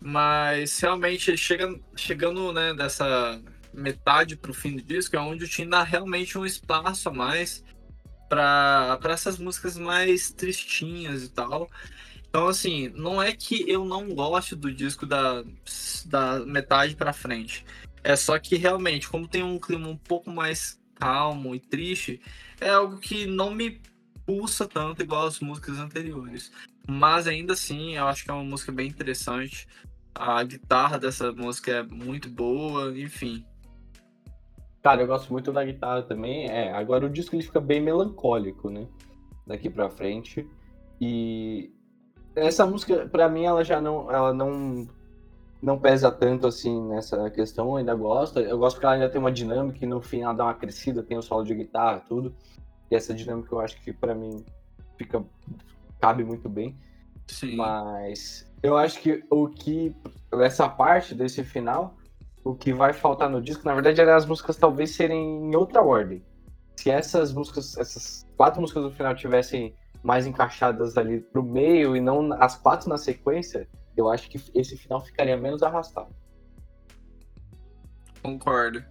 mas 0.01 0.79
realmente 0.81 1.37
chega, 1.37 1.79
chegando 1.97 2.53
né, 2.53 2.75
dessa 2.75 3.41
metade 3.73 4.37
pro 4.37 4.55
fim 4.55 4.77
do 4.77 4.83
disco 4.83 5.17
é 5.17 5.21
onde 5.21 5.45
o 5.45 5.49
Tim 5.49 5.69
dá 5.69 5.83
realmente 5.83 6.39
um 6.39 6.47
espaço 6.47 7.09
a 7.09 7.13
mais 7.13 7.65
para 8.29 8.99
essas 9.05 9.39
músicas 9.39 9.77
mais 9.77 10.31
tristinhas 10.31 11.23
e 11.25 11.29
tal. 11.31 11.71
Então, 12.29 12.47
assim, 12.47 12.91
não 12.91 13.23
é 13.23 13.33
que 13.33 13.69
eu 13.69 13.85
não 13.85 14.15
gosto 14.15 14.55
do 14.55 14.73
disco 14.73 15.07
da, 15.07 15.43
da 16.07 16.41
metade 16.41 16.95
para 16.95 17.13
frente. 17.13 17.65
É 18.03 18.17
só 18.17 18.39
que 18.39 18.57
realmente, 18.57 19.09
como 19.09 19.29
tem 19.29 19.43
um 19.43 19.59
clima 19.59 19.89
um 19.89 19.97
pouco 19.97 20.31
mais 20.31 20.81
calmo 20.95 21.55
e 21.55 21.61
triste, 21.61 22.21
é 22.61 22.71
algo 22.71 22.99
que 22.99 23.27
não 23.27 23.51
me 23.51 23.81
pulsa 24.27 24.67
tanto 24.67 25.03
igual 25.03 25.27
as 25.27 25.41
músicas 25.41 25.79
anteriores. 25.79 26.53
Mas 26.87 27.27
ainda 27.27 27.53
assim, 27.53 27.97
eu 27.97 28.07
acho 28.07 28.25
que 28.25 28.31
é 28.31 28.35
uma 28.35 28.45
música 28.45 28.73
bem 28.73 28.89
interessante. 28.89 29.67
A 30.15 30.43
guitarra 30.43 30.99
dessa 30.99 31.33
música 31.33 31.71
é 31.71 31.83
muito 31.83 32.29
boa, 32.29 32.99
enfim. 32.99 33.45
Cara, 34.83 35.03
eu 35.03 35.07
gosto 35.07 35.33
muito 35.33 35.53
da 35.53 35.65
guitarra 35.65 36.03
também. 36.03 36.49
É, 36.49 36.73
agora 36.73 37.07
o 37.07 37.11
disco 37.11 37.35
ele 37.35 37.43
fica 37.43 37.61
bem 37.61 37.81
melancólico, 37.81 38.71
né? 38.71 38.87
Daqui 39.47 39.69
pra 39.69 39.91
frente. 39.91 40.49
E 41.01 41.73
essa 42.35 42.67
música, 42.67 43.07
para 43.07 43.29
mim, 43.29 43.45
ela 43.45 43.65
já 43.65 43.81
não, 43.81 44.11
ela 44.11 44.33
não 44.33 44.89
não 45.61 45.79
pesa 45.79 46.11
tanto 46.11 46.47
assim 46.47 46.81
nessa 46.89 47.31
questão, 47.31 47.77
ainda 47.77 47.95
gosto. 47.95 48.39
Eu 48.39 48.59
gosto 48.59 48.77
porque 48.77 48.87
ela 48.87 48.95
ainda 48.95 49.09
tem 49.09 49.21
uma 49.21 49.33
dinâmica 49.33 49.79
e 49.85 49.89
no 49.89 50.01
final 50.01 50.35
dá 50.35 50.45
uma 50.45 50.55
crescida, 50.55 51.03
tem 51.03 51.19
o 51.19 51.23
solo 51.23 51.45
de 51.45 51.55
guitarra, 51.55 52.03
tudo. 52.09 52.35
E 52.91 52.95
essa 52.95 53.13
dinâmica 53.13 53.55
eu 53.55 53.61
acho 53.61 53.81
que 53.83 53.93
para 53.93 54.15
mim 54.15 54.45
fica 54.97 55.23
cabe 56.01 56.25
muito 56.25 56.49
bem. 56.49 56.77
Sim. 57.27 57.57
Mas 57.57 58.51
eu 58.63 58.77
acho 58.77 59.01
que 59.01 59.25
o 59.31 59.49
que 59.49 59.95
essa 60.33 60.69
parte 60.69 61.15
desse 61.15 61.43
final, 61.45 61.97
o 62.45 62.55
que 62.55 62.73
vai 62.73 62.93
faltar 62.93 63.29
no 63.29 63.43
disco, 63.43 63.65
na 63.65 63.75
verdade, 63.75 64.01
é 64.01 64.13
as 64.13 64.27
músicas 64.27 64.57
talvez 64.57 64.95
serem 64.95 65.51
em 65.51 65.57
outra 65.57 65.83
ordem. 65.83 66.23
Se 66.77 66.91
essas 66.91 67.33
músicas, 67.33 67.77
essas 67.77 68.27
quatro 68.37 68.61
músicas 68.61 68.85
do 68.85 68.91
final 68.93 69.15
tivessem 69.15 69.75
mais 70.03 70.27
encaixadas 70.27 70.97
ali 70.97 71.21
pro 71.21 71.43
meio 71.43 71.97
e 71.97 72.01
não 72.01 72.33
as 72.35 72.57
quatro 72.57 72.89
na 72.89 72.97
sequência, 72.97 73.69
eu 74.01 74.09
acho 74.09 74.29
que 74.31 74.41
esse 74.55 74.77
final 74.77 75.01
ficaria 75.01 75.37
menos 75.37 75.63
arrastado. 75.63 76.15
Concordo. 78.23 78.85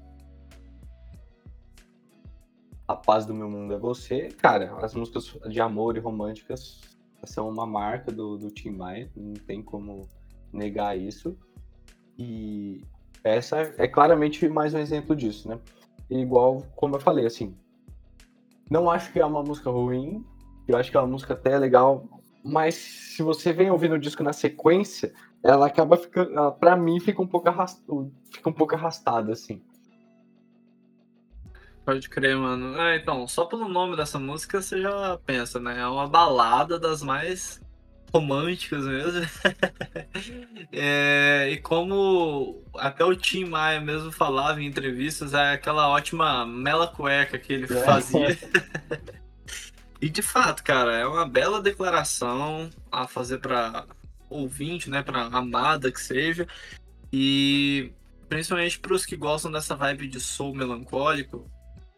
A 2.88 2.96
paz 2.96 3.26
do 3.26 3.34
meu 3.34 3.50
mundo 3.50 3.74
é 3.74 3.78
você. 3.78 4.30
Cara, 4.30 4.76
as 4.84 4.94
músicas 4.94 5.38
de 5.50 5.60
amor 5.60 5.98
e 5.98 6.00
românticas 6.00 6.82
são 7.26 7.50
uma 7.50 7.66
marca 7.66 8.12
do, 8.12 8.38
do 8.38 8.50
Tim 8.50 8.72
Maia, 8.72 9.12
não 9.16 9.34
tem 9.34 9.62
como 9.62 10.08
negar 10.54 10.98
isso. 10.98 11.38
E 12.18 12.82
essa 13.24 13.74
é 13.78 13.88
claramente 13.88 14.48
mais 14.48 14.74
um 14.74 14.80
exemplo 14.80 15.16
disso, 15.16 15.50
né? 15.50 15.60
E 16.10 16.20
igual, 16.20 16.64
como 16.76 16.96
eu 16.96 17.00
falei, 17.00 17.26
assim, 17.26 17.56
não 18.70 18.90
acho 18.90 19.12
que 19.12 19.20
é 19.20 19.26
uma 19.26 19.44
música 19.44 19.70
ruim, 19.70 20.26
eu 20.68 20.78
acho 20.78 20.90
que 20.90 20.98
é 20.98 21.00
uma 21.00 21.08
música 21.08 21.34
até 21.34 21.58
legal, 21.58 22.06
mas 22.44 22.76
se 22.76 23.24
você 23.24 23.52
vem 23.52 23.70
ouvindo 23.70 23.96
o 23.96 24.00
disco 24.00 24.24
na 24.24 24.34
sequência, 24.34 25.14
ela 25.44 25.68
acaba 25.68 25.98
ficando, 25.98 26.52
para 26.54 26.76
mim 26.76 27.00
fica 27.00 27.22
um 27.22 27.28
pouco 27.28 27.50
arrastada, 27.50 28.12
fica 28.32 28.50
um 28.50 28.54
pouco 28.54 28.76
arrastada 28.76 29.32
assim. 29.32 29.62
Pode 31.86 32.10
crer, 32.10 32.36
mano. 32.36 32.78
É, 32.82 32.98
então, 32.98 33.26
só 33.30 33.46
pelo 33.46 33.70
nome 33.70 33.96
dessa 33.96 34.20
música 34.20 34.62
você 34.62 34.82
já 34.82 35.18
pensa, 35.26 35.58
né? 35.58 35.80
É 35.80 35.88
uma 35.88 36.06
balada 36.06 36.78
das 36.78 37.02
mais 37.02 37.62
românticas 38.14 38.86
mesmo. 38.86 39.26
é, 40.74 41.48
e 41.50 41.58
como 41.58 42.62
até 42.76 43.06
o 43.06 43.16
Tim 43.16 43.46
Maia 43.46 43.80
mesmo 43.80 44.12
falava 44.12 44.62
em 44.62 44.66
entrevistas, 44.66 45.34
é 45.34 45.54
aquela 45.54 45.88
ótima 45.88 46.46
mela 46.46 46.88
cueca 46.88 47.38
que 47.38 47.54
ele 47.54 47.64
é. 47.66 47.84
fazia. 47.84 48.38
E 50.02 50.10
de 50.10 50.22
fato, 50.22 50.64
cara, 50.64 50.96
é 50.96 51.06
uma 51.06 51.28
bela 51.28 51.62
declaração 51.62 52.70
a 52.92 53.08
fazer 53.08 53.40
para 53.40 53.86
ouvinte, 54.30 54.90
né, 54.90 55.02
para 55.02 55.24
amada 55.24 55.92
que 55.92 56.02
seja. 56.02 56.48
E 57.12 57.92
principalmente 58.30 58.80
para 58.80 58.94
os 58.94 59.06
que 59.06 59.16
gostam 59.16 59.52
dessa 59.52 59.76
vibe 59.76 60.08
de 60.08 60.20
soul 60.20 60.54
melancólico, 60.54 61.50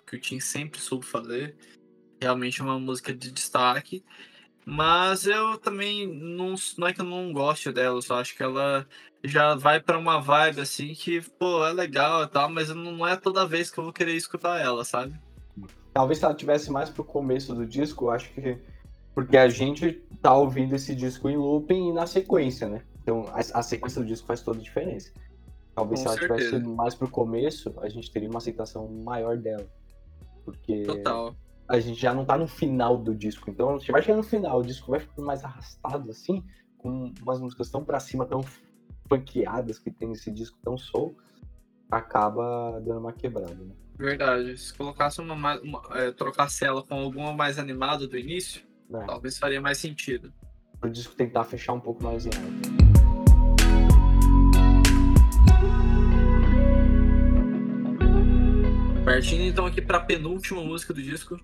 que 0.07 0.15
o 0.15 0.19
Tim 0.19 0.39
sempre 0.39 0.79
soube 0.79 1.05
fazer. 1.05 1.55
Realmente 2.21 2.61
é 2.61 2.63
uma 2.63 2.79
música 2.79 3.13
de 3.13 3.31
destaque. 3.31 4.03
Mas 4.65 5.25
eu 5.25 5.57
também 5.57 6.07
não, 6.07 6.53
não 6.77 6.87
é 6.87 6.93
que 6.93 7.01
eu 7.01 7.05
não 7.05 7.33
gosto 7.33 7.73
dela, 7.73 7.99
só 8.01 8.19
acho 8.19 8.35
que 8.35 8.43
ela 8.43 8.87
já 9.23 9.55
vai 9.55 9.79
para 9.79 9.97
uma 9.97 10.21
vibe 10.21 10.61
assim 10.61 10.93
que, 10.93 11.21
pô, 11.21 11.65
é 11.65 11.73
legal 11.73 12.23
e 12.23 12.27
tal, 12.27 12.49
mas 12.49 12.69
não 12.69 13.05
é 13.07 13.15
toda 13.15 13.47
vez 13.47 13.71
que 13.71 13.79
eu 13.79 13.83
vou 13.83 13.93
querer 13.93 14.13
escutar 14.13 14.59
ela, 14.59 14.85
sabe? 14.85 15.19
Talvez 15.93 16.19
se 16.19 16.25
ela 16.25 16.33
tivesse 16.33 16.71
mais 16.71 16.89
pro 16.89 17.03
começo 17.03 17.53
do 17.53 17.65
disco, 17.65 18.05
eu 18.05 18.11
acho 18.11 18.31
que. 18.33 18.57
Porque 19.13 19.37
a 19.37 19.49
gente 19.49 19.91
tá 20.21 20.35
ouvindo 20.35 20.75
esse 20.75 20.95
disco 20.95 21.29
em 21.29 21.35
looping 21.35 21.89
e 21.89 21.93
na 21.93 22.05
sequência, 22.05 22.69
né? 22.69 22.83
Então 23.01 23.25
a, 23.29 23.39
a 23.59 23.63
sequência 23.63 24.01
do 24.01 24.07
disco 24.07 24.27
faz 24.27 24.41
toda 24.41 24.59
a 24.59 24.61
diferença. 24.61 25.11
Talvez 25.75 26.01
Com 26.01 26.09
se 26.09 26.17
ela 26.19 26.27
certeza. 26.27 26.51
tivesse 26.51 26.75
mais 26.75 26.95
pro 26.95 27.09
começo, 27.09 27.73
a 27.81 27.89
gente 27.89 28.11
teria 28.11 28.29
uma 28.29 28.37
aceitação 28.37 28.87
maior 28.87 29.37
dela. 29.37 29.67
Porque 30.45 30.83
Total. 30.83 31.35
a 31.67 31.79
gente 31.79 31.99
já 31.99 32.13
não 32.13 32.25
tá 32.25 32.37
no 32.37 32.47
final 32.47 32.97
do 32.97 33.15
disco. 33.15 33.49
Então, 33.49 33.79
gente 33.79 33.91
vai 33.91 34.01
chegar 34.01 34.17
no 34.17 34.23
final, 34.23 34.59
o 34.59 34.63
disco 34.63 34.91
vai 34.91 34.99
ficando 34.99 35.25
mais 35.25 35.43
arrastado, 35.43 36.11
assim, 36.11 36.43
com 36.77 37.11
umas 37.21 37.39
músicas 37.39 37.69
tão 37.69 37.83
pra 37.83 37.99
cima, 37.99 38.25
tão 38.25 38.41
funkeadas 39.07 39.79
que 39.79 39.91
tem 39.91 40.11
esse 40.11 40.31
disco 40.31 40.57
tão 40.63 40.77
soul, 40.77 41.15
acaba 41.89 42.79
dando 42.79 42.99
uma 42.99 43.11
quebrada, 43.13 43.55
né? 43.55 43.73
Verdade. 43.99 44.57
Se 44.57 44.73
colocasse 44.73 45.19
uma, 45.19 45.59
uma 45.59 45.81
é, 45.91 46.11
trocasse 46.11 46.63
ela 46.63 46.81
com 46.81 46.95
alguma 46.95 47.33
mais 47.33 47.59
animada 47.59 48.07
do 48.07 48.17
início, 48.17 48.61
é. 48.93 49.05
talvez 49.05 49.37
faria 49.37 49.59
mais 49.59 49.77
sentido. 49.77 50.33
O 50.81 50.87
disco 50.87 51.13
tentar 51.13 51.43
fechar 51.43 51.73
um 51.73 51.81
pouco 51.81 52.01
mais 52.01 52.25
em 52.25 52.29
alto. 52.29 52.79
Partindo 59.03 59.41
então 59.41 59.65
aqui 59.65 59.81
para 59.81 59.97
a 59.97 60.01
penúltima 60.01 60.61
música 60.61 60.93
do 60.93 61.01
disco, 61.01 61.37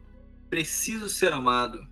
Preciso 0.49 1.09
Ser 1.09 1.33
Amado. 1.33 1.85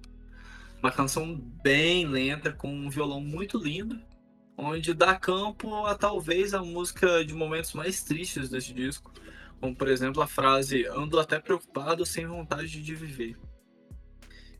Uma 0.79 0.91
canção 0.91 1.35
bem 1.61 2.05
lenta, 2.05 2.53
com 2.53 2.73
um 2.73 2.89
violão 2.89 3.19
muito 3.19 3.57
lindo, 3.57 3.99
onde 4.57 4.93
dá 4.93 5.15
campo 5.15 5.85
a 5.85 5.95
talvez 5.95 6.53
a 6.53 6.61
música 6.61 7.25
de 7.25 7.33
momentos 7.33 7.73
mais 7.73 8.03
tristes 8.03 8.49
desse 8.49 8.71
disco, 8.71 9.11
como 9.63 9.73
por 9.73 9.87
exemplo 9.87 10.21
a 10.21 10.27
frase 10.27 10.85
ando 10.87 11.17
até 11.17 11.39
preocupado 11.39 12.05
sem 12.05 12.27
vontade 12.27 12.83
de 12.83 12.93
viver. 12.93 13.37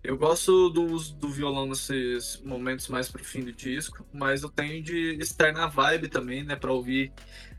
Eu 0.02 0.18
gosto 0.18 0.70
do 0.70 0.84
uso 0.84 1.14
do 1.16 1.28
violão 1.30 1.66
nesses 1.66 2.42
momentos 2.42 2.88
mais 2.88 3.10
pro 3.10 3.24
fim 3.24 3.42
do 3.42 3.52
disco, 3.52 4.06
mas 4.14 4.44
eu 4.44 4.50
tenho 4.50 4.82
de 4.82 5.18
estar 5.20 5.52
na 5.52 5.68
vibe 5.68 6.08
também, 6.08 6.42
né, 6.44 6.56
para 6.56 6.72
ouvir 6.72 7.12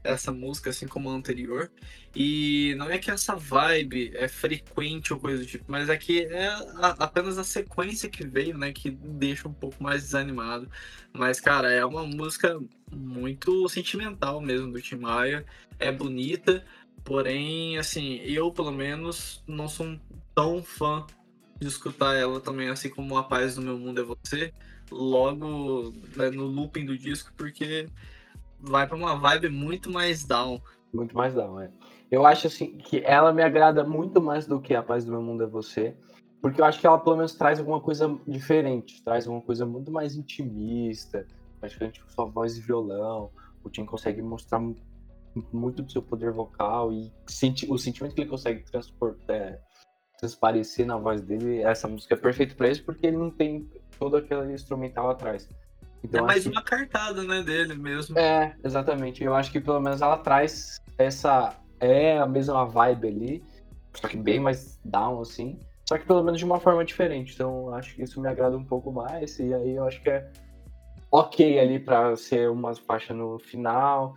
essa 0.02 0.32
música 0.32 0.70
assim 0.70 0.86
como 0.86 1.10
a 1.10 1.12
anterior. 1.12 1.70
E 2.16 2.74
não 2.78 2.90
é 2.90 2.98
que 2.98 3.10
essa 3.10 3.34
vibe 3.34 4.12
é 4.14 4.26
frequente 4.26 5.12
ou 5.12 5.20
coisa 5.20 5.42
do 5.42 5.46
tipo, 5.46 5.64
mas 5.68 5.90
é 5.90 5.96
que 5.98 6.24
é 6.24 6.48
a, 6.48 6.96
apenas 6.98 7.36
a 7.36 7.44
sequência 7.44 8.08
que 8.08 8.26
veio, 8.26 8.56
né, 8.56 8.72
que 8.72 8.90
deixa 8.90 9.48
um 9.48 9.54
pouco 9.54 9.82
mais 9.82 10.02
desanimado. 10.02 10.66
Mas 11.12 11.40
cara, 11.40 11.70
é 11.70 11.84
uma 11.84 12.06
música 12.06 12.58
muito 12.90 13.68
sentimental 13.68 14.40
mesmo 14.40 14.72
do 14.72 14.80
Tim 14.80 14.96
Maia, 14.96 15.44
é 15.78 15.90
bonita, 15.90 16.64
Porém, 17.04 17.76
assim, 17.76 18.16
eu 18.24 18.50
pelo 18.50 18.72
menos 18.72 19.42
não 19.46 19.68
sou 19.68 19.98
tão 20.34 20.62
fã 20.62 21.06
de 21.60 21.68
escutar 21.68 22.14
ela 22.14 22.40
também, 22.40 22.68
assim 22.68 22.88
como 22.88 23.16
A 23.16 23.22
Paz 23.22 23.54
do 23.54 23.62
Meu 23.62 23.78
Mundo 23.78 24.00
é 24.00 24.04
Você, 24.04 24.52
logo 24.90 25.92
né, 26.16 26.30
no 26.30 26.46
looping 26.46 26.86
do 26.86 26.96
disco, 26.96 27.32
porque 27.36 27.88
vai 28.58 28.86
para 28.86 28.96
uma 28.96 29.16
vibe 29.16 29.50
muito 29.50 29.90
mais 29.90 30.24
down. 30.24 30.60
Muito 30.92 31.14
mais 31.16 31.34
down, 31.34 31.60
é. 31.60 31.70
Eu 32.10 32.24
acho 32.24 32.46
assim 32.46 32.78
que 32.78 33.02
ela 33.04 33.32
me 33.32 33.42
agrada 33.42 33.84
muito 33.84 34.20
mais 34.20 34.46
do 34.46 34.60
que 34.60 34.74
A 34.74 34.82
Paz 34.82 35.04
do 35.04 35.12
Meu 35.12 35.22
Mundo 35.22 35.44
é 35.44 35.46
Você, 35.46 35.94
porque 36.40 36.60
eu 36.60 36.64
acho 36.64 36.80
que 36.80 36.86
ela 36.86 36.98
pelo 36.98 37.16
menos 37.16 37.34
traz 37.34 37.58
alguma 37.58 37.80
coisa 37.80 38.18
diferente, 38.26 39.02
traz 39.02 39.26
uma 39.26 39.40
coisa 39.40 39.66
muito 39.66 39.90
mais 39.90 40.14
intimista, 40.14 41.26
praticamente 41.60 42.02
com 42.02 42.08
sua 42.10 42.24
voz 42.26 42.56
e 42.56 42.60
violão. 42.60 43.30
O 43.62 43.70
Tim 43.70 43.84
consegue 43.84 44.20
mostrar 44.20 44.60
muito 45.52 45.82
do 45.82 45.90
seu 45.90 46.02
poder 46.02 46.30
vocal 46.30 46.92
e 46.92 47.12
senti 47.26 47.70
o 47.70 47.78
sentimento 47.78 48.14
que 48.14 48.20
ele 48.20 48.30
consegue 48.30 48.62
transportar, 48.64 49.36
é, 49.36 49.60
transparecer 50.18 50.86
na 50.86 50.96
voz 50.96 51.20
dele. 51.22 51.62
Essa 51.62 51.88
música 51.88 52.14
é 52.14 52.16
perfeita 52.16 52.54
para 52.54 52.68
isso 52.68 52.84
porque 52.84 53.06
ele 53.06 53.16
não 53.16 53.30
tem 53.30 53.68
todo 53.98 54.16
aquele 54.16 54.52
instrumental 54.52 55.10
atrás. 55.10 55.48
Então, 56.02 56.24
é 56.24 56.26
mais 56.26 56.46
uma 56.46 56.62
cartada, 56.62 57.22
né, 57.24 57.42
dele 57.42 57.74
mesmo. 57.74 58.18
É, 58.18 58.54
exatamente. 58.62 59.24
Eu 59.24 59.34
acho 59.34 59.50
que 59.50 59.60
pelo 59.60 59.80
menos 59.80 60.02
ela 60.02 60.18
traz 60.18 60.78
essa. 60.98 61.56
É 61.80 62.18
a 62.18 62.26
mesma 62.26 62.64
vibe 62.64 63.08
ali, 63.08 63.44
só 63.94 64.08
que 64.08 64.16
bem 64.16 64.40
mais 64.40 64.78
down, 64.84 65.20
assim. 65.20 65.58
Só 65.86 65.98
que 65.98 66.06
pelo 66.06 66.22
menos 66.22 66.38
de 66.38 66.44
uma 66.44 66.60
forma 66.60 66.84
diferente. 66.84 67.34
Então 67.34 67.74
acho 67.74 67.94
que 67.94 68.02
isso 68.02 68.20
me 68.20 68.28
agrada 68.28 68.56
um 68.56 68.64
pouco 68.64 68.90
mais. 68.92 69.38
E 69.38 69.52
aí 69.52 69.76
eu 69.76 69.84
acho 69.84 70.00
que 70.02 70.08
é 70.08 70.30
ok 71.10 71.58
ali 71.58 71.78
para 71.78 72.16
ser 72.16 72.50
uma 72.50 72.74
faixa 72.74 73.12
no 73.12 73.38
final. 73.38 74.14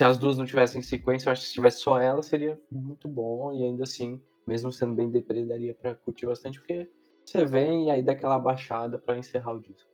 Se 0.00 0.04
as 0.04 0.16
duas 0.16 0.38
não 0.38 0.46
tivessem 0.46 0.80
sequência, 0.80 1.28
eu 1.28 1.32
acho 1.32 1.42
que 1.42 1.48
se 1.48 1.52
tivesse 1.52 1.80
só 1.80 2.00
ela 2.00 2.22
seria 2.22 2.58
muito 2.72 3.06
bom. 3.06 3.52
E 3.52 3.62
ainda 3.62 3.82
assim, 3.82 4.18
mesmo 4.46 4.72
sendo 4.72 4.94
bem 4.94 5.10
deprê, 5.10 5.44
daria 5.44 5.74
pra 5.74 5.94
curtir 5.94 6.24
bastante, 6.24 6.58
porque 6.58 6.90
você 7.22 7.44
vem 7.44 7.88
e 7.88 7.90
aí 7.90 8.02
dá 8.02 8.12
aquela 8.12 8.38
baixada 8.38 8.98
para 8.98 9.18
encerrar 9.18 9.52
o 9.52 9.60
disco. 9.60 9.90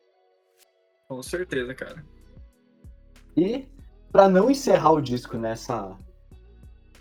Com 1.09 1.21
certeza, 1.25 1.75
cara. 1.75 2.07
E 3.37 3.67
para 4.13 4.29
não 4.29 4.49
encerrar 4.49 4.93
o 4.93 5.01
disco 5.01 5.37
nessa 5.37 5.99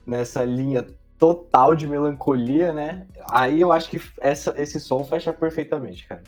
nessa 0.04 0.44
linha 0.44 0.84
total 1.20 1.76
de 1.76 1.88
melancolia, 1.88 2.74
né? 2.74 3.06
Aí 3.30 3.62
eu 3.62 3.72
acho 3.72 3.88
que 3.88 4.02
essa, 4.20 4.60
esse 4.60 4.80
som 4.80 5.04
fecha 5.04 5.32
perfeitamente, 5.32 6.08
cara. 6.08 6.24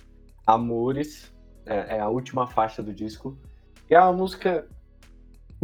Amores 0.46 1.34
é, 1.66 1.98
é 1.98 2.00
a 2.00 2.08
última 2.08 2.46
faixa 2.46 2.84
do 2.84 2.94
disco. 2.94 3.36
E 3.90 3.96
é 3.96 4.00
uma 4.00 4.14
música 4.14 4.68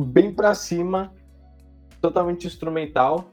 bem 0.01 0.33
pra 0.33 0.55
cima, 0.55 1.13
totalmente 2.01 2.47
instrumental, 2.47 3.31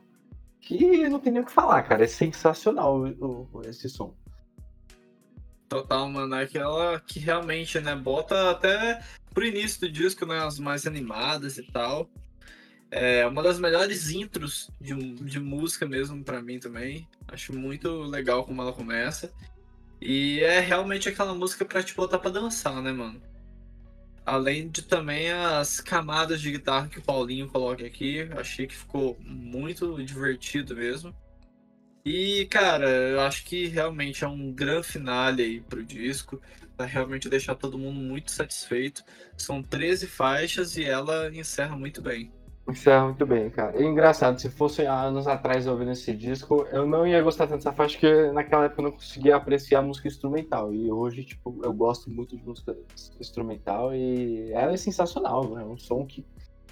que 0.61 1.09
não 1.09 1.19
tem 1.19 1.33
nem 1.33 1.43
o 1.43 1.47
que 1.47 1.53
falar, 1.53 1.83
cara. 1.83 2.05
É 2.05 2.07
sensacional 2.07 3.01
o, 3.01 3.49
o, 3.53 3.63
esse 3.65 3.89
som. 3.89 4.15
Total, 5.69 6.09
mano. 6.09 6.35
É 6.35 6.43
aquela 6.43 7.01
que 7.01 7.19
realmente, 7.21 7.81
né, 7.81 7.95
bota 7.95 8.51
até 8.51 9.01
pro 9.33 9.47
início 9.47 9.81
do 9.81 9.91
disco, 9.91 10.27
né, 10.27 10.39
as 10.39 10.59
mais 10.59 10.87
animadas 10.87 11.59
e 11.59 11.63
tal. 11.63 12.09
É 12.91 13.25
uma 13.25 13.43
das 13.43 13.59
melhores 13.59 14.11
intros 14.11 14.69
de, 14.81 14.93
de 15.15 15.39
música 15.39 15.87
mesmo 15.87 16.25
para 16.25 16.43
mim 16.43 16.59
também. 16.59 17.09
Acho 17.29 17.57
muito 17.57 18.03
legal 18.03 18.45
como 18.45 18.61
ela 18.61 18.73
começa. 18.73 19.33
E 20.01 20.41
é 20.41 20.59
realmente 20.59 21.09
aquela 21.09 21.35
música 21.35 21.65
pra 21.65 21.83
te 21.83 21.95
botar 21.95 22.19
pra 22.19 22.31
dançar, 22.31 22.83
né, 22.83 22.91
mano? 22.91 23.23
Além 24.31 24.69
de 24.69 24.83
também 24.83 25.33
as 25.33 25.81
camadas 25.81 26.41
de 26.41 26.53
guitarra 26.53 26.87
que 26.87 27.01
o 27.01 27.03
Paulinho 27.03 27.49
coloca 27.49 27.85
aqui. 27.85 28.29
Achei 28.39 28.65
que 28.65 28.77
ficou 28.77 29.19
muito 29.25 30.01
divertido 30.05 30.77
mesmo. 30.77 31.13
E, 32.05 32.47
cara, 32.47 32.89
eu 32.89 33.21
acho 33.23 33.45
que 33.45 33.67
realmente 33.67 34.23
é 34.23 34.29
um 34.29 34.53
grande 34.53 34.87
finale 34.87 35.43
aí 35.43 35.61
pro 35.61 35.85
disco. 35.85 36.41
Vai 36.79 36.87
realmente 36.87 37.29
deixar 37.29 37.57
todo 37.57 37.77
mundo 37.77 37.99
muito 37.99 38.31
satisfeito. 38.31 39.03
São 39.37 39.65
13 39.65 40.07
faixas 40.07 40.77
e 40.77 40.85
ela 40.85 41.29
encerra 41.35 41.77
muito 41.77 42.01
bem. 42.01 42.33
Encerra 42.71 43.07
muito 43.07 43.27
bem, 43.27 43.51
cara. 43.51 43.83
E 43.83 43.85
engraçado, 43.85 44.41
se 44.41 44.49
fosse 44.49 44.83
anos 44.83 45.27
atrás 45.27 45.67
ouvindo 45.67 45.91
esse 45.91 46.15
disco, 46.15 46.67
eu 46.71 46.87
não 46.87 47.05
ia 47.05 47.21
gostar 47.21 47.49
tanto 47.49 47.59
dessa 47.59 47.73
faixa, 47.73 47.95
porque 47.95 48.31
naquela 48.31 48.67
época 48.67 48.81
eu 48.81 48.85
não 48.85 48.93
conseguia 48.93 49.35
apreciar 49.35 49.83
música 49.83 50.07
instrumental. 50.07 50.73
E 50.73 50.91
hoje, 50.91 51.25
tipo, 51.25 51.59
eu 51.65 51.73
gosto 51.73 52.09
muito 52.09 52.37
de 52.37 52.45
música 52.45 52.77
instrumental 53.19 53.93
e 53.93 54.53
ela 54.53 54.73
é 54.73 54.77
sensacional, 54.77 55.51
né? 55.51 55.63
É 55.63 55.65
um 55.65 55.77
som 55.77 56.07
que. 56.07 56.25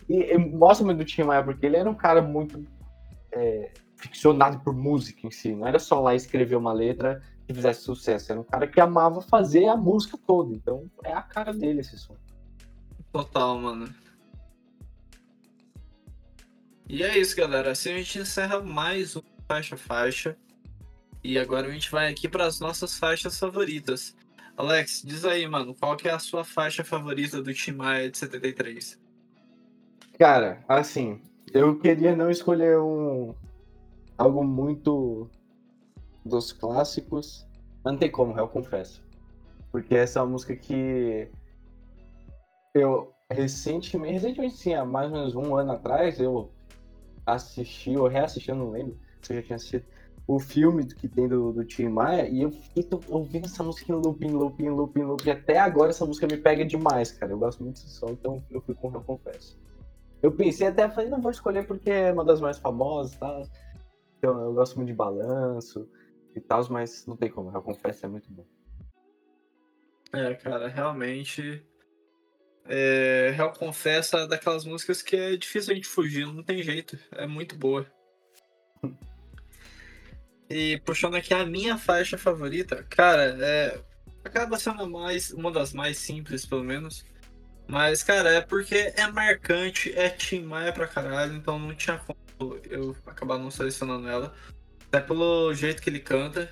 E, 0.09 0.33
e 0.33 0.39
mostra 0.39 0.87
muito 0.87 0.99
do 0.99 1.05
Tim 1.05 1.25
Maia, 1.25 1.43
porque 1.43 1.67
ele 1.67 1.77
era 1.77 1.91
um 1.91 1.95
cara 1.95 2.23
muito 2.23 2.65
é, 3.33 3.73
ficcionado 3.97 4.61
por 4.61 4.73
música 4.73 5.27
em 5.27 5.31
si. 5.33 5.53
Não 5.53 5.67
era 5.67 5.81
só 5.81 6.01
lá 6.01 6.15
escrever 6.15 6.57
uma 6.57 6.73
letra 6.73 7.21
que 7.45 7.53
fizesse 7.53 7.83
sucesso. 7.83 8.31
Era 8.31 8.41
um 8.41 8.45
cara 8.45 8.69
que 8.69 8.81
amava 8.81 9.21
fazer 9.21 9.67
a 9.67 9.77
música 9.77 10.17
toda. 10.17 10.55
Então 10.55 10.89
é 11.03 11.13
a 11.13 11.23
cara 11.23 11.53
dele 11.53 11.81
esse 11.81 11.99
som. 11.99 12.15
Total, 13.13 13.59
mano. 13.59 13.89
E 16.89 17.03
é 17.03 17.18
isso, 17.18 17.36
galera. 17.36 17.72
Assim 17.72 17.93
a 17.93 17.99
gente 17.99 18.18
encerra 18.18 18.61
mais 18.61 19.14
um 19.14 19.22
faixa 19.47 19.76
faixa. 19.76 20.36
E 21.22 21.39
agora 21.39 21.66
a 21.66 21.70
gente 21.70 21.91
vai 21.91 22.11
aqui 22.11 22.28
para 22.28 22.47
as 22.47 22.61
nossas 22.61 22.99
faixas 22.99 23.39
favoritas. 23.39 24.16
Alex, 24.57 25.03
diz 25.05 25.24
aí, 25.24 25.47
mano, 25.47 25.74
qual 25.74 25.97
que 25.97 26.09
é 26.09 26.12
a 26.12 26.18
sua 26.18 26.45
faixa 26.45 26.82
favorita 26.82 27.43
do 27.43 27.53
Tim 27.53 27.72
Maia 27.72 28.11
de 28.11 28.16
73? 28.16 28.99
Cara, 30.18 30.64
assim, 30.66 31.20
eu 31.53 31.78
queria 31.78 32.16
não 32.16 32.30
escolher 32.30 32.78
um 32.78 33.34
algo 34.16 34.43
muito 34.43 35.30
dos 36.24 36.53
clássicos, 36.53 37.47
não 37.84 37.97
tem 37.97 38.11
como, 38.11 38.36
eu 38.39 38.49
confesso. 38.49 39.03
Porque 39.70 39.95
essa 39.95 40.18
é 40.18 40.22
uma 40.22 40.32
música 40.32 40.57
que 40.57 41.28
eu 42.74 43.12
recentemente, 43.30 44.14
recentemente 44.14 44.57
sim, 44.57 44.74
há 44.74 44.84
mais 44.84 45.11
ou 45.12 45.18
menos 45.18 45.34
um 45.36 45.55
ano 45.55 45.72
atrás, 45.72 46.18
eu 46.18 46.51
assisti, 47.35 47.97
ou 47.97 48.09
reassisti, 48.09 48.51
eu 48.51 48.57
não 48.57 48.70
lembro 48.70 48.99
se 49.22 49.33
eu 49.33 49.37
já 49.37 49.43
tinha 49.43 49.57
assistido, 49.57 49.85
o 50.26 50.39
filme 50.39 50.85
que 50.87 51.09
tem 51.09 51.26
do, 51.26 51.53
do 51.53 51.64
Tim 51.64 51.89
Maia, 51.89 52.29
e 52.29 52.43
eu 52.43 52.51
fiquei 52.51 52.87
ouvindo 53.09 53.47
essa 53.47 53.62
música 53.62 53.91
em 53.91 53.95
looping, 53.95 54.31
looping, 54.31 54.68
looping, 54.68 55.03
looping, 55.03 55.31
até 55.31 55.59
agora 55.59 55.91
essa 55.91 56.05
música 56.05 56.26
me 56.26 56.37
pega 56.37 56.66
demais, 56.66 57.12
cara. 57.12 57.33
Eu 57.33 57.39
gosto 57.39 57.62
muito 57.62 57.76
desse 57.76 57.91
som, 57.91 58.11
então 58.11 58.45
eu 58.51 58.61
fui 58.61 58.74
com 58.74 58.93
eu 58.93 59.01
confesso. 59.01 59.59
Eu 60.22 60.31
pensei 60.31 60.66
até, 60.66 60.89
falei, 60.91 61.09
não 61.09 61.20
vou 61.20 61.31
escolher 61.31 61.66
porque 61.66 61.91
é 61.91 62.12
uma 62.12 62.24
das 62.24 62.41
mais 62.41 62.59
famosas 62.59 63.14
e 63.14 63.18
tal. 63.18 63.43
Então, 64.18 64.45
eu 64.45 64.53
gosto 64.53 64.76
muito 64.76 64.89
de 64.89 64.95
balanço 64.95 65.89
e 66.35 66.41
tal, 66.41 66.62
mas 66.68 67.07
não 67.07 67.16
tem 67.16 67.31
como, 67.31 67.51
eu 67.51 67.62
confesso, 67.62 68.05
é 68.05 68.09
muito 68.09 68.31
bom. 68.31 68.45
É, 70.12 70.35
cara, 70.35 70.68
realmente 70.68 71.64
é, 72.69 73.33
Real 73.35 73.53
Confessa 73.53 74.19
é 74.19 74.27
daquelas 74.27 74.64
músicas 74.64 75.01
que 75.01 75.16
é 75.16 75.37
difícil 75.37 75.73
a 75.73 75.75
gente 75.75 75.89
fugir, 75.89 76.27
não 76.27 76.43
tem 76.43 76.62
jeito. 76.62 76.99
É 77.12 77.27
muito 77.27 77.57
boa. 77.57 77.87
E 80.51 80.79
puxando 80.85 81.16
aqui 81.16 81.35
a 81.35 81.45
minha 81.45 81.77
faixa 81.77 82.16
favorita, 82.16 82.85
cara, 82.89 83.37
é, 83.41 83.81
acaba 84.25 84.59
sendo 84.59 84.89
mais, 84.89 85.31
uma 85.31 85.51
das 85.51 85.73
mais 85.73 85.99
simples, 85.99 86.47
pelo 86.47 86.64
menos. 86.64 87.05
Mas, 87.66 88.03
cara, 88.03 88.31
é 88.31 88.41
porque 88.41 88.93
é 88.97 89.07
marcante, 89.09 89.93
é 89.97 90.09
Tim 90.09 90.43
Maia 90.43 90.73
pra 90.73 90.89
caralho, 90.89 91.35
então 91.35 91.59
não 91.59 91.75
tinha 91.75 91.99
como 91.99 92.59
eu 92.71 92.97
acabar 93.07 93.39
não 93.39 93.51
selecionando 93.51 94.09
ela. 94.09 94.35
Até 94.87 95.01
pelo 95.01 95.53
jeito 95.53 95.83
que 95.83 95.91
ele 95.91 96.01
canta. 96.01 96.51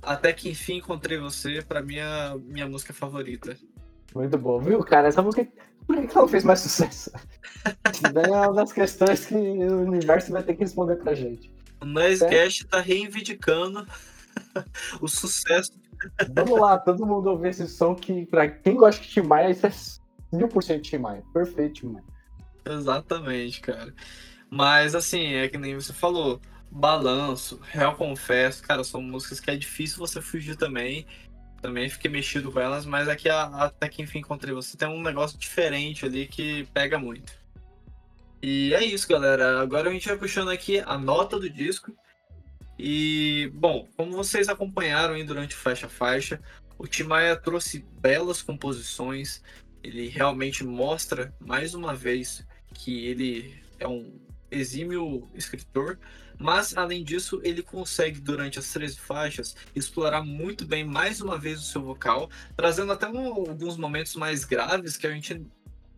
Até 0.00 0.32
que 0.32 0.50
enfim 0.50 0.76
encontrei 0.76 1.18
você, 1.18 1.62
pra 1.62 1.82
minha, 1.82 2.34
minha 2.44 2.66
música 2.66 2.92
favorita. 2.92 3.58
Muito 4.14 4.38
bom, 4.38 4.60
viu, 4.60 4.82
cara? 4.84 5.08
Essa 5.08 5.22
música. 5.22 5.46
Por 5.86 6.06
que 6.06 6.16
ela 6.16 6.28
fez 6.28 6.44
mais 6.44 6.60
sucesso? 6.60 7.10
Daí 8.12 8.24
é 8.24 8.30
uma 8.30 8.54
das 8.54 8.72
questões 8.72 9.26
que 9.26 9.34
o 9.34 9.82
universo 9.82 10.32
vai 10.32 10.42
ter 10.42 10.54
que 10.54 10.60
responder 10.60 10.96
pra 10.96 11.14
gente. 11.14 11.52
O 11.82 11.84
Noisecast 11.84 12.66
tá 12.66 12.80
reivindicando 12.80 13.86
o 15.02 15.08
sucesso. 15.08 15.72
Vamos 16.32 16.58
lá, 16.58 16.78
todo 16.78 17.04
mundo 17.04 17.30
ouvir 17.30 17.48
esse 17.48 17.66
som 17.68 17.94
que, 17.94 18.24
pra 18.26 18.48
quem 18.48 18.76
gosta 18.76 19.02
de 19.02 19.08
Tim 19.08 19.22
Maia, 19.22 19.50
isso 19.50 19.66
é 19.66 19.72
mil 20.36 20.48
por 20.48 20.62
cento 20.62 20.82
Tim 20.82 20.98
Maia. 20.98 21.22
Perfeito, 21.32 21.80
Tim 21.80 21.86
Maia. 21.88 22.04
Exatamente, 22.64 23.60
cara. 23.60 23.92
Mas 24.48 24.94
assim, 24.94 25.34
é 25.34 25.48
que 25.48 25.58
nem 25.58 25.74
você 25.74 25.92
falou. 25.92 26.40
Balanço, 26.70 27.60
Real 27.62 27.94
Confesso, 27.94 28.62
cara, 28.62 28.82
são 28.82 29.00
músicas 29.00 29.38
que 29.38 29.48
é 29.48 29.54
difícil 29.54 29.98
você 29.98 30.20
fugir 30.20 30.56
também 30.56 31.06
também 31.64 31.88
fiquei 31.88 32.10
mexido 32.10 32.52
com 32.52 32.60
elas, 32.60 32.84
mas 32.84 33.08
aqui 33.08 33.26
até 33.26 33.88
que 33.88 34.02
enfim 34.02 34.18
encontrei 34.18 34.52
você. 34.52 34.76
Tem 34.76 34.86
um 34.86 35.00
negócio 35.00 35.38
diferente 35.38 36.04
ali 36.04 36.26
que 36.26 36.68
pega 36.74 36.98
muito. 36.98 37.32
E 38.42 38.74
é 38.74 38.84
isso, 38.84 39.08
galera. 39.08 39.62
Agora 39.62 39.88
a 39.88 39.92
gente 39.92 40.06
vai 40.06 40.18
puxando 40.18 40.50
aqui 40.50 40.80
a 40.80 40.98
nota 40.98 41.40
do 41.40 41.48
disco. 41.48 41.96
E, 42.78 43.50
bom, 43.54 43.88
como 43.96 44.12
vocês 44.12 44.50
acompanharam 44.50 45.14
aí 45.14 45.24
durante 45.24 45.54
o 45.54 45.58
Faixa 45.58 45.88
Faixa, 45.88 46.38
o 46.76 46.86
Timaya 46.86 47.34
trouxe 47.34 47.82
belas 47.98 48.42
composições. 48.42 49.42
Ele 49.82 50.06
realmente 50.08 50.62
mostra, 50.62 51.34
mais 51.40 51.72
uma 51.72 51.94
vez, 51.94 52.46
que 52.74 53.06
ele 53.06 53.58
é 53.78 53.88
um 53.88 54.20
exímio 54.50 55.30
escritor, 55.34 55.98
mas 56.38 56.76
além 56.76 57.02
disso, 57.02 57.40
ele 57.42 57.62
consegue, 57.62 58.20
durante 58.20 58.58
as 58.58 58.72
13 58.72 58.98
faixas, 58.98 59.56
explorar 59.74 60.22
muito 60.22 60.66
bem 60.66 60.84
mais 60.84 61.20
uma 61.20 61.38
vez 61.38 61.60
o 61.60 61.64
seu 61.64 61.82
vocal, 61.82 62.30
trazendo 62.56 62.92
até 62.92 63.08
um, 63.08 63.26
alguns 63.26 63.76
momentos 63.76 64.14
mais 64.16 64.44
graves 64.44 64.96
que 64.96 65.06
a 65.06 65.10
gente 65.10 65.44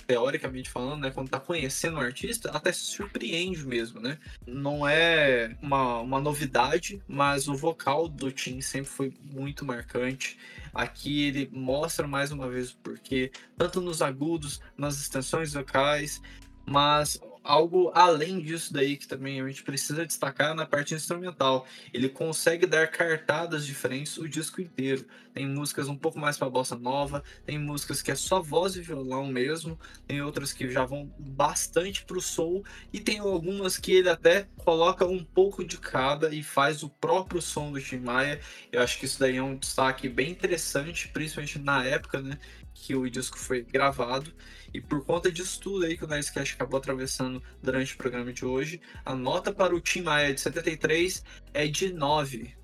teoricamente 0.07 0.71
falando, 0.71 1.03
né, 1.03 1.11
quando 1.11 1.29
tá 1.29 1.41
conhecendo 1.41 1.97
o 1.97 2.01
artista, 2.01 2.51
até 2.51 2.73
se 2.73 2.81
surpreende 2.81 3.67
mesmo, 3.67 4.01
né? 4.01 4.19
Não 4.47 4.87
é 4.87 5.57
uma, 5.61 6.01
uma 6.01 6.21
novidade, 6.21 7.03
mas 7.09 7.49
o 7.49 7.55
vocal 7.55 8.09
do 8.09 8.31
Tim 8.31 8.61
sempre 8.61 8.89
foi 8.89 9.13
muito 9.21 9.65
marcante. 9.65 10.39
Aqui 10.73 11.25
ele 11.25 11.51
mostra 11.53 12.07
mais 12.07 12.31
uma 12.31 12.49
vez 12.49 12.71
o 12.71 12.77
porquê, 12.79 13.33
tanto 13.59 13.81
nos 13.81 14.01
agudos, 14.01 14.61
nas 14.77 15.01
extensões 15.01 15.53
vocais, 15.53 16.23
mas 16.65 17.21
algo 17.47 17.91
além 17.95 18.41
disso 18.41 18.73
daí 18.73 18.97
que 18.97 19.07
também 19.07 19.41
a 19.41 19.47
gente 19.47 19.63
precisa 19.63 20.05
destacar 20.05 20.55
na 20.55 20.67
parte 20.67 20.95
instrumental. 20.95 21.67
Ele 21.93 22.09
consegue 22.09 22.67
dar 22.67 22.89
cartadas 22.89 23.65
diferentes 23.65 24.19
o 24.19 24.29
disco 24.29 24.61
inteiro. 24.61 25.07
Tem 25.33 25.47
músicas 25.47 25.89
um 25.89 25.97
pouco 25.97 26.19
mais 26.19 26.39
para 26.39 26.49
bossa 26.49 26.77
nova, 26.77 27.23
tem 27.45 27.59
músicas 27.59 28.01
que 28.03 28.11
é 28.11 28.15
só 28.15 28.41
voz 28.41 28.75
e 28.75 28.81
violão 28.81 29.27
mesmo, 29.27 29.79
tem 30.07 30.23
outras 30.23 30.53
que 30.53 30.71
já 30.71 30.85
vão 30.85 31.13
bastante 31.19 32.05
pro 32.05 32.21
soul 32.21 32.65
e 32.93 33.01
tem 33.01 33.19
algumas 33.19 33.77
que 33.77 33.93
ele 33.93 34.09
até 34.09 34.49
coloca 34.57 35.07
um 35.07 35.23
pouco 35.23 35.63
de 35.63 35.77
cada 35.79 36.35
e 36.35 36.43
faz 36.43 36.83
o 36.83 36.89
próprio 36.89 37.43
som 37.43 37.71
do 37.71 37.81
Tim 37.81 37.99
Maia. 37.99 38.41
Eu 38.73 38.83
acho 38.83 38.99
que 38.99 39.05
isso 39.05 39.21
daí 39.21 39.37
é 39.37 39.43
um 39.43 39.57
destaque 39.57 40.09
bem 40.09 40.31
interessante, 40.31 41.09
principalmente 41.09 41.59
na 41.59 41.85
época, 41.85 42.21
né, 42.23 42.39
que 42.87 42.95
o 42.95 43.11
disco 43.11 43.37
foi 43.37 43.63
gravado. 43.63 44.33
E 44.73 44.81
por 44.81 45.05
conta 45.05 45.31
disso 45.31 45.61
tudo 45.61 45.85
aí 45.85 45.97
que 45.97 46.05
o 46.05 46.07
Nicecast 46.07 46.55
acabou 46.55 46.79
atravessando 46.79 47.43
durante 47.61 47.95
o 47.95 47.99
programa 47.99 48.33
de 48.33 48.47
hoje, 48.47 48.81
a 49.05 49.13
nota 49.13 49.53
para 49.53 49.75
o 49.75 49.81
Tim 49.81 50.03
Maia 50.03 50.33
de 50.33 50.41
73 50.41 51.25
é 51.53 51.67
de 51.67 51.93
9. 51.93 52.55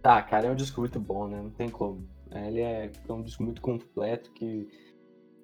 Tá, 0.00 0.22
cara, 0.22 0.46
é 0.46 0.50
um 0.50 0.56
disco 0.56 0.80
muito 0.80 0.98
bom, 0.98 1.28
né? 1.28 1.36
Não 1.36 1.50
tem 1.50 1.68
como. 1.68 2.08
Ele 2.30 2.60
é, 2.60 2.90
é 3.06 3.12
um 3.12 3.22
disco 3.22 3.42
muito 3.42 3.60
completo 3.60 4.30
que 4.32 4.66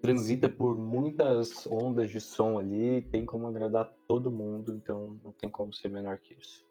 transita 0.01 0.49
por 0.49 0.79
muitas 0.79 1.67
ondas 1.67 2.11
de 2.11 2.21
som 2.21 2.59
ali, 2.59 3.03
tem 3.03 3.27
como 3.27 3.47
agradar 3.47 3.93
todo 4.09 4.31
mundo, 4.31 4.75
então 4.75 5.21
não 5.23 5.33
tem 5.33 5.51
como 5.51 5.75
ser 5.75 5.89
menor 5.89 6.19
que 6.19 6.35
isso. 6.35 6.65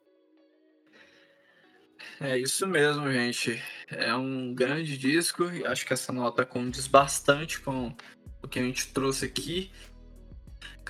É 2.20 2.38
isso 2.38 2.68
mesmo, 2.68 3.12
gente. 3.12 3.62
É 3.90 4.14
um 4.16 4.54
grande 4.54 4.98
disco. 4.98 5.44
Acho 5.66 5.86
que 5.86 5.94
essa 5.94 6.14
nota 6.14 6.46
condiz 6.46 6.88
bastante 6.88 7.60
com 7.60 7.96
o 8.42 8.48
que 8.48 8.60
a 8.60 8.64
gente 8.64 8.88
trouxe 8.88 9.26
aqui. 9.26 9.72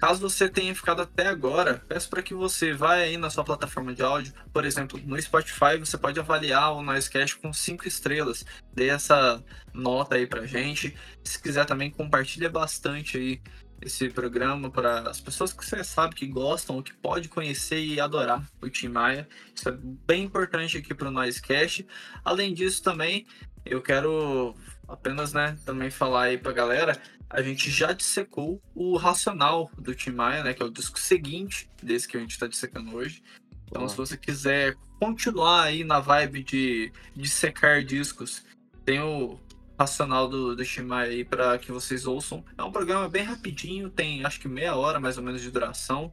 Caso 0.02 0.20
você 0.28 0.50
tenha 0.50 0.74
ficado 0.74 1.04
até 1.04 1.28
agora, 1.28 1.84
peço 1.88 2.10
para 2.10 2.24
que 2.24 2.34
você 2.34 2.74
vá 2.74 2.94
aí 2.94 3.18
na 3.18 3.30
sua 3.30 3.44
plataforma 3.44 3.94
de 3.94 4.02
áudio, 4.02 4.34
por 4.52 4.66
exemplo, 4.66 5.00
no 5.06 5.22
Spotify, 5.22 5.78
você 5.80 5.96
pode 5.96 6.20
avaliar 6.20 6.74
o 6.74 6.82
Noisecast 6.82 7.38
com 7.38 7.54
cinco 7.54 7.88
estrelas. 7.88 8.44
Dê 8.74 8.88
essa 8.88 9.44
nota 9.72 10.16
aí 10.16 10.26
pra 10.26 10.48
gente. 10.48 10.98
Se 11.24 11.40
quiser 11.40 11.66
também 11.66 11.92
compartilha 11.92 12.50
bastante 12.50 13.16
aí 13.16 13.42
esse 13.82 14.10
programa 14.10 14.70
para 14.70 15.10
as 15.10 15.20
pessoas 15.20 15.52
que 15.52 15.66
você 15.66 15.84
sabe 15.84 16.16
que 16.16 16.28
gostam 16.28 16.76
ou 16.76 16.84
que 16.84 16.94
pode 16.94 17.28
conhecer 17.28 17.80
e 17.80 18.00
adorar 18.00 18.48
o 18.62 18.70
Tim 18.70 18.90
Maia. 18.90 19.28
Isso 19.56 19.68
é 19.70 19.72
bem 19.72 20.24
importante 20.24 20.78
aqui 20.78 20.94
para 20.94 21.08
o 21.08 21.12
Noisecast. 21.12 21.86
Além 22.24 22.54
disso 22.54 22.84
também, 22.84 23.26
eu 23.66 23.82
quero 23.82 24.56
apenas, 24.88 25.34
né, 25.34 25.58
também 25.66 25.90
falar 25.90 26.24
aí 26.24 26.38
pra 26.38 26.52
galera, 26.52 27.02
a 27.30 27.42
gente 27.42 27.72
já 27.72 27.94
dissecou 27.94 28.62
o 28.76 28.98
Racional 28.98 29.72
do 29.78 29.96
Tim 29.96 30.12
Maia, 30.12 30.44
né, 30.44 30.54
que 30.54 30.62
é 30.62 30.66
o 30.66 30.72
disco 30.72 31.00
seguinte 31.00 31.70
desse 31.82 32.08
que 32.08 32.18
a 32.18 32.20
gente 32.20 32.38
tá 32.38 32.46
dissecando 32.46 32.96
hoje. 32.96 33.24
Então, 33.68 33.88
se 33.88 33.96
você 33.96 34.18
quiser 34.18 34.76
continuar 35.00 35.64
aí 35.64 35.86
na 35.86 36.02
vibe 36.02 36.44
de 36.44 36.92
dissecar 37.16 37.82
discos, 37.84 38.44
tem 38.84 39.00
o 39.00 39.40
Racional 39.82 40.28
do, 40.28 40.56
do 40.56 40.64
Maia 40.84 41.10
aí 41.10 41.26
para 41.26 41.58
que 41.58 41.72
vocês 41.72 42.06
ouçam. 42.06 42.46
É 42.56 42.64
um 42.64 42.72
programa 42.72 43.10
bem 43.10 43.24
rapidinho, 43.24 43.90
tem 43.90 44.24
acho 44.24 44.40
que 44.40 44.48
meia 44.48 44.76
hora 44.76 45.00
mais 45.00 45.18
ou 45.18 45.24
menos 45.24 45.42
de 45.42 45.50
duração. 45.50 46.12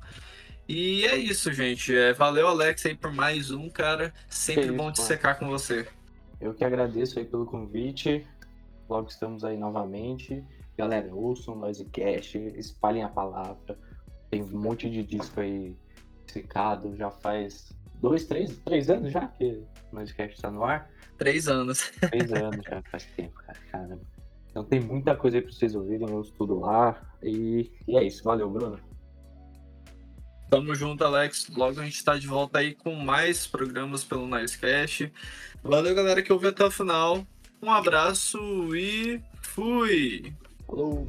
E 0.67 1.05
é 1.05 1.17
isso, 1.17 1.53
gente. 1.53 1.95
É, 1.95 2.15
valeu, 2.15 2.49
Alex, 2.49 2.87
aí 2.87 2.95
por 2.95 3.13
mais 3.13 3.51
um, 3.51 3.69
cara. 3.69 4.13
Sempre 4.29 4.67
isso, 4.67 4.75
bom 4.75 4.91
dissecar 4.91 5.39
com 5.39 5.49
você. 5.49 5.87
Eu 6.41 6.55
que 6.55 6.65
agradeço 6.65 7.19
aí 7.19 7.27
pelo 7.27 7.45
convite. 7.45 8.27
Logo 8.89 9.09
estamos 9.09 9.45
aí 9.45 9.59
novamente. 9.59 10.43
Galera, 10.77 11.15
ouçam 11.15 11.55
o 11.55 11.59
Noisecast, 11.59 12.39
espalhem 12.57 13.03
a 13.03 13.09
palavra. 13.09 13.79
Tem 14.31 14.43
um 14.43 14.59
monte 14.59 14.89
de 14.89 15.03
disco 15.03 15.41
aí 15.41 15.77
secado, 16.27 16.97
já 16.97 17.11
faz 17.11 17.73
dois, 18.01 18.25
três, 18.25 18.57
três 18.59 18.91
anos 18.91 19.13
já 19.13 19.27
que 19.29 19.63
o 19.93 19.95
Noisecast 19.95 20.35
está 20.35 20.51
no 20.51 20.65
ar. 20.65 20.91
Três 21.17 21.49
anos. 21.49 21.91
Três 22.01 22.33
anos 22.33 22.65
já, 22.65 22.83
faz 22.91 23.05
tempo, 23.17 23.35
cara. 23.35 23.59
Caramba. 23.71 24.01
Então 24.51 24.65
tem 24.65 24.81
muita 24.81 25.15
coisa 25.15 25.37
aí 25.37 25.43
para 25.43 25.53
vocês 25.53 25.75
ouvirem, 25.75 26.09
eu 26.09 26.21
estudo 26.21 26.59
lá. 26.61 27.01
E, 27.23 27.71
e 27.87 27.97
é 27.97 28.05
isso, 28.05 28.25
valeu, 28.25 28.49
Bruno. 28.51 28.79
Tamo 30.51 30.75
junto, 30.75 31.05
Alex. 31.05 31.51
Logo 31.55 31.81
a 31.81 31.85
gente 31.85 32.03
tá 32.03 32.17
de 32.17 32.27
volta 32.27 32.59
aí 32.59 32.75
com 32.75 32.95
mais 32.95 33.47
programas 33.47 34.03
pelo 34.03 34.27
Nicecast. 34.27 35.13
Valeu, 35.63 35.95
galera, 35.95 36.23
que 36.23 36.33
ouviu 36.33 36.49
até 36.49 36.65
o 36.65 36.71
final. 36.71 37.27
Um 37.63 37.71
abraço 37.71 38.39
e 38.75 39.21
fui! 39.43 40.33
Falou! 40.67 41.07